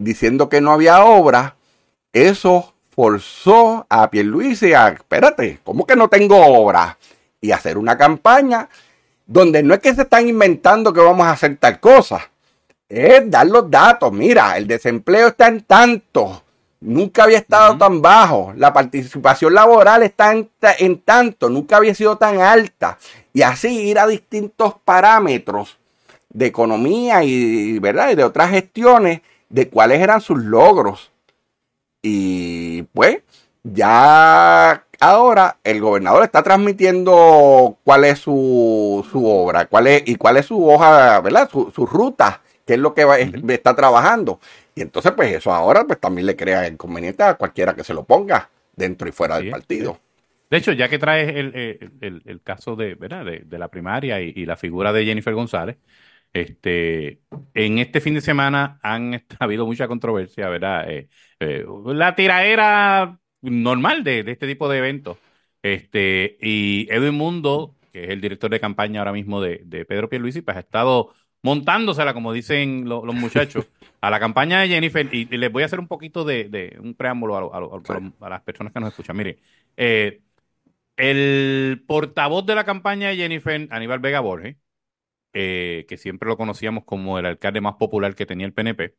diciendo 0.03 0.49
que 0.49 0.61
no 0.61 0.71
había 0.71 1.03
obra, 1.03 1.55
eso 2.13 2.73
forzó 2.89 3.85
a 3.89 4.09
Pierluisi 4.09 4.73
a, 4.73 4.89
espérate, 4.89 5.59
¿cómo 5.63 5.85
que 5.85 5.95
no 5.95 6.09
tengo 6.09 6.37
obra? 6.37 6.97
Y 7.39 7.51
hacer 7.51 7.77
una 7.77 7.97
campaña 7.97 8.69
donde 9.25 9.63
no 9.63 9.73
es 9.73 9.79
que 9.79 9.95
se 9.95 10.01
están 10.01 10.27
inventando 10.27 10.91
que 10.93 10.99
vamos 10.99 11.25
a 11.25 11.31
hacer 11.31 11.57
tal 11.57 11.79
cosa, 11.79 12.29
es 12.89 13.29
dar 13.29 13.47
los 13.47 13.71
datos. 13.71 14.11
Mira, 14.11 14.57
el 14.57 14.67
desempleo 14.67 15.29
está 15.29 15.47
en 15.47 15.61
tanto, 15.61 16.43
nunca 16.81 17.23
había 17.23 17.37
estado 17.37 17.77
tan 17.77 18.01
bajo, 18.01 18.53
la 18.57 18.73
participación 18.73 19.53
laboral 19.53 20.03
está 20.03 20.33
en, 20.33 20.49
en 20.79 20.99
tanto, 21.01 21.49
nunca 21.49 21.77
había 21.77 21.95
sido 21.95 22.17
tan 22.17 22.41
alta. 22.41 22.97
Y 23.33 23.41
así 23.43 23.87
ir 23.87 23.99
a 23.99 24.07
distintos 24.07 24.75
parámetros 24.83 25.77
de 26.29 26.47
economía 26.47 27.23
y, 27.23 27.79
¿verdad? 27.79 28.11
y 28.11 28.15
de 28.15 28.23
otras 28.23 28.49
gestiones 28.49 29.21
de 29.51 29.69
cuáles 29.69 29.99
eran 30.01 30.21
sus 30.21 30.43
logros. 30.43 31.11
Y 32.01 32.83
pues 32.93 33.19
ya 33.63 34.85
ahora 34.99 35.57
el 35.63 35.81
gobernador 35.81 36.23
está 36.23 36.41
transmitiendo 36.41 37.77
cuál 37.83 38.05
es 38.05 38.19
su, 38.19 39.05
su 39.11 39.25
obra 39.27 39.65
cuál 39.67 39.87
es, 39.87 40.03
y 40.07 40.15
cuál 40.15 40.37
es 40.37 40.47
su 40.47 40.67
hoja, 40.67 41.21
¿verdad? 41.21 41.49
Su, 41.51 41.71
su 41.71 41.85
ruta, 41.85 42.41
qué 42.65 42.73
es 42.73 42.79
lo 42.79 42.93
que 42.93 43.05
está 43.49 43.75
trabajando. 43.75 44.39
Y 44.73 44.81
entonces 44.81 45.11
pues 45.11 45.33
eso 45.33 45.53
ahora 45.53 45.83
pues 45.83 45.99
también 45.99 46.25
le 46.25 46.35
crea 46.35 46.67
inconveniente 46.67 47.23
a 47.23 47.35
cualquiera 47.35 47.75
que 47.75 47.83
se 47.83 47.93
lo 47.93 48.03
ponga 48.03 48.49
dentro 48.75 49.07
y 49.07 49.11
fuera 49.11 49.37
del 49.37 49.51
partido. 49.51 49.99
De 50.49 50.57
hecho, 50.57 50.73
ya 50.73 50.89
que 50.89 50.99
traes 50.99 51.29
el, 51.29 51.55
el, 52.01 52.21
el, 52.25 52.41
caso 52.41 52.75
de, 52.75 52.95
¿verdad? 52.95 53.23
de, 53.23 53.57
la 53.57 53.69
primaria 53.69 54.19
y, 54.19 54.33
y, 54.35 54.45
la 54.45 54.57
figura 54.57 54.91
de 54.91 55.05
Jennifer 55.05 55.33
González, 55.33 55.77
este, 56.33 57.21
en 57.53 57.79
este 57.79 57.99
fin 58.01 58.13
de 58.13 58.21
semana 58.21 58.79
han 58.83 59.15
ha 59.15 59.21
habido 59.39 59.65
mucha 59.65 59.87
controversia, 59.87 60.49
¿verdad? 60.49 60.89
Eh, 60.89 61.09
eh, 61.39 61.65
la 61.85 62.15
tiraera 62.15 63.19
normal 63.41 64.03
de, 64.03 64.19
este 64.27 64.47
tipo 64.47 64.69
de 64.69 64.77
eventos. 64.77 65.17
Este, 65.63 66.37
y 66.41 66.87
Edwin 66.89 67.15
Mundo, 67.15 67.75
que 67.91 68.05
es 68.05 68.09
el 68.11 68.21
director 68.21 68.49
de 68.49 68.59
campaña 68.59 69.01
ahora 69.01 69.13
mismo 69.13 69.41
de, 69.41 69.85
Pedro 69.87 70.09
Pierluisi, 70.09 70.41
pues 70.41 70.57
ha 70.57 70.61
estado 70.61 71.13
montándosela, 71.43 72.13
como 72.13 72.33
dicen 72.33 72.87
los 72.87 73.03
muchachos, 73.15 73.67
a 74.01 74.09
la 74.09 74.19
campaña 74.19 74.61
de 74.61 74.69
Jennifer. 74.69 75.07
Y, 75.13 75.25
les 75.25 75.51
voy 75.51 75.63
a 75.63 75.65
hacer 75.67 75.79
un 75.79 75.87
poquito 75.87 76.23
de, 76.23 76.77
un 76.81 76.95
preámbulo 76.95 77.53
a, 77.53 78.29
las 78.29 78.41
personas 78.41 78.73
que 78.73 78.79
nos 78.79 78.89
escuchan. 78.89 79.17
Mire, 79.17 79.39
eh, 79.77 80.21
el 80.97 81.83
portavoz 81.87 82.45
de 82.45 82.55
la 82.55 82.63
campaña 82.65 83.09
de 83.09 83.17
Jennifer, 83.17 83.67
Aníbal 83.71 83.99
Vega 83.99 84.19
Borges, 84.19 84.57
eh, 85.33 85.85
que 85.87 85.97
siempre 85.97 86.29
lo 86.29 86.37
conocíamos 86.37 86.83
como 86.83 87.19
el 87.19 87.25
alcalde 87.25 87.61
más 87.61 87.75
popular 87.75 88.15
que 88.15 88.25
tenía 88.25 88.45
el 88.45 88.53
PNP, 88.53 88.95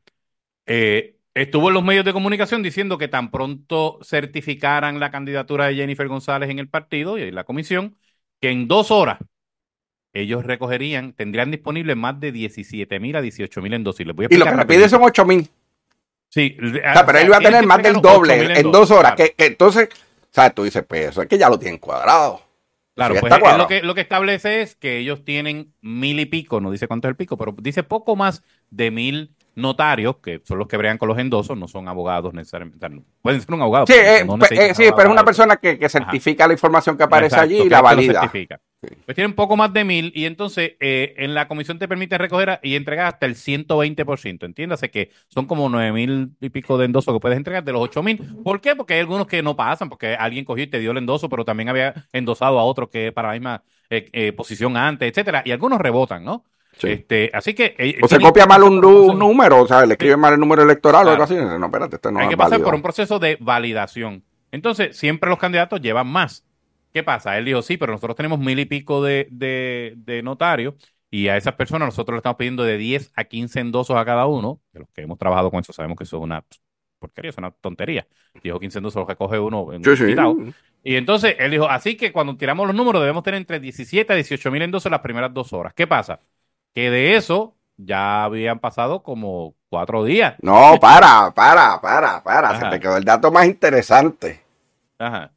eh, 0.66 1.16
estuvo 1.34 1.68
en 1.68 1.74
los 1.74 1.84
medios 1.84 2.04
de 2.04 2.12
comunicación 2.12 2.62
diciendo 2.62 2.98
que 2.98 3.08
tan 3.08 3.30
pronto 3.30 3.98
certificaran 4.02 5.00
la 5.00 5.10
candidatura 5.10 5.66
de 5.66 5.76
Jennifer 5.76 6.08
González 6.08 6.50
en 6.50 6.58
el 6.58 6.68
partido 6.68 7.18
y 7.18 7.22
en 7.22 7.34
la 7.34 7.44
comisión, 7.44 7.96
que 8.40 8.50
en 8.50 8.68
dos 8.68 8.90
horas 8.90 9.18
ellos 10.12 10.44
recogerían, 10.44 11.14
tendrían 11.14 11.50
disponibles 11.50 11.96
más 11.96 12.20
de 12.20 12.32
17 12.32 13.00
mil 13.00 13.16
a 13.16 13.22
18 13.22 13.62
mil 13.62 13.72
en 13.72 13.84
dos. 13.84 13.98
Y, 14.00 14.04
lo 14.04 14.14
que 14.14 14.26
pide 14.66 14.88
son 14.88 15.02
8 15.02 15.24
mil. 15.24 15.48
Sí, 16.28 16.56
pero 16.58 17.18
él 17.18 17.26
iba 17.26 17.36
a 17.36 17.40
tener 17.40 17.66
más 17.66 17.82
del 17.82 18.00
doble 18.00 18.58
en, 18.58 18.70
dos, 18.70 18.90
horas. 18.90 19.14
Que, 19.14 19.34
entonces, 19.36 19.88
¿sabes? 20.30 20.54
Tú 20.54 20.64
dices, 20.64 20.82
pues 20.86 21.10
eso 21.10 21.22
es 21.22 21.28
que 21.28 21.36
ya 21.36 21.48
lo 21.48 21.58
tienen 21.58 21.78
cuadrado. 21.78 22.40
Claro, 22.94 23.14
pues 23.20 23.32
lo 23.56 23.66
que, 23.66 23.82
lo 23.82 23.94
que 23.94 24.02
establece 24.02 24.60
es 24.60 24.76
que 24.76 24.98
ellos 24.98 25.24
tienen 25.24 25.72
mil 25.80 26.20
y 26.20 26.26
pico, 26.26 26.60
no 26.60 26.70
dice 26.70 26.88
cuánto 26.88 27.08
es 27.08 27.10
el 27.10 27.16
pico, 27.16 27.38
pero 27.38 27.54
dice 27.58 27.82
poco 27.82 28.16
más 28.16 28.42
de 28.70 28.90
mil 28.90 29.34
notarios, 29.54 30.16
que 30.16 30.40
son 30.44 30.58
los 30.58 30.68
que 30.68 30.76
bregan 30.76 30.98
con 30.98 31.08
los 31.08 31.18
endosos, 31.18 31.56
no 31.56 31.68
son 31.68 31.88
abogados 31.88 32.32
necesariamente. 32.32 32.78
pueden 33.20 33.40
ser 33.40 33.54
un 33.54 33.62
abogado. 33.62 33.86
Sí, 33.86 33.94
eh, 33.94 34.26
eh, 34.50 34.74
sí 34.74 34.84
pero 34.96 35.08
es 35.08 35.12
una 35.12 35.24
persona 35.24 35.56
que, 35.56 35.78
que 35.78 35.88
certifica 35.88 36.46
la 36.46 36.54
información 36.54 36.96
que 36.96 37.02
aparece 37.02 37.36
allí 37.36 37.62
y 37.62 37.68
la 37.68 37.80
valida. 37.80 38.30
Pues 39.04 39.14
tienen 39.14 39.34
poco 39.34 39.56
más 39.56 39.72
de 39.72 39.84
mil 39.84 40.12
y 40.12 40.24
entonces 40.24 40.72
eh, 40.80 41.14
en 41.18 41.34
la 41.34 41.46
comisión 41.46 41.78
te 41.78 41.86
permite 41.86 42.18
recoger 42.18 42.58
y 42.64 42.74
entregar 42.74 43.06
hasta 43.06 43.26
el 43.26 43.36
120%. 43.36 44.44
Entiéndase 44.44 44.90
que 44.90 45.10
son 45.28 45.46
como 45.46 45.68
nueve 45.68 45.92
mil 45.92 46.32
y 46.40 46.50
pico 46.50 46.76
de 46.78 46.86
endosos 46.86 47.14
que 47.14 47.20
puedes 47.20 47.38
entregar 47.38 47.62
de 47.62 47.72
los 47.72 47.80
ocho 47.80 48.02
mil. 48.02 48.18
¿Por 48.42 48.60
qué? 48.60 48.74
Porque 48.74 48.94
hay 48.94 49.00
algunos 49.00 49.28
que 49.28 49.40
no 49.42 49.54
pasan, 49.54 49.88
porque 49.88 50.16
alguien 50.16 50.44
cogió 50.44 50.64
y 50.64 50.66
te 50.66 50.80
dio 50.80 50.90
el 50.90 50.98
endoso, 50.98 51.28
pero 51.28 51.44
también 51.44 51.68
había 51.68 51.94
endosado 52.12 52.58
a 52.58 52.64
otro 52.64 52.90
que 52.90 53.12
para 53.12 53.28
la 53.28 53.34
misma 53.34 53.62
eh, 53.88 54.32
posición 54.32 54.76
antes, 54.76 55.08
etcétera. 55.08 55.42
Y 55.44 55.52
algunos 55.52 55.80
rebotan, 55.80 56.24
¿no? 56.24 56.44
Este, 56.80 57.30
así 57.32 57.54
que. 57.54 58.00
o 58.02 58.08
se 58.08 58.18
copia 58.20 58.46
mal 58.46 58.62
un, 58.62 58.80
número, 58.80 59.62
o 59.62 59.66
sea, 59.66 59.84
le 59.86 59.94
escribe 59.94 60.16
mal 60.16 60.34
el 60.34 60.40
número 60.40 60.62
electoral 60.62 61.06
o 61.06 61.10
algo 61.10 61.24
así. 61.24 61.34
No, 61.34 61.66
espérate, 61.66 61.96
este 61.96 62.10
no 62.10 62.20
Hay 62.20 62.28
que 62.28 62.36
pasar 62.36 62.60
por 62.62 62.74
un 62.74 62.82
proceso 62.82 63.18
de 63.18 63.36
validación. 63.40 64.24
Entonces, 64.50 64.96
siempre 64.96 65.30
los 65.30 65.38
candidatos 65.38 65.80
llevan 65.80 66.06
más. 66.06 66.44
¿Qué 66.92 67.02
pasa? 67.02 67.38
Él 67.38 67.46
dijo, 67.46 67.62
sí, 67.62 67.78
pero 67.78 67.92
nosotros 67.92 68.16
tenemos 68.16 68.38
mil 68.38 68.58
y 68.58 68.66
pico 68.66 69.02
de, 69.02 69.26
de, 69.30 70.22
notarios 70.22 70.74
y 71.10 71.28
a 71.28 71.38
esas 71.38 71.54
personas 71.54 71.86
nosotros 71.86 72.16
le 72.16 72.18
estamos 72.18 72.36
pidiendo 72.36 72.64
de 72.64 72.76
10 72.76 73.12
a 73.16 73.24
15 73.24 73.60
endosos 73.60 73.96
a 73.96 74.04
cada 74.04 74.26
uno. 74.26 74.60
De 74.72 74.80
los 74.80 74.88
que 74.90 75.02
hemos 75.02 75.18
trabajado 75.18 75.50
con 75.50 75.60
eso 75.60 75.72
sabemos 75.72 75.96
que 75.96 76.04
eso 76.04 76.18
es 76.18 76.22
una 76.22 76.44
porquería, 76.98 77.30
es 77.30 77.38
una 77.38 77.50
tontería. 77.50 78.06
Dijo 78.42 78.60
15 78.60 78.78
endosos 78.78 79.00
los 79.00 79.08
recoge 79.08 79.38
uno 79.38 79.72
en 79.72 79.82
sí, 79.82 80.14
Y 80.84 80.96
entonces 80.96 81.34
él 81.38 81.50
dijo, 81.50 81.66
así 81.66 81.96
que 81.96 82.12
cuando 82.12 82.36
tiramos 82.36 82.66
los 82.66 82.76
números 82.76 83.00
debemos 83.00 83.22
tener 83.22 83.38
entre 83.38 83.58
17 83.58 84.12
a 84.12 84.16
18 84.16 84.50
mil 84.50 84.60
endosos 84.60 84.92
las 84.92 85.00
primeras 85.00 85.32
dos 85.32 85.52
horas. 85.54 85.72
¿Qué 85.72 85.86
pasa? 85.86 86.20
Que 86.74 86.90
de 86.90 87.16
eso 87.16 87.54
ya 87.76 88.24
habían 88.24 88.58
pasado 88.58 89.02
como 89.02 89.54
cuatro 89.68 90.04
días. 90.04 90.34
No, 90.40 90.78
para, 90.80 91.32
para, 91.32 91.80
para, 91.80 92.22
para. 92.22 92.60
Se 92.60 92.66
te 92.66 92.80
quedó 92.80 92.96
el 92.96 93.04
dato 93.04 93.30
más 93.30 93.46
interesante. 93.46 94.42
Ajá. 94.98 95.30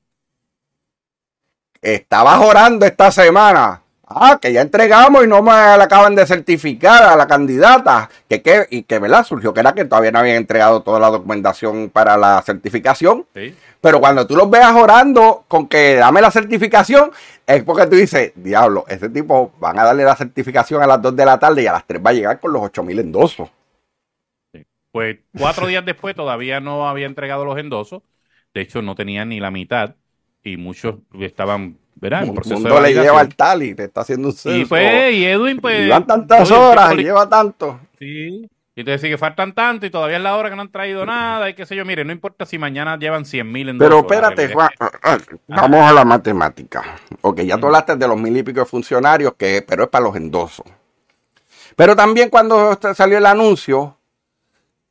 Estaba 1.81 2.39
orando 2.39 2.86
esta 2.86 3.11
semana. 3.11 3.81
Ah, 4.07 4.37
que 4.39 4.53
ya 4.53 4.61
entregamos 4.61 5.23
y 5.23 5.27
no 5.27 5.41
me 5.41 5.51
la 5.51 5.83
acaban 5.83 6.13
de 6.13 6.25
certificar 6.27 7.03
a 7.03 7.15
la 7.15 7.27
candidata. 7.27 8.09
Que, 8.29 8.41
que, 8.41 8.67
y 8.69 8.83
que, 8.83 8.99
¿verdad? 8.99 9.23
Surgió 9.25 9.53
que 9.53 9.61
era 9.61 9.73
que 9.73 9.85
todavía 9.85 10.11
no 10.11 10.19
habían 10.19 10.35
entregado 10.35 10.81
toda 10.81 10.99
la 10.99 11.09
documentación 11.09 11.89
para 11.89 12.15
la 12.15 12.41
certificación. 12.43 13.25
Pero 13.81 13.99
cuando 13.99 14.25
tú 14.27 14.35
los 14.35 14.49
veas 14.49 14.73
orando 14.73 15.45
con 15.47 15.67
que 15.67 15.95
dame 15.95 16.21
la 16.21 16.31
certificación, 16.31 17.11
es 17.45 17.63
porque 17.63 17.87
tú 17.87 17.95
dices, 17.95 18.31
diablo, 18.35 18.85
ese 18.87 19.09
tipo 19.09 19.53
van 19.59 19.77
a 19.79 19.83
darle 19.83 20.03
la 20.03 20.15
certificación 20.15 20.81
a 20.81 20.87
las 20.87 21.01
2 21.01 21.15
de 21.15 21.25
la 21.25 21.39
tarde 21.39 21.63
y 21.63 21.67
a 21.67 21.73
las 21.73 21.85
3 21.85 22.01
va 22.03 22.09
a 22.11 22.13
llegar 22.13 22.39
con 22.39 22.53
los 22.53 22.61
8 22.63 22.83
mil 22.83 22.99
endosos. 22.99 23.49
Pues 24.91 25.17
cuatro 25.37 25.67
días 25.67 25.85
después 25.85 26.15
todavía 26.15 26.61
no 26.61 26.87
había 26.87 27.05
entregado 27.05 27.43
los 27.43 27.57
endosos. 27.57 28.01
De 28.53 28.61
hecho, 28.61 28.81
no 28.81 28.95
tenía 28.95 29.25
ni 29.25 29.41
la 29.41 29.51
mitad 29.51 29.95
y 30.41 30.55
muchos 30.55 30.95
estaban, 31.19 31.77
¿verdad? 31.95 32.31
Proceso 32.33 32.55
mundo 32.55 32.79
le 32.81 32.93
lleva 32.93 33.19
al 33.19 33.35
tal 33.35 33.63
y 33.63 33.75
te 33.75 33.85
está 33.85 34.01
haciendo 34.01 34.29
un 34.29 34.35
Y 34.45 34.65
pues, 34.65 35.13
y 35.13 35.25
Edwin, 35.25 35.59
pues. 35.59 35.81
Llevan 35.81 36.05
tantas 36.05 36.51
horas, 36.51 36.93
y 36.93 37.03
lleva 37.03 37.27
tanto. 37.27 37.79
Sí. 37.99 38.49
Y 38.77 38.83
te 38.83 38.91
decís 38.91 39.09
que 39.09 39.17
faltan 39.17 39.53
tanto 39.53 39.85
y 39.85 39.89
todavía 39.89 40.17
es 40.17 40.23
la 40.23 40.35
hora 40.35 40.49
que 40.49 40.57
no 40.57 40.63
han 40.63 40.71
traído 40.71 41.05
nada 41.05 41.49
y 41.49 41.53
qué 41.53 41.65
sé 41.65 41.77
yo. 41.77 41.85
Mire, 41.85 42.03
no 42.03 42.11
importa 42.11 42.45
si 42.45 42.57
mañana 42.57 42.97
llevan 42.97 43.23
100 43.23 43.49
mil 43.49 43.69
en 43.69 43.77
Pero 43.77 43.99
espérate, 43.99 44.51
Juan, 44.51 44.69
ah, 44.81 44.91
ah, 45.01 45.17
vamos 45.47 45.79
a 45.79 45.93
la 45.93 46.03
matemática. 46.03 46.83
Ok, 47.21 47.39
ya 47.41 47.57
tú 47.57 47.67
hablaste 47.67 47.95
de 47.95 48.05
los 48.05 48.17
mil 48.17 48.35
y 48.35 48.43
pico 48.43 48.59
de 48.59 48.65
funcionarios, 48.65 49.33
que, 49.37 49.63
pero 49.65 49.83
es 49.83 49.89
para 49.89 50.03
los 50.03 50.15
endosos. 50.17 50.65
Pero 51.77 51.95
también 51.95 52.29
cuando 52.29 52.77
salió 52.93 53.17
el 53.17 53.25
anuncio, 53.25 53.97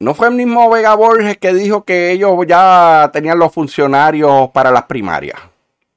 ¿No 0.01 0.13
fue 0.13 0.29
el 0.29 0.35
mismo 0.35 0.69
Vega 0.71 0.95
Borges 0.95 1.39
que 1.39 1.55
dijo 1.55 1.85
que 1.85 2.11
ellos 2.11 2.33
ya 2.47 3.11
tenían 3.13 3.39
los 3.39 3.53
funcionarios 3.53 4.51
para 4.51 4.71
las 4.71 4.85
primarias? 4.85 5.41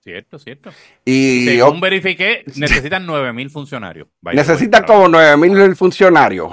Cierto, 0.08 0.40
cierto. 0.40 0.70
Y 1.04 1.44
Según 1.44 1.82
verifiqué, 1.82 2.46
necesitan 2.56 3.06
9.000 3.06 3.50
funcionarios. 3.50 4.08
necesitan 4.22 4.86
como 4.86 5.10
9.000 5.10 5.76
funcionarios. 5.76 6.50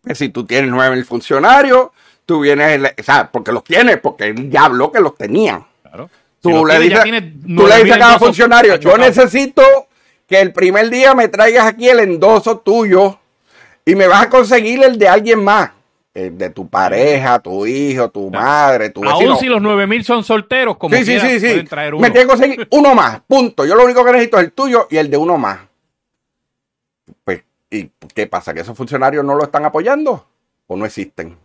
Pues 0.00 0.18
si 0.18 0.28
tú 0.28 0.46
tienes 0.46 0.70
9.000 0.70 1.04
funcionarios, 1.04 1.88
tú 2.24 2.38
vienes, 2.38 2.80
o 2.96 3.02
sea, 3.02 3.28
porque 3.32 3.50
los 3.50 3.64
tienes, 3.64 3.98
porque 3.98 4.28
él 4.28 4.48
ya 4.48 4.66
habló 4.66 4.92
que 4.92 5.00
los 5.00 5.16
tenían. 5.16 5.66
Claro. 5.82 6.08
Tú, 6.40 6.64
le, 6.64 6.78
dices, 6.78 7.02
tú 7.02 7.66
le 7.66 7.82
dices 7.82 7.96
a 7.96 7.98
cada 7.98 8.18
funcionario, 8.20 8.76
yo 8.76 8.96
necesito 8.96 9.64
que 10.28 10.40
el 10.40 10.52
primer 10.52 10.88
día 10.88 11.16
me 11.16 11.26
traigas 11.26 11.66
aquí 11.66 11.88
el 11.88 11.98
endoso 11.98 12.58
tuyo 12.58 13.18
y 13.84 13.96
me 13.96 14.06
vas 14.06 14.26
a 14.26 14.30
conseguir 14.30 14.84
el 14.84 15.00
de 15.00 15.08
alguien 15.08 15.42
más. 15.42 15.72
Eh, 16.14 16.30
de 16.30 16.50
tu 16.50 16.68
pareja, 16.68 17.38
tu 17.38 17.64
hijo, 17.64 18.10
tu 18.10 18.30
madre, 18.30 18.90
tu 18.90 19.00
vecino. 19.00 19.30
Aún 19.30 19.38
si 19.38 19.46
los 19.46 19.62
9000 19.62 20.04
son 20.04 20.22
solteros, 20.22 20.76
como 20.76 20.94
sí, 20.94 21.06
sí, 21.06 21.18
sí, 21.18 21.40
sí. 21.40 21.64
Me 21.98 22.10
tengo 22.10 22.12
que 22.12 22.26
conseguir 22.26 22.68
uno 22.70 22.94
más, 22.94 23.22
punto. 23.26 23.64
Yo 23.64 23.74
lo 23.74 23.84
único 23.84 24.04
que 24.04 24.12
necesito 24.12 24.38
es 24.38 24.44
el 24.44 24.52
tuyo 24.52 24.88
y 24.90 24.98
el 24.98 25.10
de 25.10 25.16
uno 25.16 25.38
más. 25.38 25.60
Pues, 27.24 27.42
¿y 27.70 27.90
qué 28.14 28.26
pasa? 28.26 28.52
¿Que 28.52 28.60
esos 28.60 28.76
funcionarios 28.76 29.24
no 29.24 29.34
lo 29.34 29.44
están 29.44 29.64
apoyando 29.64 30.26
o 30.66 30.76
no 30.76 30.84
existen? 30.84 31.38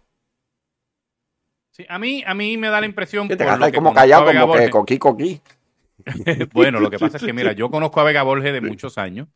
Sí, 1.72 1.86
a 1.88 1.98
mí, 1.98 2.22
a 2.28 2.34
mí 2.34 2.58
me 2.58 2.68
da 2.68 2.82
la 2.82 2.88
impresión. 2.88 3.30
Que 3.30 3.38
te 3.38 3.46
por 3.46 3.58
lo 3.58 3.66
que 3.68 3.72
como 3.72 3.94
callado, 3.94 4.26
como 4.26 4.38
que 4.38 4.46
Borges. 4.46 4.70
coquí, 4.70 4.98
coquí. 4.98 5.42
bueno, 6.54 6.82
lo 6.82 6.90
que 6.90 7.00
pasa 7.00 7.16
es 7.16 7.24
que, 7.24 7.32
mira, 7.32 7.54
yo 7.54 7.72
conozco 7.72 8.02
a 8.02 8.04
Vega 8.04 8.24
Borges 8.24 8.52
de 8.52 8.60
muchos 8.60 8.98
años, 8.98 9.30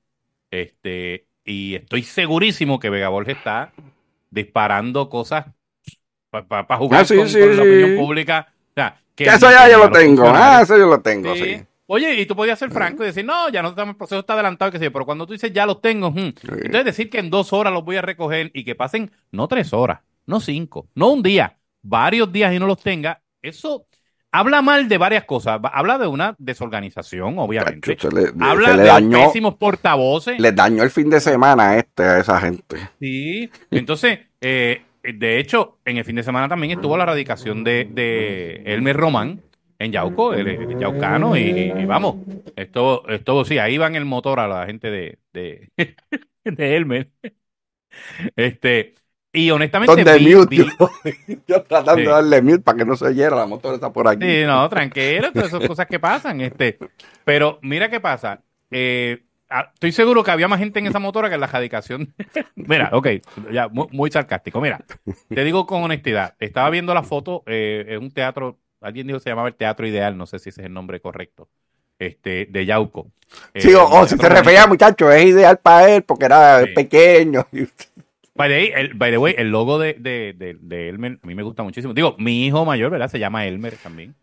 este, 0.49 1.25
y 1.45 1.75
estoy 1.75 2.03
segurísimo 2.03 2.79
que 2.79 2.89
Vega 2.89 3.07
Borges 3.07 3.37
está 3.37 3.71
disparando 4.31 5.09
cosas 5.09 5.45
para 6.31 6.77
jugar 6.77 7.01
Ah, 7.01 7.05
sí, 7.05 7.15
con, 7.15 7.27
sí, 7.27 7.39
con 7.39 7.49
la 7.57 7.63
sí. 7.63 7.69
opinión 7.69 7.95
pública. 7.95 8.47
O 8.71 8.73
sea, 8.75 9.01
que 9.15 9.25
Que 9.25 9.29
eso 9.29 9.51
ya 9.51 9.65
que 9.65 9.71
yo 9.71 9.77
lo 9.79 9.91
tengo. 9.91 10.23
Ah, 10.27 10.61
eso 10.63 10.77
yo 10.77 10.87
lo 10.87 11.01
tengo, 11.01 11.33
Sí. 11.35 11.61
Oye, 11.87 12.21
y 12.21 12.25
tú 12.25 12.37
podías 12.37 12.57
ser 12.57 12.71
franco 12.71 13.03
y 13.03 13.07
decir, 13.07 13.25
no, 13.25 13.49
ya 13.49 13.61
no 13.61 13.69
estamos, 13.69 13.91
el 13.93 13.97
proceso 13.97 14.21
está 14.21 14.33
adelantado, 14.33 14.69
y 14.69 14.71
qué 14.71 14.79
sé 14.79 14.91
pero 14.91 15.05
cuando 15.05 15.27
tú 15.27 15.33
dices 15.33 15.51
ya 15.51 15.65
los 15.65 15.81
tengo, 15.81 16.09
hmm, 16.09 16.33
entonces 16.63 16.85
decir 16.85 17.09
que 17.09 17.19
en 17.19 17.29
dos 17.29 17.51
horas 17.51 17.73
los 17.73 17.83
voy 17.83 17.97
a 17.97 18.01
recoger 18.01 18.49
y 18.53 18.63
que 18.63 18.75
pasen 18.75 19.11
no 19.31 19.49
tres 19.49 19.73
horas, 19.73 19.99
no 20.25 20.39
cinco, 20.39 20.87
no 20.95 21.09
un 21.11 21.21
día, 21.21 21.57
varios 21.81 22.31
días 22.31 22.53
y 22.53 22.59
no 22.59 22.65
los 22.67 22.81
tenga, 22.81 23.21
eso 23.41 23.87
habla 24.31 24.61
mal 24.61 24.87
de 24.87 24.97
varias 24.97 25.25
cosas. 25.25 25.59
Habla 25.63 25.97
de 25.97 26.07
una 26.07 26.35
desorganización, 26.37 27.37
obviamente. 27.37 27.97
Le, 28.13 28.31
Habla 28.39 28.77
de 28.77 28.83
dañó, 28.87 29.25
pésimos 29.25 29.55
portavoces. 29.55 30.39
les 30.39 30.55
dañó 30.55 30.83
el 30.83 30.89
fin 30.91 31.09
de 31.09 31.19
semana 31.19 31.69
a 31.71 31.77
este, 31.77 32.03
a 32.03 32.19
esa 32.19 32.39
gente. 32.39 32.77
Sí, 32.99 33.49
entonces, 33.69 34.19
eh, 34.41 34.83
de 35.03 35.39
hecho, 35.39 35.79
en 35.85 35.97
el 35.97 36.05
fin 36.05 36.15
de 36.15 36.23
semana 36.23 36.47
también 36.47 36.71
estuvo 36.73 36.97
la 36.97 37.05
radicación 37.05 37.63
de, 37.63 37.87
de 37.91 38.63
Elmer 38.65 38.95
Román 38.97 39.41
en 39.79 39.91
Yauco, 39.91 40.33
el, 40.33 40.47
el 40.47 40.77
yaucano, 40.77 41.35
y, 41.35 41.73
y 41.75 41.85
vamos, 41.85 42.17
esto, 42.55 43.07
esto 43.09 43.43
sí, 43.45 43.57
ahí 43.57 43.79
va 43.79 43.87
en 43.87 43.95
el 43.95 44.05
motor 44.05 44.39
a 44.39 44.47
la 44.47 44.65
gente 44.67 44.91
de, 44.91 45.17
de, 45.33 45.69
de 46.45 46.75
Elmer. 46.77 47.09
Este, 48.35 48.93
y 49.33 49.49
honestamente, 49.51 49.95
Donde 50.03 50.17
vi- 50.19 50.35
mute. 50.35 50.55
vi- 50.55 51.39
Yo, 51.47 51.63
tratando 51.67 51.95
Sí. 51.95 52.01
de 52.01 52.09
darle 52.09 52.41
mute 52.41 52.59
para 52.59 52.77
que 52.77 52.85
no 52.85 52.95
se 52.95 53.05
oyera, 53.05 53.35
la 53.35 53.45
motor 53.45 53.73
está 53.75 53.91
por 53.91 54.07
aquí. 54.07 54.25
Sí, 54.25 54.43
no, 54.45 54.67
tranquilo, 54.69 55.31
todas 55.31 55.47
esas 55.53 55.67
cosas 55.67 55.87
que 55.87 55.99
pasan. 55.99 56.41
Este, 56.41 56.77
pero 57.23 57.59
mira 57.61 57.89
qué 57.89 57.99
pasa. 57.99 58.41
Eh, 58.69 59.23
ah, 59.49 59.69
estoy 59.73 59.91
seguro 59.91 60.23
que 60.23 60.31
había 60.31 60.47
más 60.47 60.59
gente 60.59 60.79
en 60.79 60.87
esa 60.87 60.99
motora 60.99 61.29
que 61.29 61.35
en 61.35 61.41
la 61.41 61.47
radicación. 61.47 62.13
mira, 62.55 62.89
ok, 62.93 63.07
ya, 63.51 63.67
muy, 63.69 63.87
muy 63.91 64.11
sarcástico. 64.11 64.59
Mira, 64.61 64.79
te 65.29 65.43
digo 65.43 65.65
con 65.65 65.83
honestidad. 65.83 66.35
Estaba 66.39 66.69
viendo 66.69 66.93
la 66.93 67.03
foto, 67.03 67.43
eh, 67.45 67.85
es 67.87 67.99
un 67.99 68.11
teatro, 68.11 68.57
alguien 68.81 69.07
dijo 69.07 69.19
que 69.19 69.23
se 69.23 69.29
llamaba 69.29 69.47
el 69.47 69.55
Teatro 69.55 69.87
Ideal, 69.87 70.17
no 70.17 70.25
sé 70.25 70.39
si 70.39 70.49
ese 70.49 70.61
es 70.61 70.67
el 70.67 70.73
nombre 70.73 70.99
correcto, 70.99 71.47
este, 71.99 72.47
de 72.49 72.65
Yauco. 72.65 73.07
Sí, 73.55 73.69
Eh, 73.71 73.75
o, 73.75 74.05
si 74.07 74.17
se 74.17 74.27
refería, 74.27 74.67
muchacho, 74.67 75.09
es 75.11 75.23
ideal 75.25 75.57
para 75.57 75.89
él 75.89 76.03
porque 76.03 76.25
era 76.25 76.61
Sí. 76.63 76.67
pequeño. 76.75 77.45
By 78.33 78.49
the, 78.49 78.55
way, 78.55 78.71
el, 78.73 78.93
by 78.93 79.11
the 79.11 79.17
way, 79.17 79.35
el 79.37 79.49
logo 79.51 79.77
de, 79.77 79.93
de, 79.95 80.33
de, 80.33 80.57
de 80.59 80.89
Elmer 80.89 81.19
a 81.21 81.27
mí 81.27 81.35
me 81.35 81.43
gusta 81.43 81.63
muchísimo. 81.63 81.93
Digo, 81.93 82.15
mi 82.17 82.45
hijo 82.45 82.65
mayor, 82.65 82.89
¿verdad? 82.91 83.09
Se 83.09 83.19
llama 83.19 83.45
Elmer 83.45 83.75
también. 83.77 84.15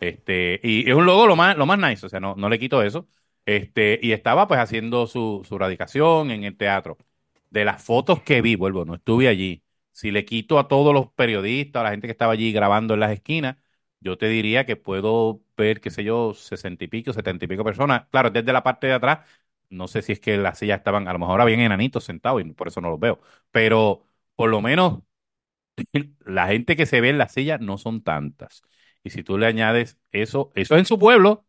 Este, 0.00 0.60
y 0.62 0.88
es 0.88 0.94
un 0.96 1.06
logo 1.06 1.26
lo 1.26 1.36
más, 1.36 1.56
lo 1.56 1.66
más 1.66 1.78
nice, 1.78 2.04
o 2.06 2.08
sea, 2.08 2.20
no, 2.20 2.34
no 2.36 2.48
le 2.48 2.58
quito 2.58 2.82
eso. 2.82 3.08
Este, 3.46 3.98
y 4.02 4.12
estaba 4.12 4.48
pues 4.48 4.60
haciendo 4.60 5.06
su, 5.06 5.42
su 5.48 5.58
radicación 5.58 6.30
en 6.30 6.44
el 6.44 6.56
teatro. 6.56 6.98
De 7.50 7.64
las 7.64 7.82
fotos 7.84 8.22
que 8.22 8.42
vi, 8.42 8.56
vuelvo, 8.56 8.84
no 8.84 8.94
estuve 8.94 9.28
allí. 9.28 9.62
Si 9.92 10.10
le 10.10 10.24
quito 10.24 10.58
a 10.58 10.68
todos 10.68 10.92
los 10.94 11.12
periodistas, 11.12 11.80
a 11.80 11.84
la 11.84 11.90
gente 11.90 12.06
que 12.08 12.12
estaba 12.12 12.32
allí 12.32 12.52
grabando 12.52 12.94
en 12.94 13.00
las 13.00 13.12
esquinas, 13.12 13.56
yo 14.00 14.18
te 14.18 14.26
diría 14.28 14.66
que 14.66 14.76
puedo 14.76 15.42
ver, 15.56 15.80
qué 15.80 15.90
sé 15.90 16.02
yo, 16.04 16.34
sesenta 16.34 16.84
y 16.84 16.88
pico, 16.88 17.12
setenta 17.12 17.44
y 17.44 17.48
pico 17.48 17.62
personas. 17.64 18.06
Claro, 18.10 18.30
desde 18.30 18.52
la 18.52 18.62
parte 18.62 18.86
de 18.88 18.94
atrás, 18.94 19.20
no 19.72 19.88
sé 19.88 20.02
si 20.02 20.12
es 20.12 20.20
que 20.20 20.36
las 20.38 20.58
sillas 20.58 20.78
estaban, 20.78 21.08
a 21.08 21.12
lo 21.12 21.18
mejor 21.18 21.40
habían 21.40 21.60
enanitos 21.60 22.04
sentados 22.04 22.42
y 22.42 22.44
por 22.52 22.68
eso 22.68 22.80
no 22.80 22.90
los 22.90 23.00
veo. 23.00 23.20
Pero 23.50 24.06
por 24.36 24.50
lo 24.50 24.60
menos 24.62 25.02
la 26.26 26.48
gente 26.48 26.76
que 26.76 26.86
se 26.86 27.00
ve 27.00 27.10
en 27.10 27.18
las 27.18 27.32
sillas 27.32 27.60
no 27.60 27.78
son 27.78 28.02
tantas. 28.02 28.62
Y 29.04 29.10
si 29.10 29.22
tú 29.22 29.38
le 29.38 29.46
añades 29.46 29.98
eso, 30.12 30.52
eso 30.54 30.74
es 30.74 30.80
en 30.80 30.86
su 30.86 30.98
pueblo. 30.98 31.46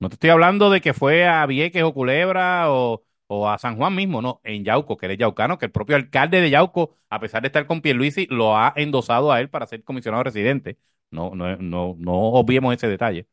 No 0.00 0.08
te 0.08 0.14
estoy 0.14 0.30
hablando 0.30 0.70
de 0.70 0.80
que 0.80 0.94
fue 0.94 1.26
a 1.26 1.44
Vieques 1.46 1.82
o 1.82 1.92
Culebra 1.94 2.70
o, 2.72 3.04
o 3.26 3.48
a 3.48 3.58
San 3.58 3.76
Juan 3.76 3.94
mismo, 3.96 4.22
no, 4.22 4.40
en 4.44 4.64
Yauco, 4.64 4.96
que 4.96 5.06
eres 5.06 5.18
yaucano, 5.18 5.58
que 5.58 5.66
el 5.66 5.72
propio 5.72 5.96
alcalde 5.96 6.40
de 6.40 6.50
Yauco, 6.50 6.96
a 7.10 7.20
pesar 7.20 7.42
de 7.42 7.48
estar 7.48 7.66
con 7.66 7.80
Pierluisi, 7.82 8.26
lo 8.30 8.56
ha 8.56 8.72
endosado 8.76 9.32
a 9.32 9.40
él 9.40 9.50
para 9.50 9.66
ser 9.66 9.82
comisionado 9.84 10.22
residente. 10.24 10.78
No, 11.10 11.34
no, 11.34 11.56
no, 11.56 11.96
no 11.98 12.12
obviemos 12.14 12.74
ese 12.74 12.88
detalle. 12.88 13.26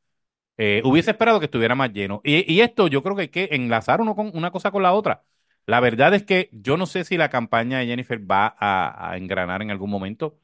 Eh, 0.58 0.82
hubiese 0.86 1.12
esperado 1.12 1.40
que 1.40 1.46
estuviera 1.46 1.76
más 1.76 1.92
lleno. 1.94 2.22
Y, 2.24 2.52
y 2.52 2.62
esto 2.62 2.88
yo 2.88 3.04
creo 3.04 3.16
que 3.16 3.24
hay 3.24 3.28
que 3.30 3.50
enlazar 3.52 4.02
uno 4.02 4.16
con, 4.16 4.32
una 4.36 4.52
cosa 4.52 4.72
con 4.72 4.84
la 4.84 4.94
otra. 4.94 5.24
La 5.66 5.80
verdad 5.80 6.14
es 6.14 6.24
que 6.24 6.50
yo 6.54 6.78
no 6.78 6.86
sé 6.86 7.04
si 7.04 7.18
la 7.18 7.30
campaña 7.30 7.80
de 7.80 7.88
Jennifer 7.88 8.20
va 8.30 8.56
a, 8.60 9.12
a 9.12 9.18
engranar 9.18 9.62
en 9.62 9.72
algún 9.72 9.90
momento. 9.90 10.40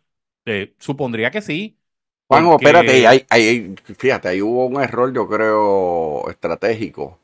Eh, 0.46 0.76
supondría 0.80 1.32
que 1.32 1.42
sí. 1.42 1.80
Juanjo, 2.28 2.54
porque- 2.56 2.56
espérate, 2.56 3.06
ahí, 3.08 3.26
ahí- 3.30 3.76
fíjate, 3.98 4.28
ahí 4.30 4.42
hubo 4.42 4.66
un 4.66 4.82
error, 4.82 5.14
yo 5.14 5.28
creo, 5.28 6.28
estratégico. 6.30 7.20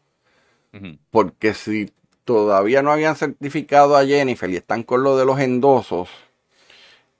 Porque 1.11 1.53
si 1.53 1.91
todavía 2.23 2.81
no 2.81 2.91
habían 2.93 3.15
certificado 3.17 3.97
a 3.97 4.05
Jennifer 4.05 4.49
y 4.49 4.55
están 4.57 4.83
con 4.83 5.03
lo 5.03 5.17
de 5.17 5.25
los 5.25 5.39
endosos, 5.39 6.09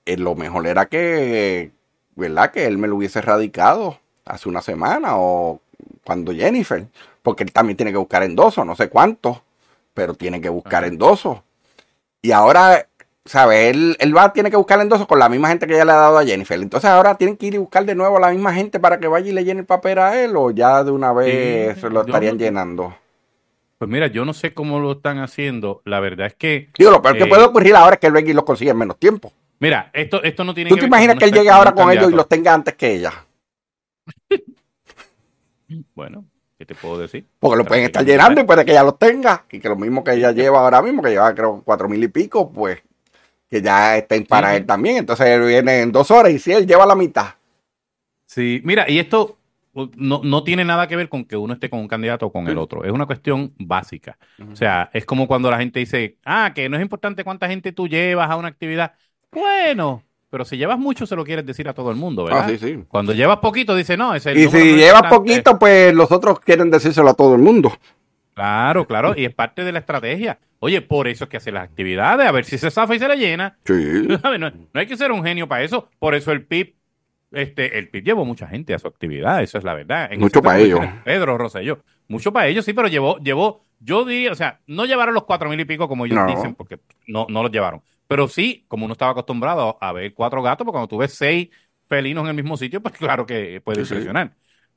eh, 0.05 0.17
lo 0.17 0.35
mejor 0.35 0.67
era 0.67 0.87
que, 0.87 1.71
¿verdad? 2.15 2.51
Que 2.51 2.65
él 2.65 2.77
me 2.77 2.87
lo 2.87 2.95
hubiese 2.97 3.21
radicado 3.21 3.99
hace 4.29 4.49
una 4.49 4.61
semana 4.61 5.17
o 5.17 5.59
cuando 6.03 6.33
Jennifer, 6.33 6.85
porque 7.21 7.43
él 7.43 7.51
también 7.51 7.77
tiene 7.77 7.91
que 7.91 7.97
buscar 7.97 8.23
endosos, 8.23 8.65
no 8.65 8.75
sé 8.75 8.89
cuántos, 8.89 9.41
pero 9.93 10.13
tiene 10.13 10.39
que 10.41 10.49
buscar 10.49 10.83
Ajá. 10.83 10.91
endosos. 10.93 11.39
Y 12.21 12.31
ahora, 12.31 12.87
¿sabes? 13.25 13.69
Él, 13.75 13.95
él 13.99 14.15
va, 14.15 14.31
tiene 14.33 14.49
que 14.49 14.57
buscar 14.57 14.79
endosos 14.81 15.07
con 15.07 15.19
la 15.19 15.29
misma 15.29 15.49
gente 15.49 15.67
que 15.67 15.75
ya 15.75 15.85
le 15.85 15.91
ha 15.91 15.95
dado 15.95 16.17
a 16.17 16.25
Jennifer. 16.25 16.59
Entonces 16.61 16.89
ahora 16.89 17.15
tienen 17.15 17.37
que 17.37 17.45
ir 17.47 17.55
y 17.55 17.57
buscar 17.57 17.85
de 17.85 17.95
nuevo 17.95 18.17
a 18.17 18.21
la 18.21 18.29
misma 18.31 18.53
gente 18.53 18.79
para 18.79 18.99
que 18.99 19.07
vaya 19.07 19.29
y 19.29 19.33
le 19.33 19.43
llene 19.43 19.61
el 19.61 19.65
papel 19.65 19.99
a 19.99 20.19
él 20.21 20.35
o 20.35 20.51
ya 20.51 20.83
de 20.83 20.91
una 20.91 21.13
vez 21.13 21.75
Sí, 21.75 21.81
se 21.81 21.89
lo 21.89 22.01
estarían 22.01 22.35
no- 22.37 22.39
llenando. 22.43 22.95
Pues 23.77 23.91
mira, 23.91 24.07
yo 24.07 24.25
no 24.25 24.33
sé 24.33 24.53
cómo 24.55 24.79
lo 24.79 24.93
están 24.93 25.19
haciendo. 25.19 25.81
La 25.85 25.99
verdad 25.99 26.25
es 26.27 26.33
que, 26.33 26.69
Digo, 26.77 26.89
lo 26.89 27.01
peor 27.01 27.15
que 27.17 27.25
Eh, 27.25 27.27
puede 27.27 27.43
ocurrir 27.43 27.75
ahora 27.75 27.93
es 27.95 27.99
que 27.99 28.07
él 28.07 28.13
venga 28.13 28.31
y 28.31 28.33
los 28.33 28.43
consiga 28.43 28.71
en 28.71 28.77
menos 28.77 28.97
tiempo. 28.97 29.31
mira, 29.59 29.91
esto, 29.93 30.23
esto 30.23 30.43
no 30.43 30.53
tiene 30.55 30.69
¿Tú 30.69 30.75
que 30.75 30.79
te 30.81 30.85
ver 30.85 30.87
imaginas 30.89 31.17
que 31.17 31.25
él 31.25 31.31
llegue 31.33 31.49
ahora 31.51 31.73
con 31.73 31.91
ellos 31.91 32.11
y 32.11 32.15
los 32.15 32.27
tenga 32.27 32.53
antes 32.53 32.73
que 32.75 32.95
ella? 32.95 33.13
Bueno, 35.95 36.25
¿qué 36.57 36.65
te 36.65 36.75
puedo 36.75 36.97
decir? 36.97 37.25
Porque 37.39 37.57
lo 37.57 37.65
pueden 37.65 37.83
estar 37.83 38.05
llenando 38.05 38.39
y 38.39 38.45
puede 38.45 38.63
que 38.63 38.71
ella 38.71 38.83
los 38.83 38.97
tenga. 38.97 39.45
Y 39.51 39.59
que 39.59 39.67
lo 39.67 39.75
mismo 39.75 40.03
que 40.03 40.13
ella 40.13 40.31
lleva 40.31 40.59
ahora 40.59 40.81
mismo, 40.81 41.01
que 41.01 41.09
lleva 41.09 41.33
creo 41.35 41.61
cuatro 41.63 41.89
mil 41.89 42.03
y 42.03 42.07
pico, 42.07 42.51
pues 42.51 42.81
que 43.49 43.61
ya 43.61 43.97
estén 43.97 44.25
para 44.25 44.51
Sí, 44.51 44.57
él 44.57 44.65
también. 44.65 44.97
Entonces 44.97 45.27
él 45.27 45.41
viene 45.45 45.81
en 45.81 45.91
dos 45.91 46.11
horas 46.11 46.31
y 46.31 46.39
si 46.39 46.51
él 46.51 46.65
lleva 46.65 46.85
la 46.85 46.95
mitad. 46.95 47.35
Sí, 48.25 48.61
mira, 48.63 48.89
y 48.89 48.99
esto 48.99 49.37
uh, 49.73 49.87
no, 49.95 50.21
no 50.23 50.43
tiene 50.43 50.65
nada 50.65 50.87
que 50.87 50.95
ver 50.95 51.09
con 51.09 51.25
que 51.25 51.37
uno 51.37 51.53
esté 51.53 51.69
con 51.69 51.79
un 51.79 51.87
candidato 51.87 52.27
o 52.27 52.31
con 52.31 52.47
el 52.47 52.57
otro. 52.57 52.83
Es 52.83 52.91
una 52.91 53.05
cuestión 53.05 53.53
básica. 53.57 54.17
O 54.51 54.55
sea, 54.55 54.89
es 54.93 55.05
como 55.05 55.27
cuando 55.27 55.49
la 55.49 55.59
gente 55.59 55.79
dice, 55.79 56.17
ah, 56.25 56.51
que 56.53 56.67
no 56.69 56.77
es 56.77 56.81
importante 56.81 57.23
cuánta 57.23 57.47
gente 57.47 57.71
tú 57.71 57.87
llevas 57.87 58.29
a 58.29 58.35
una 58.35 58.49
actividad. 58.49 58.93
Bueno, 59.31 60.03
pero 60.29 60.43
si 60.45 60.57
llevas 60.57 60.77
mucho 60.79 61.05
se 61.05 61.15
lo 61.15 61.23
quieres 61.23 61.45
decir 61.45 61.67
a 61.69 61.73
todo 61.73 61.89
el 61.91 61.97
mundo, 61.97 62.23
¿verdad? 62.25 62.43
Ah, 62.45 62.49
sí, 62.49 62.57
sí. 62.57 62.83
Cuando 62.87 63.13
llevas 63.13 63.37
poquito 63.37 63.75
dice, 63.75 63.95
no, 63.97 64.13
es 64.15 64.25
el 64.25 64.37
Y 64.37 64.47
si 64.47 64.51
no 64.53 64.57
es 64.57 64.63
lleva 64.75 64.97
importante". 64.99 65.15
poquito, 65.15 65.59
pues 65.59 65.93
los 65.93 66.11
otros 66.11 66.39
quieren 66.39 66.69
decírselo 66.71 67.09
a 67.09 67.13
todo 67.13 67.35
el 67.35 67.41
mundo. 67.41 67.71
Claro, 68.33 68.85
claro, 68.85 69.13
y 69.17 69.25
es 69.25 69.33
parte 69.33 69.63
de 69.63 69.71
la 69.71 69.79
estrategia. 69.79 70.37
Oye, 70.59 70.81
por 70.81 71.07
eso 71.07 71.23
es 71.25 71.29
que 71.29 71.37
hace 71.37 71.51
las 71.51 71.63
actividades, 71.63 72.27
a 72.27 72.31
ver 72.31 72.45
si 72.45 72.57
se 72.57 72.69
zafa 72.69 72.95
y 72.95 72.99
se 72.99 73.07
la 73.07 73.15
llena. 73.15 73.57
Sí. 73.65 73.73
No, 74.23 74.37
no 74.37 74.51
hay 74.73 74.85
que 74.85 74.97
ser 74.97 75.11
un 75.11 75.23
genio 75.23 75.47
para 75.47 75.63
eso. 75.63 75.89
Por 75.99 76.13
eso 76.13 76.31
el 76.31 76.45
PIB, 76.45 76.75
este, 77.31 77.77
el 77.79 77.89
PIB 77.89 78.03
llevó 78.03 78.25
mucha 78.25 78.47
gente 78.47 78.73
a 78.73 78.79
su 78.79 78.87
actividad, 78.87 79.41
eso 79.41 79.57
es 79.57 79.63
la 79.63 79.73
verdad. 79.73 80.11
En 80.11 80.19
Mucho 80.19 80.41
para 80.41 80.59
ellos. 80.59 80.79
Pedro 81.03 81.37
Rosselló. 81.37 81.79
Mucho 82.07 82.31
para 82.31 82.47
ellos, 82.47 82.63
sí, 82.63 82.73
pero 82.73 82.87
llevó, 82.87 83.17
llevó, 83.19 83.65
yo 83.79 84.05
diría, 84.05 84.31
o 84.31 84.35
sea, 84.35 84.59
no 84.67 84.85
llevaron 84.85 85.13
los 85.13 85.23
cuatro 85.25 85.49
mil 85.49 85.59
y 85.59 85.65
pico 85.65 85.87
como 85.87 86.05
ellos 86.05 86.17
No. 86.17 86.27
dicen, 86.27 86.55
porque 86.55 86.79
no, 87.07 87.25
no 87.29 87.41
los 87.43 87.51
llevaron. 87.51 87.81
Pero 88.07 88.27
sí, 88.27 88.65
como 88.67 88.85
uno 88.85 88.93
estaba 88.93 89.11
acostumbrado 89.11 89.77
a 89.81 89.91
ver 89.93 90.13
cuatro 90.13 90.41
gatos, 90.41 90.65
porque 90.65 90.75
cuando 90.75 90.87
tú 90.87 90.97
ves 90.97 91.13
seis 91.13 91.49
felinos 91.87 92.23
en 92.23 92.29
el 92.29 92.35
mismo 92.35 92.57
sitio, 92.57 92.81
pues 92.81 92.93
claro 92.95 93.25
que 93.25 93.61
puede 93.61 93.85
Sí. 93.85 93.95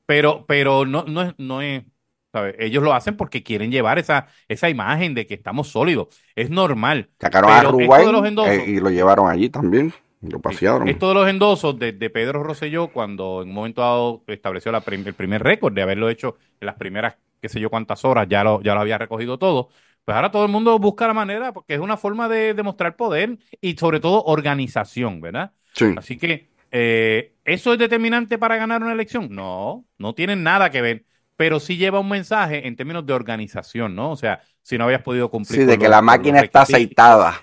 Pero, 0.05 0.45
pero 0.45 0.85
no, 0.85 1.03
no 1.05 1.21
es, 1.21 1.33
no 1.37 1.61
es, 1.61 1.83
¿sabes? 2.31 2.55
Ellos 2.59 2.83
lo 2.83 2.93
hacen 2.93 3.15
porque 3.17 3.43
quieren 3.43 3.71
llevar 3.71 3.99
esa, 3.99 4.27
esa 4.47 4.69
imagen 4.69 5.13
de 5.13 5.25
que 5.27 5.35
estamos 5.35 5.69
sólidos. 5.69 6.07
Es 6.35 6.49
normal. 6.49 7.09
Sacaron 7.19 7.49
a 7.51 7.61
endosos- 7.61 8.51
eh, 8.51 8.65
y 8.67 8.79
lo 8.79 8.89
llevaron 8.89 9.29
allí 9.29 9.49
también. 9.49 9.93
Lo 10.21 10.39
pasearon. 10.39 10.87
Esto 10.87 11.07
de 11.09 11.13
los 11.15 11.27
endosos 11.27 11.79
de, 11.79 11.93
de 11.93 12.09
Pedro 12.09 12.43
Rosselló, 12.43 12.89
cuando 12.89 13.41
en 13.41 13.49
un 13.49 13.55
momento 13.55 13.81
dado 13.81 14.23
estableció 14.27 14.71
la 14.71 14.81
prim- 14.81 15.05
el 15.07 15.13
primer 15.15 15.41
récord 15.41 15.73
de 15.73 15.81
haberlo 15.81 16.09
hecho 16.09 16.37
en 16.59 16.67
las 16.67 16.75
primeras, 16.75 17.15
qué 17.41 17.49
sé 17.49 17.59
yo 17.59 17.69
cuántas 17.71 18.05
horas, 18.05 18.27
ya 18.29 18.43
lo, 18.43 18.61
ya 18.61 18.75
lo 18.75 18.81
había 18.81 18.97
recogido 18.99 19.39
todo. 19.39 19.69
Pues 20.05 20.15
ahora 20.15 20.31
todo 20.31 20.45
el 20.45 20.51
mundo 20.51 20.77
busca 20.79 21.07
la 21.07 21.13
manera, 21.13 21.53
porque 21.53 21.75
es 21.75 21.79
una 21.79 21.97
forma 21.97 22.27
de 22.27 22.53
demostrar 22.53 22.95
poder 22.95 23.37
y 23.61 23.75
sobre 23.77 23.99
todo 23.99 24.23
organización, 24.23 25.21
¿verdad? 25.21 25.53
Sí. 25.73 25.93
Así 25.95 26.17
que, 26.17 26.49
eh, 26.71 27.35
¿eso 27.45 27.73
es 27.73 27.79
determinante 27.79 28.37
para 28.37 28.57
ganar 28.57 28.81
una 28.81 28.93
elección? 28.93 29.27
No, 29.31 29.85
no 29.97 30.13
tiene 30.15 30.35
nada 30.35 30.69
que 30.71 30.81
ver, 30.81 31.05
pero 31.35 31.59
sí 31.59 31.77
lleva 31.77 31.99
un 31.99 32.09
mensaje 32.09 32.67
en 32.67 32.75
términos 32.75 33.05
de 33.05 33.13
organización, 33.13 33.95
¿no? 33.95 34.11
O 34.11 34.15
sea, 34.15 34.41
si 34.63 34.77
no 34.77 34.85
habías 34.85 35.03
podido 35.03 35.29
cumplir 35.29 35.61
Sí, 35.61 35.65
de 35.65 35.77
que 35.77 35.83
los- 35.85 35.91
la 35.91 36.01
máquina 36.01 36.39
está 36.39 36.61
aceitada. 36.63 37.41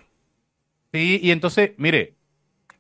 Sí, 0.93 1.21
y 1.23 1.31
entonces, 1.31 1.73
mire, 1.77 2.17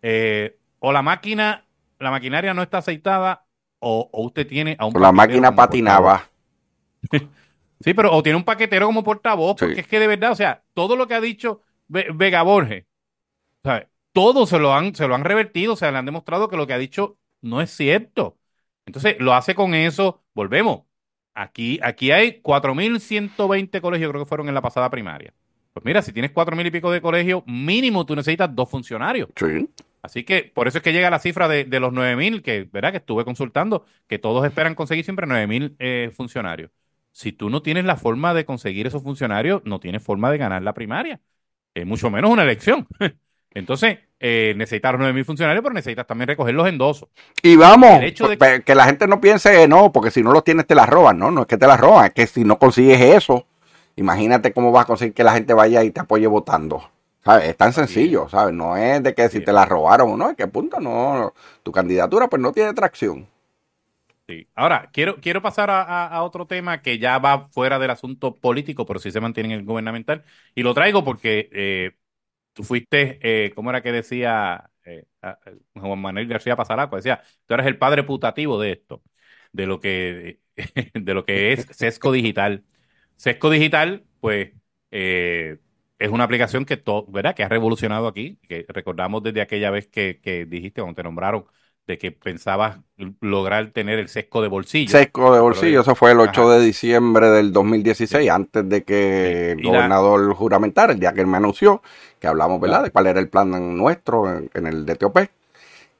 eh, 0.02 0.58
o 0.80 0.92
la 0.92 1.02
máquina 1.02 1.64
la 1.98 2.10
maquinaria 2.10 2.54
no 2.54 2.62
está 2.62 2.78
aceitada 2.78 3.44
o, 3.80 4.08
usted 4.12 4.46
tiene 4.46 4.76
a 4.78 4.86
un... 4.86 4.94
La 5.00 5.12
máquina 5.12 5.54
patinaba. 5.54 6.28
sí, 7.80 7.94
pero 7.94 8.12
o 8.12 8.22
tiene 8.22 8.36
un 8.36 8.44
paquetero 8.44 8.86
como 8.86 9.04
portavoz, 9.04 9.56
porque 9.58 9.80
es 9.80 9.86
que 9.86 10.00
de 10.00 10.06
verdad, 10.06 10.32
o 10.32 10.36
sea, 10.36 10.62
todo 10.74 10.96
lo 10.96 11.06
que 11.06 11.14
ha 11.14 11.20
dicho 11.20 11.62
Vega 11.88 12.42
Borges, 12.42 12.84
todo 14.12 14.46
se 14.46 14.58
lo, 14.58 14.74
han, 14.74 14.94
se 14.94 15.06
lo 15.06 15.14
han 15.14 15.24
revertido, 15.24 15.74
o 15.74 15.76
sea, 15.76 15.92
le 15.92 15.98
han 15.98 16.06
demostrado 16.06 16.48
que 16.48 16.56
lo 16.56 16.66
que 16.66 16.72
ha 16.72 16.78
dicho 16.78 17.18
no 17.40 17.60
es 17.60 17.70
cierto. 17.70 18.36
Entonces, 18.86 19.16
lo 19.20 19.34
hace 19.34 19.54
con 19.54 19.74
eso, 19.74 20.22
volvemos. 20.34 20.82
Aquí, 21.34 21.78
aquí 21.82 22.10
hay 22.10 22.40
4.120 22.42 23.80
colegios, 23.80 24.10
creo 24.10 24.24
que 24.24 24.28
fueron 24.28 24.48
en 24.48 24.54
la 24.54 24.62
pasada 24.62 24.90
primaria. 24.90 25.32
Pues 25.72 25.84
mira, 25.84 26.02
si 26.02 26.12
tienes 26.12 26.32
4.000 26.32 26.66
y 26.66 26.70
pico 26.72 26.90
de 26.90 27.00
colegios, 27.00 27.44
mínimo 27.46 28.04
tú 28.04 28.16
necesitas 28.16 28.52
dos 28.52 28.68
funcionarios. 28.68 29.28
Sí. 29.36 29.68
Así 30.02 30.24
que 30.24 30.50
por 30.52 30.66
eso 30.66 30.78
es 30.78 30.84
que 30.84 30.92
llega 30.92 31.10
la 31.10 31.18
cifra 31.18 31.46
de, 31.46 31.64
los 31.78 31.92
9.000, 31.92 32.42
que, 32.42 32.68
¿verdad? 32.72 32.90
que 32.90 32.98
estuve 32.98 33.24
consultando, 33.24 33.84
que 34.08 34.18
todos 34.18 34.44
esperan 34.44 34.74
conseguir 34.74 35.04
siempre 35.04 35.26
9.000 35.26 35.76
eh, 35.78 36.10
funcionarios. 36.12 36.70
Si 37.12 37.32
tú 37.32 37.50
no 37.50 37.62
tienes 37.62 37.84
la 37.84 37.96
forma 37.96 38.34
de 38.34 38.44
conseguir 38.44 38.86
esos 38.86 39.02
funcionarios, 39.02 39.62
no 39.64 39.80
tienes 39.80 40.02
forma 40.02 40.30
de 40.30 40.38
ganar 40.38 40.62
la 40.62 40.74
primaria. 40.74 41.20
Eh, 41.74 41.84
mucho 41.84 42.10
menos 42.10 42.30
una 42.30 42.42
elección. 42.42 42.86
Entonces, 43.54 43.98
eh, 44.20 44.54
necesitas 44.56 44.92
los 44.92 45.00
9.000 45.00 45.24
funcionarios, 45.24 45.62
pero 45.62 45.74
necesitas 45.74 46.06
también 46.06 46.28
recoger 46.28 46.54
los 46.54 46.68
endosos. 46.68 47.08
Y 47.42 47.56
vamos, 47.56 48.00
que... 48.00 48.74
la 48.74 48.84
gente 48.84 49.06
no 49.06 49.20
piense, 49.20 49.66
no, 49.68 49.92
porque 49.92 50.10
si 50.10 50.22
no 50.22 50.32
los 50.32 50.44
tienes 50.44 50.66
te 50.66 50.74
las 50.74 50.88
roban, 50.88 51.18
¿no? 51.18 51.30
No 51.30 51.42
es 51.42 51.46
que 51.46 51.56
te 51.56 51.66
las 51.66 51.80
roban, 51.80 52.06
es 52.06 52.12
que 52.12 52.26
si 52.26 52.44
no 52.44 52.58
consigues 52.58 53.00
eso, 53.00 53.46
imagínate 53.96 54.52
cómo 54.52 54.70
vas 54.70 54.84
a 54.84 54.86
conseguir 54.86 55.14
que 55.14 55.24
la 55.24 55.32
gente 55.32 55.54
vaya 55.54 55.82
y 55.82 55.90
te 55.90 56.00
apoye 56.00 56.26
votando. 56.26 56.90
Es 57.42 57.56
tan 57.56 57.72
sencillo, 57.72 58.28
¿sabes? 58.28 58.54
No 58.54 58.76
es 58.76 59.02
de 59.02 59.14
que 59.14 59.28
si 59.28 59.40
te 59.40 59.52
la 59.52 59.66
robaron 59.66 60.10
o 60.10 60.16
no, 60.16 60.30
es 60.30 60.36
que 60.36 60.46
punto, 60.46 60.80
no, 60.80 61.34
tu 61.62 61.72
candidatura 61.72 62.28
pues 62.28 62.40
no 62.40 62.52
tiene 62.52 62.72
tracción. 62.72 63.26
Sí. 64.28 64.46
Ahora, 64.54 64.90
quiero, 64.92 65.16
quiero 65.20 65.40
pasar 65.40 65.70
a, 65.70 66.22
otro 66.22 66.46
tema 66.46 66.82
que 66.82 66.98
ya 66.98 67.18
va 67.18 67.48
fuera 67.48 67.78
del 67.78 67.90
asunto 67.90 68.34
político, 68.36 68.84
pero 68.84 68.98
sí 69.00 69.10
se 69.10 69.20
mantiene 69.22 69.54
en 69.54 69.60
el 69.60 69.64
gubernamental. 69.64 70.22
Y 70.54 70.62
lo 70.62 70.74
traigo 70.74 71.02
porque 71.02 71.48
eh, 71.50 71.92
tú 72.52 72.64
fuiste, 72.64 73.18
eh, 73.22 73.52
¿cómo 73.54 73.70
era 73.70 73.82
que 73.82 73.92
decía 73.92 74.70
eh, 74.84 75.06
Juan 75.74 76.00
Manuel 76.00 76.28
García 76.28 76.56
Pasaraco? 76.56 76.96
Decía, 76.96 77.22
tú 77.46 77.54
eres 77.54 77.66
el 77.66 77.78
padre 77.78 78.04
putativo 78.04 78.60
de 78.60 78.72
esto, 78.72 79.02
de 79.52 79.66
lo 79.66 79.80
que, 79.80 80.40
de 80.94 81.14
lo 81.14 81.24
que 81.24 81.52
es 81.52 81.66
Sesco 81.72 82.12
Digital. 82.12 82.64
Sesco 83.16 83.50
Digital, 83.50 84.06
pues, 84.20 84.52
eh, 84.90 85.58
es 85.98 86.10
una 86.10 86.24
aplicación 86.24 86.64
que, 86.66 86.76
todo, 86.76 87.06
¿verdad? 87.08 87.34
que 87.34 87.44
ha 87.44 87.48
revolucionado 87.48 88.06
aquí, 88.08 88.38
que 88.48 88.66
recordamos 88.68 89.22
desde 89.22 89.40
aquella 89.40 89.70
vez 89.70 89.88
que, 89.88 90.20
que 90.22 90.46
dijiste, 90.46 90.80
cuando 90.82 90.96
te 90.96 91.02
nombraron, 91.02 91.46
de 91.88 91.96
que 91.96 92.12
pensabas 92.12 92.80
lograr 93.22 93.70
tener 93.70 93.98
el 93.98 94.08
sesco 94.08 94.42
de 94.42 94.48
bolsillo. 94.48 94.90
Sesco 94.90 95.32
de 95.32 95.40
bolsillo, 95.40 95.80
eso 95.80 95.94
fue 95.94 96.12
el 96.12 96.20
8 96.20 96.50
de 96.50 96.60
diciembre 96.60 97.30
del 97.30 97.50
2016, 97.50 98.28
antes 98.28 98.68
de 98.68 98.84
que 98.84 99.52
el 99.52 99.62
gobernador 99.62 100.34
juramentara, 100.34 100.92
el 100.92 101.00
día 101.00 101.14
que 101.14 101.22
él 101.22 101.26
me 101.26 101.38
anunció, 101.38 101.82
que 102.20 102.26
hablamos, 102.26 102.60
¿verdad?, 102.60 102.82
de 102.82 102.90
cuál 102.90 103.06
era 103.06 103.18
el 103.18 103.30
plan 103.30 103.76
nuestro 103.76 104.28
en, 104.28 104.66
el 104.66 104.84
DTOP. 104.84 105.16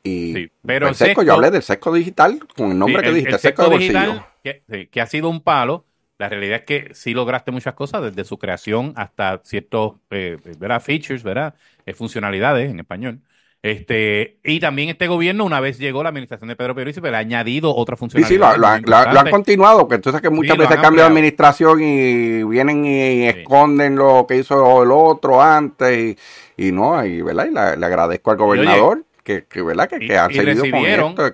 Y 0.05 0.49
pero 0.65 0.89
el 0.89 0.95
sesco, 0.95 1.23
yo 1.23 1.33
hablé 1.33 1.51
del 1.51 1.63
sesco 1.63 1.91
digital, 1.91 2.39
con 2.55 2.73
el 2.73 2.79
nombre 2.79 3.03
que 3.03 3.09
dijiste, 3.09 3.37
el, 3.37 3.41
sesco, 3.41 3.63
de 3.63 3.69
bolsillo. 3.71 4.27
Que, 4.45 4.89
que, 4.91 5.01
ha 5.01 5.07
sido 5.07 5.31
un 5.31 5.41
palo, 5.41 5.87
la 6.19 6.29
realidad 6.29 6.59
es 6.59 6.65
que 6.65 6.95
sí 6.95 7.15
lograste 7.15 7.51
muchas 7.51 7.73
cosas, 7.73 8.03
desde 8.03 8.25
su 8.25 8.39
creación 8.39 8.93
hasta 8.95 9.41
ciertos 9.43 9.95
eh, 10.11 10.37
¿verdad? 10.59 10.83
features, 10.83 11.23
¿verdad? 11.23 11.55
Eh, 11.87 11.95
funcionalidades 11.95 12.71
en 12.71 12.79
español. 12.79 13.23
Este, 13.61 14.39
y 14.45 14.61
también 14.61 14.89
este 14.89 15.09
gobierno, 15.09 15.45
una 15.45 15.59
vez 15.59 15.79
llegó 15.79 16.03
la 16.05 16.11
administración 16.11 16.49
de 16.49 16.55
Pedro 16.55 16.77
Pierluisi, 16.77 17.01
pero 17.01 17.13
pues, 17.13 17.17
ha 17.17 17.21
añadido 17.21 17.75
otra 17.75 17.97
funcionalidad. 17.97 18.29
Sí, 18.55 18.57
sí, 18.57 18.85
lo, 18.87 18.97
han 18.97 19.31
continuado, 19.31 19.89
que 19.89 19.97
entonces 19.97 20.23
que 20.23 20.31
muchas 20.31 20.57
veces 20.57 20.77
cambia 20.77 21.03
de 21.03 21.09
administración 21.09 21.83
y 21.83 22.45
vienen 22.45 22.85
y 22.85 23.25
esconden 23.27 23.97
lo 23.97 24.27
que 24.29 24.37
hizo 24.37 24.83
el 24.85 24.91
otro 24.93 25.43
antes 25.43 26.17
y, 26.57 26.71
no, 26.71 27.05
y, 27.05 27.21
¿verdad? 27.21 27.47
y 27.47 27.79
le 27.79 27.87
agradezco 27.87 28.31
al 28.31 28.37
gobernador 28.37 29.05
que, 29.49 29.63
¿verdad? 29.63 29.89
que, 29.89 30.17
han 30.17 30.33
seguido 30.33 30.65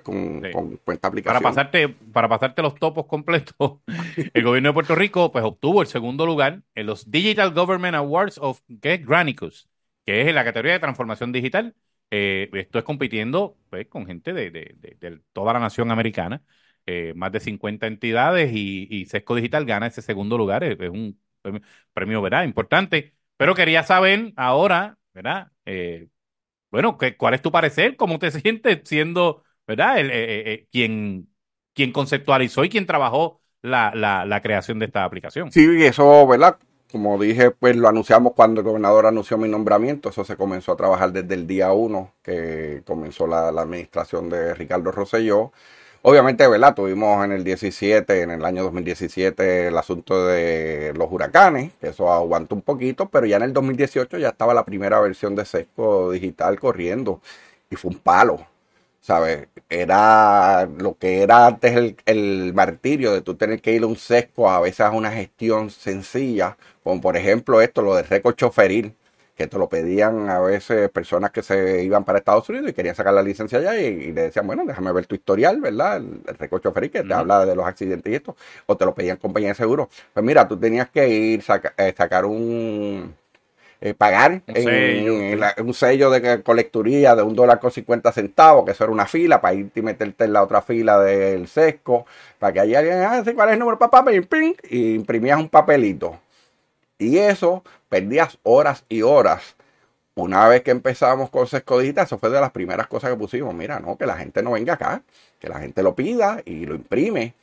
con, 0.03 0.41
esta 0.87 1.07
aplicación. 1.07 1.23
Para 1.23 1.39
pasarte, 1.41 1.89
para 1.89 2.27
pasarte 2.27 2.61
los 2.61 2.75
topos 2.75 3.05
completos, 3.05 3.79
el 4.33 4.43
gobierno 4.43 4.69
de 4.69 4.73
Puerto 4.73 4.95
Rico 4.95 5.31
pues 5.31 5.45
obtuvo 5.45 5.81
el 5.81 5.87
segundo 5.87 6.25
lugar 6.25 6.61
en 6.75 6.87
los 6.87 7.09
Digital 7.09 7.53
Government 7.53 7.95
Awards 7.95 8.37
of 8.39 8.59
¿qué? 8.81 8.97
Granicus, 8.97 9.69
que 10.05 10.21
es 10.21 10.27
en 10.27 10.35
la 10.35 10.43
categoría 10.43 10.73
de 10.73 10.79
transformación 10.79 11.31
digital. 11.31 11.73
Eh, 12.11 12.49
esto 12.53 12.79
es 12.79 12.85
compitiendo 12.85 13.57
pues, 13.69 13.87
con 13.87 14.05
gente 14.05 14.33
de, 14.33 15.21
toda 15.33 15.53
la 15.53 15.59
nación 15.59 15.91
americana, 15.91 16.43
eh, 16.85 17.13
más 17.15 17.31
de 17.31 17.39
50 17.39 17.87
entidades 17.87 18.51
y, 18.53 18.87
y, 18.89 19.05
Sesco 19.05 19.35
Digital 19.35 19.65
gana 19.65 19.87
ese 19.87 20.01
segundo 20.01 20.37
lugar. 20.37 20.63
Es, 20.63 20.77
un 20.89 21.19
premio, 21.93 22.21
¿verdad? 22.21 22.43
Importante. 22.43 23.15
Pero 23.37 23.55
quería 23.55 23.83
saber 23.83 24.33
ahora, 24.35 24.97
¿verdad? 25.13 25.51
Eh, 25.65 26.07
bueno, 26.75 26.97
¿cuál 27.17 27.33
es 27.33 27.41
tu 27.41 27.53
parecer? 27.53 27.95
¿Cómo 27.95 28.19
te 28.19 28.31
sientes 28.31 28.81
siendo, 28.83 29.43
verdad, 29.65 29.97
el, 29.99 30.11
eh, 30.11 30.23
eh, 30.23 30.43
eh, 30.45 30.67
quien, 30.71 31.29
quien 31.73 31.93
conceptualizó 31.93 32.65
y 32.65 32.69
quien 32.69 32.85
trabajó 32.85 33.41
la, 33.61 33.93
la, 33.95 34.41
creación 34.41 34.79
de 34.79 34.87
esta 34.87 35.05
aplicación? 35.05 35.53
Sí, 35.53 35.65
eso, 35.85 36.27
¿verdad? 36.27 36.57
Como 36.95 37.21
dije, 37.21 37.51
pues 37.51 37.75
lo 37.75 37.89
anunciamos 37.89 38.31
cuando 38.37 38.61
el 38.61 38.65
gobernador 38.65 39.05
anunció 39.05 39.37
mi 39.37 39.49
nombramiento. 39.49 40.07
Eso 40.07 40.23
se 40.23 40.37
comenzó 40.37 40.71
a 40.71 40.77
trabajar 40.77 41.11
desde 41.11 41.33
el 41.33 41.45
día 41.45 41.73
uno 41.73 42.13
que 42.23 42.83
comenzó 42.87 43.27
la, 43.27 43.51
la 43.51 43.63
administración 43.63 44.29
de 44.29 44.53
Ricardo 44.53 44.93
Rosselló. 44.93 45.51
Obviamente, 46.03 46.47
¿verdad? 46.47 46.73
Tuvimos 46.73 47.25
en 47.25 47.33
el 47.33 47.43
17, 47.43 48.21
en 48.21 48.31
el 48.31 48.45
año 48.45 48.63
2017, 48.63 49.67
el 49.67 49.77
asunto 49.77 50.25
de 50.25 50.93
los 50.95 51.11
huracanes, 51.11 51.73
que 51.81 51.89
eso 51.89 52.09
aguantó 52.09 52.55
un 52.55 52.61
poquito, 52.61 53.09
pero 53.09 53.25
ya 53.25 53.35
en 53.35 53.43
el 53.43 53.51
2018 53.51 54.17
ya 54.17 54.29
estaba 54.29 54.53
la 54.53 54.63
primera 54.63 55.01
versión 55.01 55.35
de 55.35 55.43
Sesco 55.43 56.11
Digital 56.11 56.57
corriendo 56.61 57.19
y 57.69 57.75
fue 57.75 57.91
un 57.91 57.97
palo, 57.97 58.47
¿sabes? 59.05 59.47
Era 59.69 60.65
lo 60.65 60.97
que 60.97 61.21
era 61.21 61.45
antes 61.47 61.75
el, 61.75 61.95
el 62.05 62.53
martirio 62.55 63.13
de 63.13 63.21
tú 63.21 63.35
tener 63.35 63.61
que 63.61 63.73
ir 63.73 63.83
a 63.83 63.87
un 63.87 63.97
sesco 63.97 64.49
a 64.49 64.59
veces 64.59 64.79
a 64.81 64.91
una 64.91 65.11
gestión 65.11 65.69
sencilla, 65.69 66.57
como 66.83 67.01
por 67.01 67.15
ejemplo 67.15 67.61
esto, 67.61 67.81
lo 67.83 67.95
de 67.95 68.03
récord 68.03 68.35
choferil 68.35 68.95
que 69.35 69.47
te 69.47 69.57
lo 69.59 69.69
pedían 69.69 70.29
a 70.29 70.39
veces 70.39 70.89
personas 70.89 71.31
que 71.31 71.43
se 71.43 71.83
iban 71.83 72.03
para 72.05 72.19
Estados 72.19 72.49
Unidos 72.49 72.69
y 72.71 72.73
querían 72.73 72.95
sacar 72.95 73.13
la 73.13 73.21
licencia 73.21 73.59
allá 73.59 73.77
y, 73.77 74.11
le 74.13 74.23
decían, 74.23 74.47
bueno, 74.47 74.63
déjame 74.65 74.91
ver 74.93 75.05
tu 75.05 75.15
historial, 75.15 75.59
¿verdad? 75.61 75.97
El, 75.97 76.21
el 76.25 76.89
que 76.89 77.03
te 77.03 77.13
habla 77.13 77.45
de 77.45 77.55
los 77.55 77.65
accidentes 77.65 78.11
y 78.11 78.15
esto, 78.15 78.35
o 78.65 78.77
te 78.77 78.85
lo 78.85 78.95
pedían 78.95 79.17
compañía 79.17 79.49
de 79.49 79.55
seguro. 79.55 79.89
Pues 80.13 80.25
mira, 80.25 80.47
tú 80.47 80.57
tenías 80.57 80.89
que 80.89 81.07
ir, 81.09 81.41
saca, 81.43 81.73
eh, 81.77 81.93
sacar 81.95 82.25
un... 82.25 83.13
Eh, 83.81 83.93
pagar 83.93 84.41
un, 84.47 84.55
sello, 84.55 85.13
un 85.63 85.73
sello 85.73 86.09
de 86.09 86.41
colecturía 86.41 87.15
de 87.15 87.21
un 87.21 87.35
dólar 87.35 87.59
con 87.59 87.71
50 87.71 88.11
centavos, 88.13 88.65
que 88.65 88.71
eso 88.71 88.85
era 88.85 88.93
una 88.93 89.05
fila, 89.05 89.41
para 89.41 89.53
irte 89.53 89.81
y 89.81 89.83
meterte 89.83 90.23
en 90.23 90.33
la 90.33 90.43
otra 90.43 90.61
fila 90.61 90.99
del 90.99 91.47
sesco, 91.47 92.05
para 92.39 92.53
que 92.53 92.59
allá 92.61 92.79
alguien, 92.79 93.03
ah, 93.03 93.21
¿cuál 93.35 93.49
es 93.49 93.53
el 93.53 93.59
número, 93.59 93.77
papá? 93.77 94.03
Y 94.69 94.95
imprimías 94.95 95.37
un 95.37 95.49
papelito 95.49 96.19
y 96.97 97.17
eso, 97.17 97.63
perdías 97.89 98.37
horas 98.43 98.83
y 98.89 99.01
horas. 99.01 99.55
Una 100.15 100.47
vez 100.47 100.61
que 100.61 100.71
empezamos 100.71 101.29
con 101.29 101.45
Sesco 101.45 101.79
Digital, 101.79 102.05
eso 102.05 102.17
fue 102.17 102.29
de 102.29 102.39
las 102.39 102.51
primeras 102.51 102.87
cosas 102.87 103.11
que 103.11 103.17
pusimos. 103.17 103.53
Mira, 103.53 103.79
no, 103.79 103.97
que 103.97 104.05
la 104.05 104.15
gente 104.15 104.41
no 104.41 104.51
venga 104.51 104.73
acá, 104.73 105.01
que 105.39 105.49
la 105.49 105.59
gente 105.59 105.83
lo 105.83 105.93
pida 105.93 106.41
y 106.45 106.65
lo 106.65 106.75
imprime. 106.75 107.33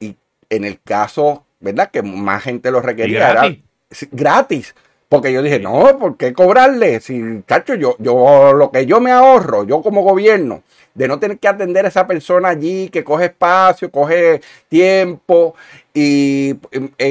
Y 0.00 0.16
en 0.48 0.64
el 0.64 0.80
caso, 0.80 1.44
¿verdad? 1.60 1.90
Que 1.90 2.02
más 2.02 2.42
gente 2.42 2.70
lo 2.70 2.80
requería, 2.80 3.30
gratis. 3.30 3.58
era 3.90 4.10
gratis. 4.12 4.74
Porque 5.14 5.32
yo 5.32 5.42
dije, 5.42 5.60
no, 5.60 5.96
¿por 5.96 6.16
qué 6.16 6.32
cobrarle? 6.32 6.98
Si, 6.98 7.22
cacho, 7.46 7.76
yo, 7.76 7.94
yo, 8.00 8.52
lo 8.52 8.72
que 8.72 8.84
yo 8.84 9.00
me 9.00 9.12
ahorro, 9.12 9.62
yo 9.62 9.80
como 9.80 10.02
gobierno, 10.02 10.64
de 10.92 11.06
no 11.06 11.20
tener 11.20 11.38
que 11.38 11.46
atender 11.46 11.84
a 11.84 11.88
esa 11.88 12.08
persona 12.08 12.48
allí 12.48 12.88
que 12.88 13.04
coge 13.04 13.26
espacio, 13.26 13.92
coge 13.92 14.40
tiempo 14.68 15.54
y, 15.94 16.54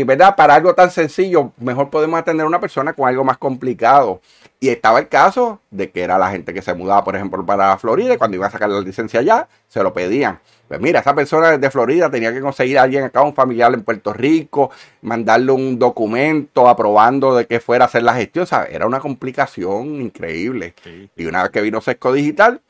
¿verdad? 0.03 0.35
Para 0.35 0.55
algo 0.55 0.75
tan 0.75 0.91
sencillo, 0.91 1.53
mejor 1.57 1.89
podemos 1.89 2.19
atender 2.19 2.43
a 2.43 2.47
una 2.47 2.59
persona 2.59 2.91
con 2.91 3.07
algo 3.07 3.23
más 3.23 3.37
complicado. 3.37 4.19
Y 4.59 4.69
estaba 4.69 4.99
el 4.99 5.07
caso 5.07 5.61
de 5.71 5.89
que 5.89 6.03
era 6.03 6.17
la 6.17 6.29
gente 6.29 6.53
que 6.53 6.61
se 6.61 6.73
mudaba, 6.73 7.03
por 7.03 7.15
ejemplo, 7.15 7.45
para 7.45 7.77
Florida 7.77 8.13
y 8.13 8.17
cuando 8.17 8.35
iba 8.35 8.47
a 8.47 8.51
sacar 8.51 8.69
la 8.69 8.81
licencia 8.81 9.21
allá, 9.21 9.47
se 9.67 9.81
lo 9.83 9.93
pedían. 9.93 10.39
Pues 10.67 10.79
mira, 10.79 11.01
esa 11.01 11.13
persona 11.13 11.57
de 11.57 11.69
Florida 11.69 12.09
tenía 12.09 12.33
que 12.33 12.41
conseguir 12.41 12.79
a 12.79 12.83
alguien 12.83 13.03
acá, 13.03 13.21
un 13.21 13.33
familiar 13.33 13.73
en 13.73 13.83
Puerto 13.83 14.13
Rico, 14.13 14.71
mandarle 15.01 15.51
un 15.51 15.77
documento 15.79 16.67
aprobando 16.67 17.35
de 17.35 17.45
que 17.45 17.59
fuera 17.59 17.85
a 17.85 17.87
hacer 17.87 18.03
la 18.03 18.15
gestión. 18.15 18.47
Era 18.69 18.85
una 18.85 18.99
complicación 18.99 20.01
increíble. 20.01 20.73
Y 21.15 21.25
una 21.25 21.43
vez 21.43 21.51
que 21.51 21.61
vino 21.61 21.81
Sesco 21.81 22.11
Digital, 22.13 22.61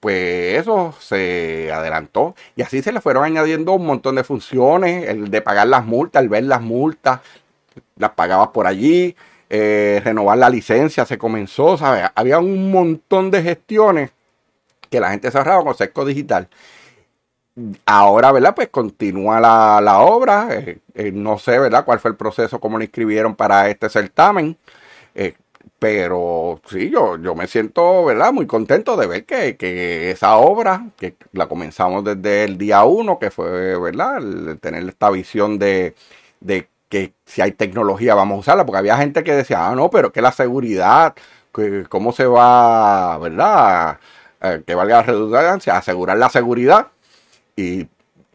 pues 0.00 0.58
eso 0.58 0.94
se 0.98 1.70
adelantó 1.72 2.34
y 2.56 2.62
así 2.62 2.82
se 2.82 2.92
le 2.92 3.00
fueron 3.02 3.24
añadiendo 3.24 3.72
un 3.72 3.86
montón 3.86 4.16
de 4.16 4.24
funciones, 4.24 5.08
el 5.08 5.30
de 5.30 5.42
pagar 5.42 5.68
las 5.68 5.84
multas, 5.84 6.22
el 6.22 6.30
ver 6.30 6.44
las 6.44 6.62
multas, 6.62 7.20
las 7.96 8.10
pagabas 8.12 8.48
por 8.48 8.66
allí, 8.66 9.14
eh, 9.50 10.00
renovar 10.04 10.38
la 10.38 10.48
licencia 10.50 11.04
se 11.04 11.18
comenzó, 11.18 11.76
¿sabes? 11.76 12.04
Había 12.14 12.38
un 12.38 12.70
montón 12.70 13.30
de 13.30 13.42
gestiones 13.42 14.12
que 14.88 15.00
la 15.00 15.10
gente 15.10 15.30
se 15.30 15.38
ahorraba 15.38 15.64
con 15.64 15.74
Sesco 15.76 16.04
Digital. 16.04 16.48
Ahora, 17.84 18.32
¿verdad? 18.32 18.54
Pues 18.54 18.68
continúa 18.68 19.40
la, 19.40 19.80
la 19.82 20.00
obra. 20.00 20.48
Eh, 20.50 20.78
eh, 20.94 21.12
no 21.12 21.38
sé, 21.38 21.58
¿verdad? 21.58 21.84
Cuál 21.84 22.00
fue 22.00 22.10
el 22.10 22.16
proceso, 22.16 22.60
cómo 22.60 22.78
lo 22.78 22.84
inscribieron 22.84 23.34
para 23.34 23.68
este 23.68 23.88
certamen. 23.90 24.56
Eh, 25.60 25.68
pero 25.78 26.60
sí, 26.68 26.90
yo, 26.90 27.16
yo 27.18 27.34
me 27.34 27.46
siento, 27.46 28.04
¿verdad? 28.04 28.32
Muy 28.32 28.46
contento 28.46 28.96
de 28.96 29.06
ver 29.06 29.24
que, 29.26 29.56
que 29.56 30.10
esa 30.10 30.36
obra, 30.36 30.90
que 30.98 31.16
la 31.32 31.48
comenzamos 31.48 32.04
desde 32.04 32.44
el 32.44 32.58
día 32.58 32.84
uno, 32.84 33.18
que 33.18 33.30
fue, 33.30 33.78
¿verdad? 33.78 34.20
Tener 34.60 34.88
esta 34.88 35.10
visión 35.10 35.58
de, 35.58 35.94
de 36.40 36.68
que 36.88 37.14
si 37.24 37.40
hay 37.42 37.52
tecnología 37.52 38.14
vamos 38.14 38.36
a 38.36 38.40
usarla, 38.40 38.66
porque 38.66 38.78
había 38.78 38.96
gente 38.98 39.24
que 39.24 39.32
decía, 39.34 39.68
ah, 39.68 39.74
no, 39.74 39.90
pero 39.90 40.12
que 40.12 40.22
la 40.22 40.32
seguridad, 40.32 41.14
que, 41.54 41.84
cómo 41.88 42.12
se 42.12 42.26
va, 42.26 43.18
¿verdad? 43.18 43.98
que 44.66 44.74
valga 44.74 44.96
la 44.98 45.02
redundancia, 45.02 45.76
asegurar 45.76 46.18
la 46.18 46.30
seguridad. 46.30 46.88
Y 47.56 47.88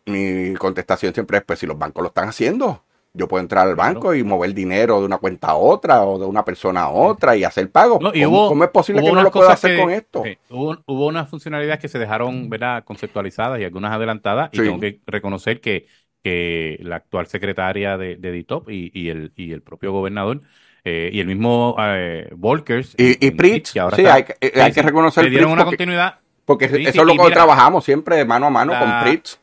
mi 0.06 0.54
contestación 0.56 1.14
siempre 1.14 1.40
es, 1.40 1.44
pues 1.44 1.60
si 1.60 1.68
los 1.68 1.78
bancos 1.78 2.04
lo 2.04 2.10
están 2.10 2.30
haciendo, 2.30 2.84
yo 3.16 3.28
puedo 3.28 3.42
entrar 3.42 3.68
al 3.68 3.76
banco 3.76 4.14
y 4.14 4.24
mover 4.24 4.54
dinero 4.54 5.00
de 5.00 5.06
una 5.06 5.18
cuenta 5.18 5.48
a 5.48 5.56
otra 5.56 6.04
o 6.04 6.20
de 6.20 6.26
una 6.26 6.44
persona 6.44 6.82
a 6.82 6.90
otra 6.90 7.36
y 7.36 7.44
hacer 7.44 7.72
pagos. 7.72 8.00
¿Cómo, 8.00 8.64
es 8.64 8.70
posible 8.70 9.02
que 9.02 9.12
no 9.12 9.24
lo 9.24 9.32
pueda 9.32 9.54
hacer 9.54 9.80
con 9.80 9.92
esto? 9.92 10.24
hubo, 10.50 10.78
hubo, 10.86 11.08
unas 11.08 11.30
funcionalidades 11.30 11.80
que 11.80 11.88
se 11.88 12.00
dejaron 12.00 12.50
¿verdad? 12.50 12.84
conceptualizadas 12.84 13.60
y 13.60 13.64
algunas 13.64 13.94
adelantadas 13.94 14.50
y 14.52 14.58
tengo 14.58 14.80
que 14.80 15.00
reconocer 15.08 15.62
que, 15.62 15.88
que 16.24 16.80
la 16.82 16.98
actual 16.98 17.28
secretaria 17.28 17.98
de, 17.98 18.18
de 18.18 18.32
DITOP 18.32 18.70
y, 18.70 18.92
y, 18.94 19.10
el, 19.10 19.32
y 19.36 19.54
el 19.54 19.62
propio 19.62 19.92
gobernador 19.92 20.42
eh, 20.84 21.10
y 21.12 21.20
el 21.20 21.28
mismo 21.28 21.76
eh, 21.80 22.30
Volkers. 22.36 22.96
Y, 22.98 23.26
y 23.26 23.32
Pritz, 23.32 23.72
sí, 23.72 23.80
hay, 23.80 24.26
hay 24.40 24.72
que 24.72 24.82
reconocer. 24.84 25.24
Le 25.24 25.32
dieron 25.32 25.52
una 25.52 25.66
continuidad. 25.66 26.20
Porque 26.46 26.66
eso 26.66 26.78
es 26.78 26.96
lo 26.96 27.16
que 27.18 27.32
trabajamos 27.32 27.84
siempre 27.84 28.16
de 28.18 28.26
mano 28.26 28.46
a 28.46 28.50
mano 28.52 28.74
con 28.78 29.02
Pritz. 29.04 29.40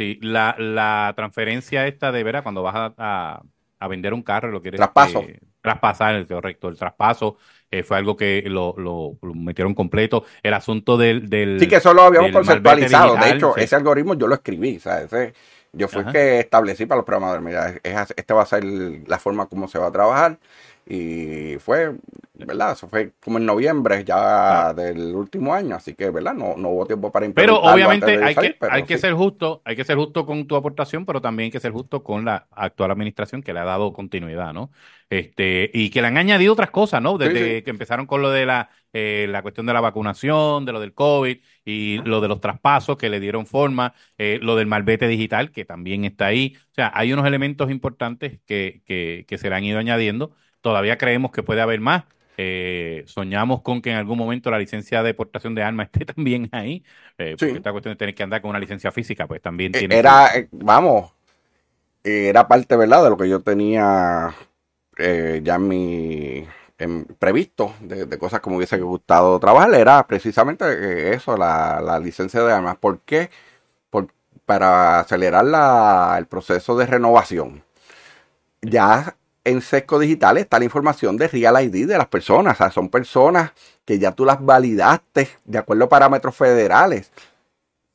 Sí, 0.00 0.18
la, 0.22 0.56
la 0.58 1.12
transferencia 1.14 1.86
esta 1.86 2.10
de 2.10 2.24
veras, 2.24 2.42
cuando 2.42 2.62
vas 2.62 2.92
a, 2.96 3.42
a, 3.78 3.88
vender 3.88 4.14
un 4.14 4.22
carro, 4.22 4.50
lo 4.50 4.62
quieres. 4.62 4.78
Traspaso. 4.78 5.20
Eh, 5.20 5.38
traspasar, 5.60 6.26
correcto. 6.26 6.68
El 6.68 6.78
traspaso 6.78 7.36
eh, 7.70 7.82
fue 7.82 7.98
algo 7.98 8.16
que 8.16 8.42
lo, 8.46 8.74
lo, 8.78 9.18
metieron 9.34 9.74
completo. 9.74 10.24
El 10.42 10.54
asunto 10.54 10.96
del. 10.96 11.28
del 11.28 11.60
sí, 11.60 11.68
que 11.68 11.76
eso 11.76 11.92
lo 11.92 12.02
habíamos 12.02 12.32
conceptualizado. 12.32 13.16
de 13.16 13.30
hecho, 13.30 13.56
ese 13.56 13.76
algoritmo 13.76 14.14
yo 14.14 14.26
lo 14.26 14.34
escribí. 14.34 14.78
¿sabes? 14.78 15.34
yo 15.72 15.86
fui 15.86 16.02
el 16.02 16.12
que 16.12 16.40
establecí 16.40 16.86
para 16.86 16.96
los 16.96 17.04
programadores. 17.04 17.44
Mira, 17.44 17.74
es, 17.82 18.14
esta 18.16 18.34
va 18.34 18.42
a 18.42 18.46
ser 18.46 18.64
la 18.64 19.18
forma 19.18 19.46
como 19.46 19.68
se 19.68 19.78
va 19.78 19.88
a 19.88 19.92
trabajar. 19.92 20.38
Y 20.92 21.56
fue, 21.60 21.94
¿verdad? 22.34 22.72
Eso 22.72 22.88
fue 22.88 23.12
como 23.22 23.38
en 23.38 23.46
noviembre 23.46 24.02
ya 24.04 24.74
del 24.74 25.14
último 25.14 25.54
año, 25.54 25.76
así 25.76 25.94
que, 25.94 26.10
¿verdad? 26.10 26.34
No, 26.34 26.56
no 26.56 26.70
hubo 26.70 26.84
tiempo 26.84 27.12
para 27.12 27.30
Pero 27.32 27.60
obviamente 27.60 28.20
hay, 28.20 28.34
que, 28.34 28.56
hay 28.68 28.82
que 28.82 28.98
ser 28.98 29.12
justo, 29.12 29.62
hay 29.64 29.76
que 29.76 29.84
ser 29.84 29.96
justo 29.96 30.26
con 30.26 30.48
tu 30.48 30.56
aportación, 30.56 31.06
pero 31.06 31.20
también 31.20 31.44
hay 31.44 31.50
que 31.52 31.60
ser 31.60 31.70
justo 31.70 32.02
con 32.02 32.24
la 32.24 32.48
actual 32.50 32.90
administración 32.90 33.40
que 33.40 33.52
le 33.52 33.60
ha 33.60 33.64
dado 33.64 33.92
continuidad, 33.92 34.52
¿no? 34.52 34.72
Este, 35.08 35.70
y 35.72 35.90
que 35.90 36.00
le 36.00 36.08
han 36.08 36.16
añadido 36.16 36.54
otras 36.54 36.72
cosas, 36.72 37.00
¿no? 37.00 37.18
Desde 37.18 37.62
que 37.62 37.70
empezaron 37.70 38.06
con 38.06 38.20
lo 38.20 38.32
de 38.32 38.46
la, 38.46 38.70
eh, 38.92 39.28
la 39.30 39.42
cuestión 39.42 39.66
de 39.66 39.72
la 39.72 39.80
vacunación, 39.80 40.64
de 40.64 40.72
lo 40.72 40.80
del 40.80 40.92
COVID 40.92 41.38
y 41.64 41.98
lo 41.98 42.20
de 42.20 42.26
los 42.26 42.40
traspasos 42.40 42.96
que 42.96 43.08
le 43.10 43.20
dieron 43.20 43.46
forma, 43.46 43.94
eh, 44.18 44.40
lo 44.42 44.56
del 44.56 44.66
malvete 44.66 45.06
digital 45.06 45.52
que 45.52 45.64
también 45.64 46.04
está 46.04 46.26
ahí. 46.26 46.56
O 46.72 46.74
sea, 46.74 46.90
hay 46.92 47.12
unos 47.12 47.26
elementos 47.26 47.70
importantes 47.70 48.40
que, 48.44 48.82
que, 48.86 49.24
que 49.28 49.38
se 49.38 49.48
le 49.48 49.54
han 49.54 49.62
ido 49.62 49.78
añadiendo 49.78 50.34
Todavía 50.60 50.98
creemos 50.98 51.30
que 51.32 51.42
puede 51.42 51.60
haber 51.60 51.80
más. 51.80 52.04
Eh, 52.42 53.04
soñamos 53.06 53.60
con 53.60 53.82
que 53.82 53.90
en 53.90 53.96
algún 53.96 54.16
momento 54.16 54.50
la 54.50 54.58
licencia 54.58 55.02
de 55.02 55.12
portación 55.12 55.54
de 55.54 55.62
armas 55.62 55.88
esté 55.92 56.06
también 56.06 56.48
ahí, 56.52 56.82
eh, 57.18 57.36
porque 57.38 57.56
esta 57.56 57.70
cuestión 57.70 57.92
de 57.92 57.98
tener 57.98 58.14
que 58.14 58.22
andar 58.22 58.40
con 58.40 58.48
una 58.48 58.58
licencia 58.58 58.90
física, 58.90 59.26
pues 59.26 59.42
también 59.42 59.74
eh, 59.74 59.80
tiene. 59.80 59.98
Era, 59.98 60.30
vamos, 60.50 61.12
era 62.02 62.48
parte, 62.48 62.76
¿verdad?, 62.76 63.04
de 63.04 63.10
lo 63.10 63.16
que 63.18 63.28
yo 63.28 63.40
tenía 63.40 64.34
ya 65.42 65.54
en 65.54 65.68
mi 65.68 66.46
previsto, 67.18 67.74
de, 67.80 68.18
cosas 68.18 68.40
como 68.40 68.56
hubiese 68.56 68.78
gustado 68.78 69.38
trabajar, 69.38 69.74
era 69.74 70.06
precisamente 70.06 71.14
eso, 71.14 71.36
la, 71.36 72.00
licencia 72.02 72.42
de 72.42 72.52
armas. 72.52 72.76
¿Por 72.76 73.00
qué? 73.00 73.30
Por, 73.88 74.08
para 74.46 75.00
acelerar 75.00 75.44
la, 75.44 76.16
el 76.18 76.26
proceso 76.26 76.76
de 76.76 76.86
renovación. 76.86 77.64
Ya 78.62 79.16
en 79.44 79.60
Sesco 79.60 79.98
Digital 79.98 80.38
está 80.38 80.58
la 80.58 80.64
información 80.64 81.16
de 81.16 81.28
Real 81.28 81.62
ID 81.62 81.86
de 81.86 81.98
las 81.98 82.06
personas. 82.06 82.54
O 82.54 82.56
sea, 82.58 82.70
son 82.70 82.88
personas 82.88 83.52
que 83.84 83.98
ya 83.98 84.12
tú 84.12 84.24
las 84.24 84.44
validaste 84.44 85.28
de 85.44 85.58
acuerdo 85.58 85.84
a 85.84 85.88
parámetros 85.88 86.34
federales. 86.34 87.12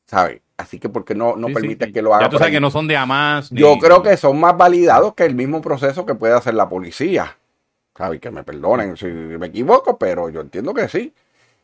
¿Sabes? 0.06 0.40
Así 0.56 0.78
que, 0.78 0.88
¿por 0.88 1.04
qué 1.04 1.14
no, 1.14 1.36
no 1.36 1.48
permites 1.48 1.92
que 1.92 2.00
lo 2.00 2.14
hagan? 2.14 2.26
Ya 2.26 2.30
tú 2.30 2.38
sabes 2.38 2.52
que 2.52 2.60
no 2.60 2.70
son 2.70 2.86
de 2.88 2.96
AMAS. 2.96 3.50
Yo 3.50 3.76
creo 3.78 4.02
que 4.02 4.16
son 4.16 4.40
más 4.40 4.56
validados 4.56 5.14
que 5.14 5.24
el 5.24 5.34
mismo 5.34 5.60
proceso 5.60 6.06
que 6.06 6.14
puede 6.14 6.34
hacer 6.34 6.54
la 6.54 6.68
policía. 6.68 7.36
¿Sabes? 7.96 8.20
Que 8.20 8.30
me 8.30 8.42
perdonen 8.42 8.96
si 8.96 9.06
me 9.06 9.46
equivoco, 9.46 9.98
pero 9.98 10.28
yo 10.28 10.40
entiendo 10.40 10.72
que 10.74 10.88
sí 10.88 11.12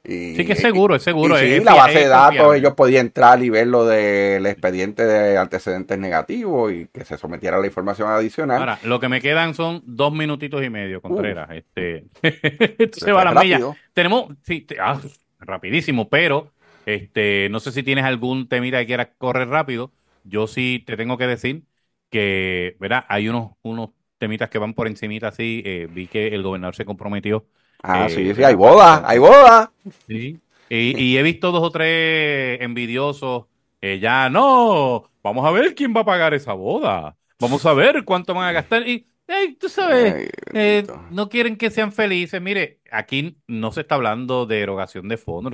sí 0.04 0.44
que 0.44 0.52
es 0.52 0.60
seguro, 0.60 0.94
es 0.96 1.02
seguro. 1.02 1.36
sí, 1.36 1.60
la 1.60 1.74
base 1.74 2.00
de 2.00 2.08
datos, 2.08 2.56
ellos 2.56 2.74
podían 2.74 3.06
entrar 3.06 3.42
y 3.42 3.50
ver 3.50 3.68
lo 3.68 3.84
del 3.86 4.44
expediente 4.46 5.04
de 5.04 5.38
antecedentes 5.38 5.98
negativos 5.98 6.72
y 6.72 6.86
que 6.86 7.04
se 7.04 7.16
sometiera 7.16 7.58
la 7.58 7.66
información 7.66 8.08
adicional. 8.08 8.58
Ahora, 8.58 8.78
lo 8.84 9.00
que 9.00 9.08
me 9.08 9.20
quedan 9.20 9.54
son 9.54 9.82
dos 9.84 10.12
minutitos 10.12 10.62
y 10.64 10.70
medio, 10.70 11.00
Contreras. 11.00 11.50
este, 11.50 12.04
se 12.92 13.12
va 13.12 13.24
la 13.24 13.40
milla. 13.40 13.60
Tenemos, 13.92 14.32
sí, 14.42 14.66
ah, 14.80 15.00
rapidísimo, 15.38 16.08
pero 16.08 16.50
este, 16.86 17.48
no 17.50 17.60
sé 17.60 17.72
si 17.72 17.82
tienes 17.82 18.04
algún 18.04 18.48
temita 18.48 18.80
que 18.80 18.86
quieras 18.86 19.08
correr 19.18 19.48
rápido. 19.48 19.92
Yo 20.24 20.46
sí 20.46 20.82
te 20.86 20.96
tengo 20.96 21.18
que 21.18 21.26
decir 21.26 21.62
que, 22.10 22.76
¿verdad? 22.80 23.04
Hay 23.08 23.28
unos, 23.28 23.52
unos 23.62 23.90
temitas 24.18 24.50
que 24.50 24.58
van 24.58 24.74
por 24.74 24.86
encimita 24.86 25.28
así. 25.28 25.62
Eh, 25.64 25.88
vi 25.90 26.06
que 26.06 26.28
el 26.28 26.42
gobernador 26.42 26.74
se 26.74 26.84
comprometió 26.84 27.46
Ah, 27.82 28.08
sí, 28.08 28.30
eh, 28.30 28.34
sí, 28.34 28.44
hay 28.44 28.54
boda, 28.54 29.02
hay 29.04 29.18
boda. 29.18 29.72
Sí. 30.06 30.40
Y, 30.68 31.16
he 31.18 31.22
visto 31.22 31.52
dos 31.52 31.62
o 31.62 31.70
tres 31.70 32.60
envidiosos. 32.62 33.44
Eh, 33.80 33.98
ya, 33.98 34.30
no, 34.30 35.10
vamos 35.22 35.44
a 35.44 35.50
ver 35.50 35.74
quién 35.74 35.92
va 35.94 36.00
a 36.00 36.06
pagar 36.06 36.32
esa 36.32 36.54
boda. 36.54 37.16
Vamos 37.38 37.66
a 37.66 37.74
ver 37.74 38.04
cuánto 38.04 38.32
van 38.32 38.48
a 38.48 38.52
gastar. 38.52 38.86
Y, 38.88 39.06
tú 39.58 39.68
sabes, 39.68 40.30
eh, 40.54 40.86
no 41.10 41.28
quieren 41.28 41.56
que 41.56 41.70
sean 41.70 41.92
felices. 41.92 42.40
Mire, 42.40 42.80
aquí 42.90 43.36
no 43.48 43.72
se 43.72 43.82
está 43.82 43.96
hablando 43.96 44.46
de 44.46 44.60
erogación 44.60 45.08
de 45.08 45.16
fondos. 45.18 45.52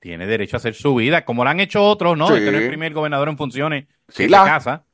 tiene 0.00 0.26
derecho 0.26 0.56
a 0.56 0.58
hacer 0.58 0.74
su 0.74 0.94
vida, 0.94 1.24
como 1.24 1.44
lo 1.44 1.50
han 1.50 1.60
hecho 1.60 1.84
otros, 1.84 2.16
¿no? 2.16 2.34
Este 2.34 2.50
no 2.50 2.58
es 2.58 2.64
el 2.64 2.68
primer 2.68 2.92
gobernador 2.92 3.28
en 3.28 3.36
funciones 3.36 3.86
sí, 4.08 4.24
en 4.24 4.30
la 4.32 4.44
casa. 4.44 4.84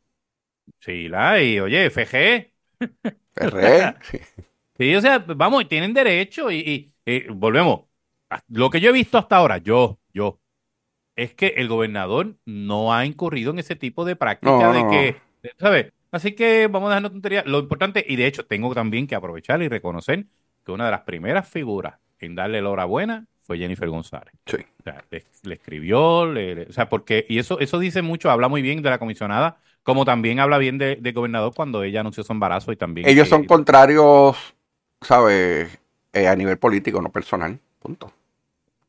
Sí, 0.81 1.09
la, 1.09 1.41
y 1.41 1.61
oye, 1.61 1.89
FG. 1.89 2.53
FG. 3.37 4.43
Sí, 4.83 4.97
o 4.97 5.01
sea, 5.01 5.21
vamos, 5.21 5.69
tienen 5.69 5.95
derecho 5.95 6.51
y, 6.51 6.93
volvemos. 7.31 7.83
Lo 8.49 8.69
que 8.69 8.81
yo 8.81 8.91
he 8.91 8.93
visto 8.93 9.17
hasta 9.17 9.37
ahora, 9.37 9.59
yo, 9.59 10.01
yo, 10.13 10.41
es 11.15 11.35
que 11.35 11.55
el 11.59 11.69
gobernador 11.69 12.35
no 12.47 12.93
ha 12.93 13.07
incurrido 13.07 13.53
en 13.53 13.61
ese 13.61 13.77
tipo 13.77 14.05
de 14.05 14.17
práctica 14.17 14.73
de 14.73 14.89
que, 14.89 15.53
¿sabes? 15.61 15.93
Así 16.11 16.33
que 16.33 16.67
vamos 16.67 16.89
a 16.89 16.91
dejarnos 16.91 17.13
tontería. 17.13 17.45
Lo 17.47 17.61
importante, 17.61 18.05
y 18.09 18.17
de 18.17 18.27
hecho 18.27 18.45
tengo 18.45 18.75
también 18.75 19.07
que 19.07 19.15
aprovechar 19.15 19.63
y 19.63 19.69
reconocer 19.69 20.27
que 20.65 20.73
una 20.73 20.87
de 20.87 20.91
las 20.91 21.03
primeras 21.03 21.49
figuras 21.49 21.95
en 22.19 22.35
darle 22.35 22.61
la 22.61 22.67
enhorabuena 22.67 23.27
fue 23.43 23.59
Jennifer 23.59 23.89
González. 23.89 24.35
Sí. 24.47 24.57
O 24.81 24.83
sea, 24.83 25.05
le, 25.11 25.55
escribió, 25.55 26.27
le, 26.27 26.63
o 26.63 26.73
sea, 26.73 26.89
porque, 26.89 27.25
y 27.29 27.39
eso, 27.39 27.61
eso 27.61 27.79
dice 27.79 28.03
mucho, 28.03 28.33
habla 28.33 28.49
muy 28.49 28.63
bien 28.63 28.83
de 28.83 28.91
la 28.91 28.99
comisionada, 28.99 29.59
como 29.85 30.05
también 30.05 30.41
habla 30.41 30.59
bien 30.59 30.77
de, 30.79 31.13
gobernador 31.15 31.53
cuando 31.55 31.85
ella 31.85 32.01
anunció 32.01 32.25
su 32.25 32.33
embarazo 32.33 32.73
y 32.73 32.77
también. 32.77 33.09
Ellos 33.09 33.29
son 33.29 33.45
contrarios 33.45 34.57
¿sabes? 35.03 35.79
Eh, 36.13 36.29
a 36.29 36.37
nivel 36.37 36.59
político, 36.59 37.01
no 37.01 37.11
personal. 37.11 37.59
Punto. 37.79 38.13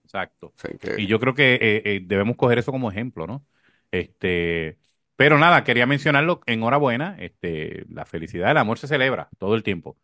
Exacto. 0.04 0.54
Y 0.98 1.08
yo 1.08 1.20
creo 1.20 1.34
que 1.34 1.56
eh, 1.56 1.82
eh, 1.86 2.02
debemos 2.04 2.36
coger 2.36 2.60
eso 2.60 2.72
como 2.72 2.92
ejemplo, 2.92 3.26
¿no? 3.26 3.46
Este, 3.92 4.78
pero 5.16 5.38
nada, 5.40 5.64
quería 5.64 5.86
mencionarlo. 5.86 6.42
Enhorabuena. 6.46 7.16
Este, 7.20 7.86
la 7.90 8.06
felicidad, 8.06 8.52
el 8.52 8.58
amor 8.58 8.78
se 8.78 8.88
celebra 8.88 9.30
todo 9.38 9.56
el 9.56 9.64
tiempo. 9.64 9.98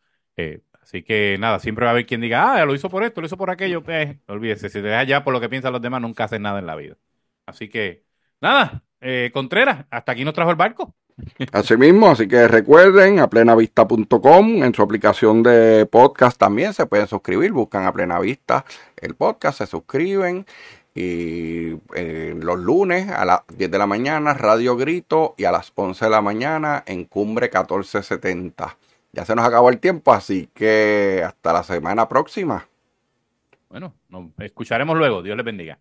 así 0.81 1.03
que 1.03 1.37
nada, 1.39 1.59
siempre 1.59 1.85
va 1.85 1.91
a 1.91 1.93
haber 1.93 2.05
quien 2.05 2.21
diga, 2.21 2.53
ah, 2.53 2.65
lo 2.65 2.73
hizo 2.73 2.89
por 2.89 3.03
esto, 3.03 3.21
lo 3.21 3.27
hizo 3.27 3.37
por 3.37 3.49
aquello. 3.49 3.83
Olvídese, 4.27 4.69
si 4.69 4.81
te 4.81 4.87
dejas 4.87 5.07
ya 5.07 5.23
por 5.23 5.33
lo 5.33 5.41
que 5.41 5.49
piensan 5.49 5.73
los 5.73 5.81
demás, 5.81 6.01
nunca 6.01 6.23
haces 6.25 6.39
nada 6.39 6.59
en 6.59 6.65
la 6.65 6.75
vida. 6.75 6.97
Así 7.45 7.69
que, 7.69 8.05
nada, 8.41 8.83
Contreras, 9.33 9.85
hasta 9.91 10.11
aquí 10.13 10.23
nos 10.25 10.33
trajo 10.33 10.51
el 10.51 10.57
barco. 10.57 10.95
Así 11.51 11.77
mismo, 11.77 12.09
así 12.09 12.27
que 12.27 12.47
recuerden 12.47 13.19
a 13.19 13.29
plenavista.com, 13.29 14.63
en 14.63 14.73
su 14.73 14.81
aplicación 14.81 15.43
de 15.43 15.85
podcast 15.85 16.37
también 16.37 16.73
se 16.73 16.85
pueden 16.85 17.07
suscribir, 17.07 17.51
buscan 17.51 17.85
a 17.85 17.93
Plena 17.93 18.19
Vista 18.19 18.65
el 18.97 19.15
podcast, 19.15 19.59
se 19.59 19.67
suscriben 19.67 20.45
y 20.93 21.75
eh, 21.95 22.35
los 22.37 22.59
lunes 22.59 23.09
a 23.09 23.25
las 23.25 23.41
10 23.55 23.71
de 23.71 23.77
la 23.77 23.87
mañana 23.87 24.33
Radio 24.33 24.75
Grito 24.75 25.35
y 25.37 25.45
a 25.45 25.51
las 25.51 25.71
11 25.73 26.05
de 26.05 26.11
la 26.11 26.21
mañana 26.21 26.83
en 26.85 27.05
Cumbre 27.05 27.45
1470. 27.45 28.77
Ya 29.11 29.25
se 29.25 29.35
nos 29.35 29.45
acabó 29.45 29.69
el 29.69 29.79
tiempo, 29.79 30.13
así 30.13 30.49
que 30.53 31.23
hasta 31.25 31.53
la 31.53 31.63
semana 31.63 32.07
próxima. 32.09 32.67
Bueno, 33.69 33.93
nos 34.09 34.27
escucharemos 34.39 34.97
luego. 34.97 35.21
Dios 35.21 35.37
les 35.37 35.45
bendiga. 35.45 35.79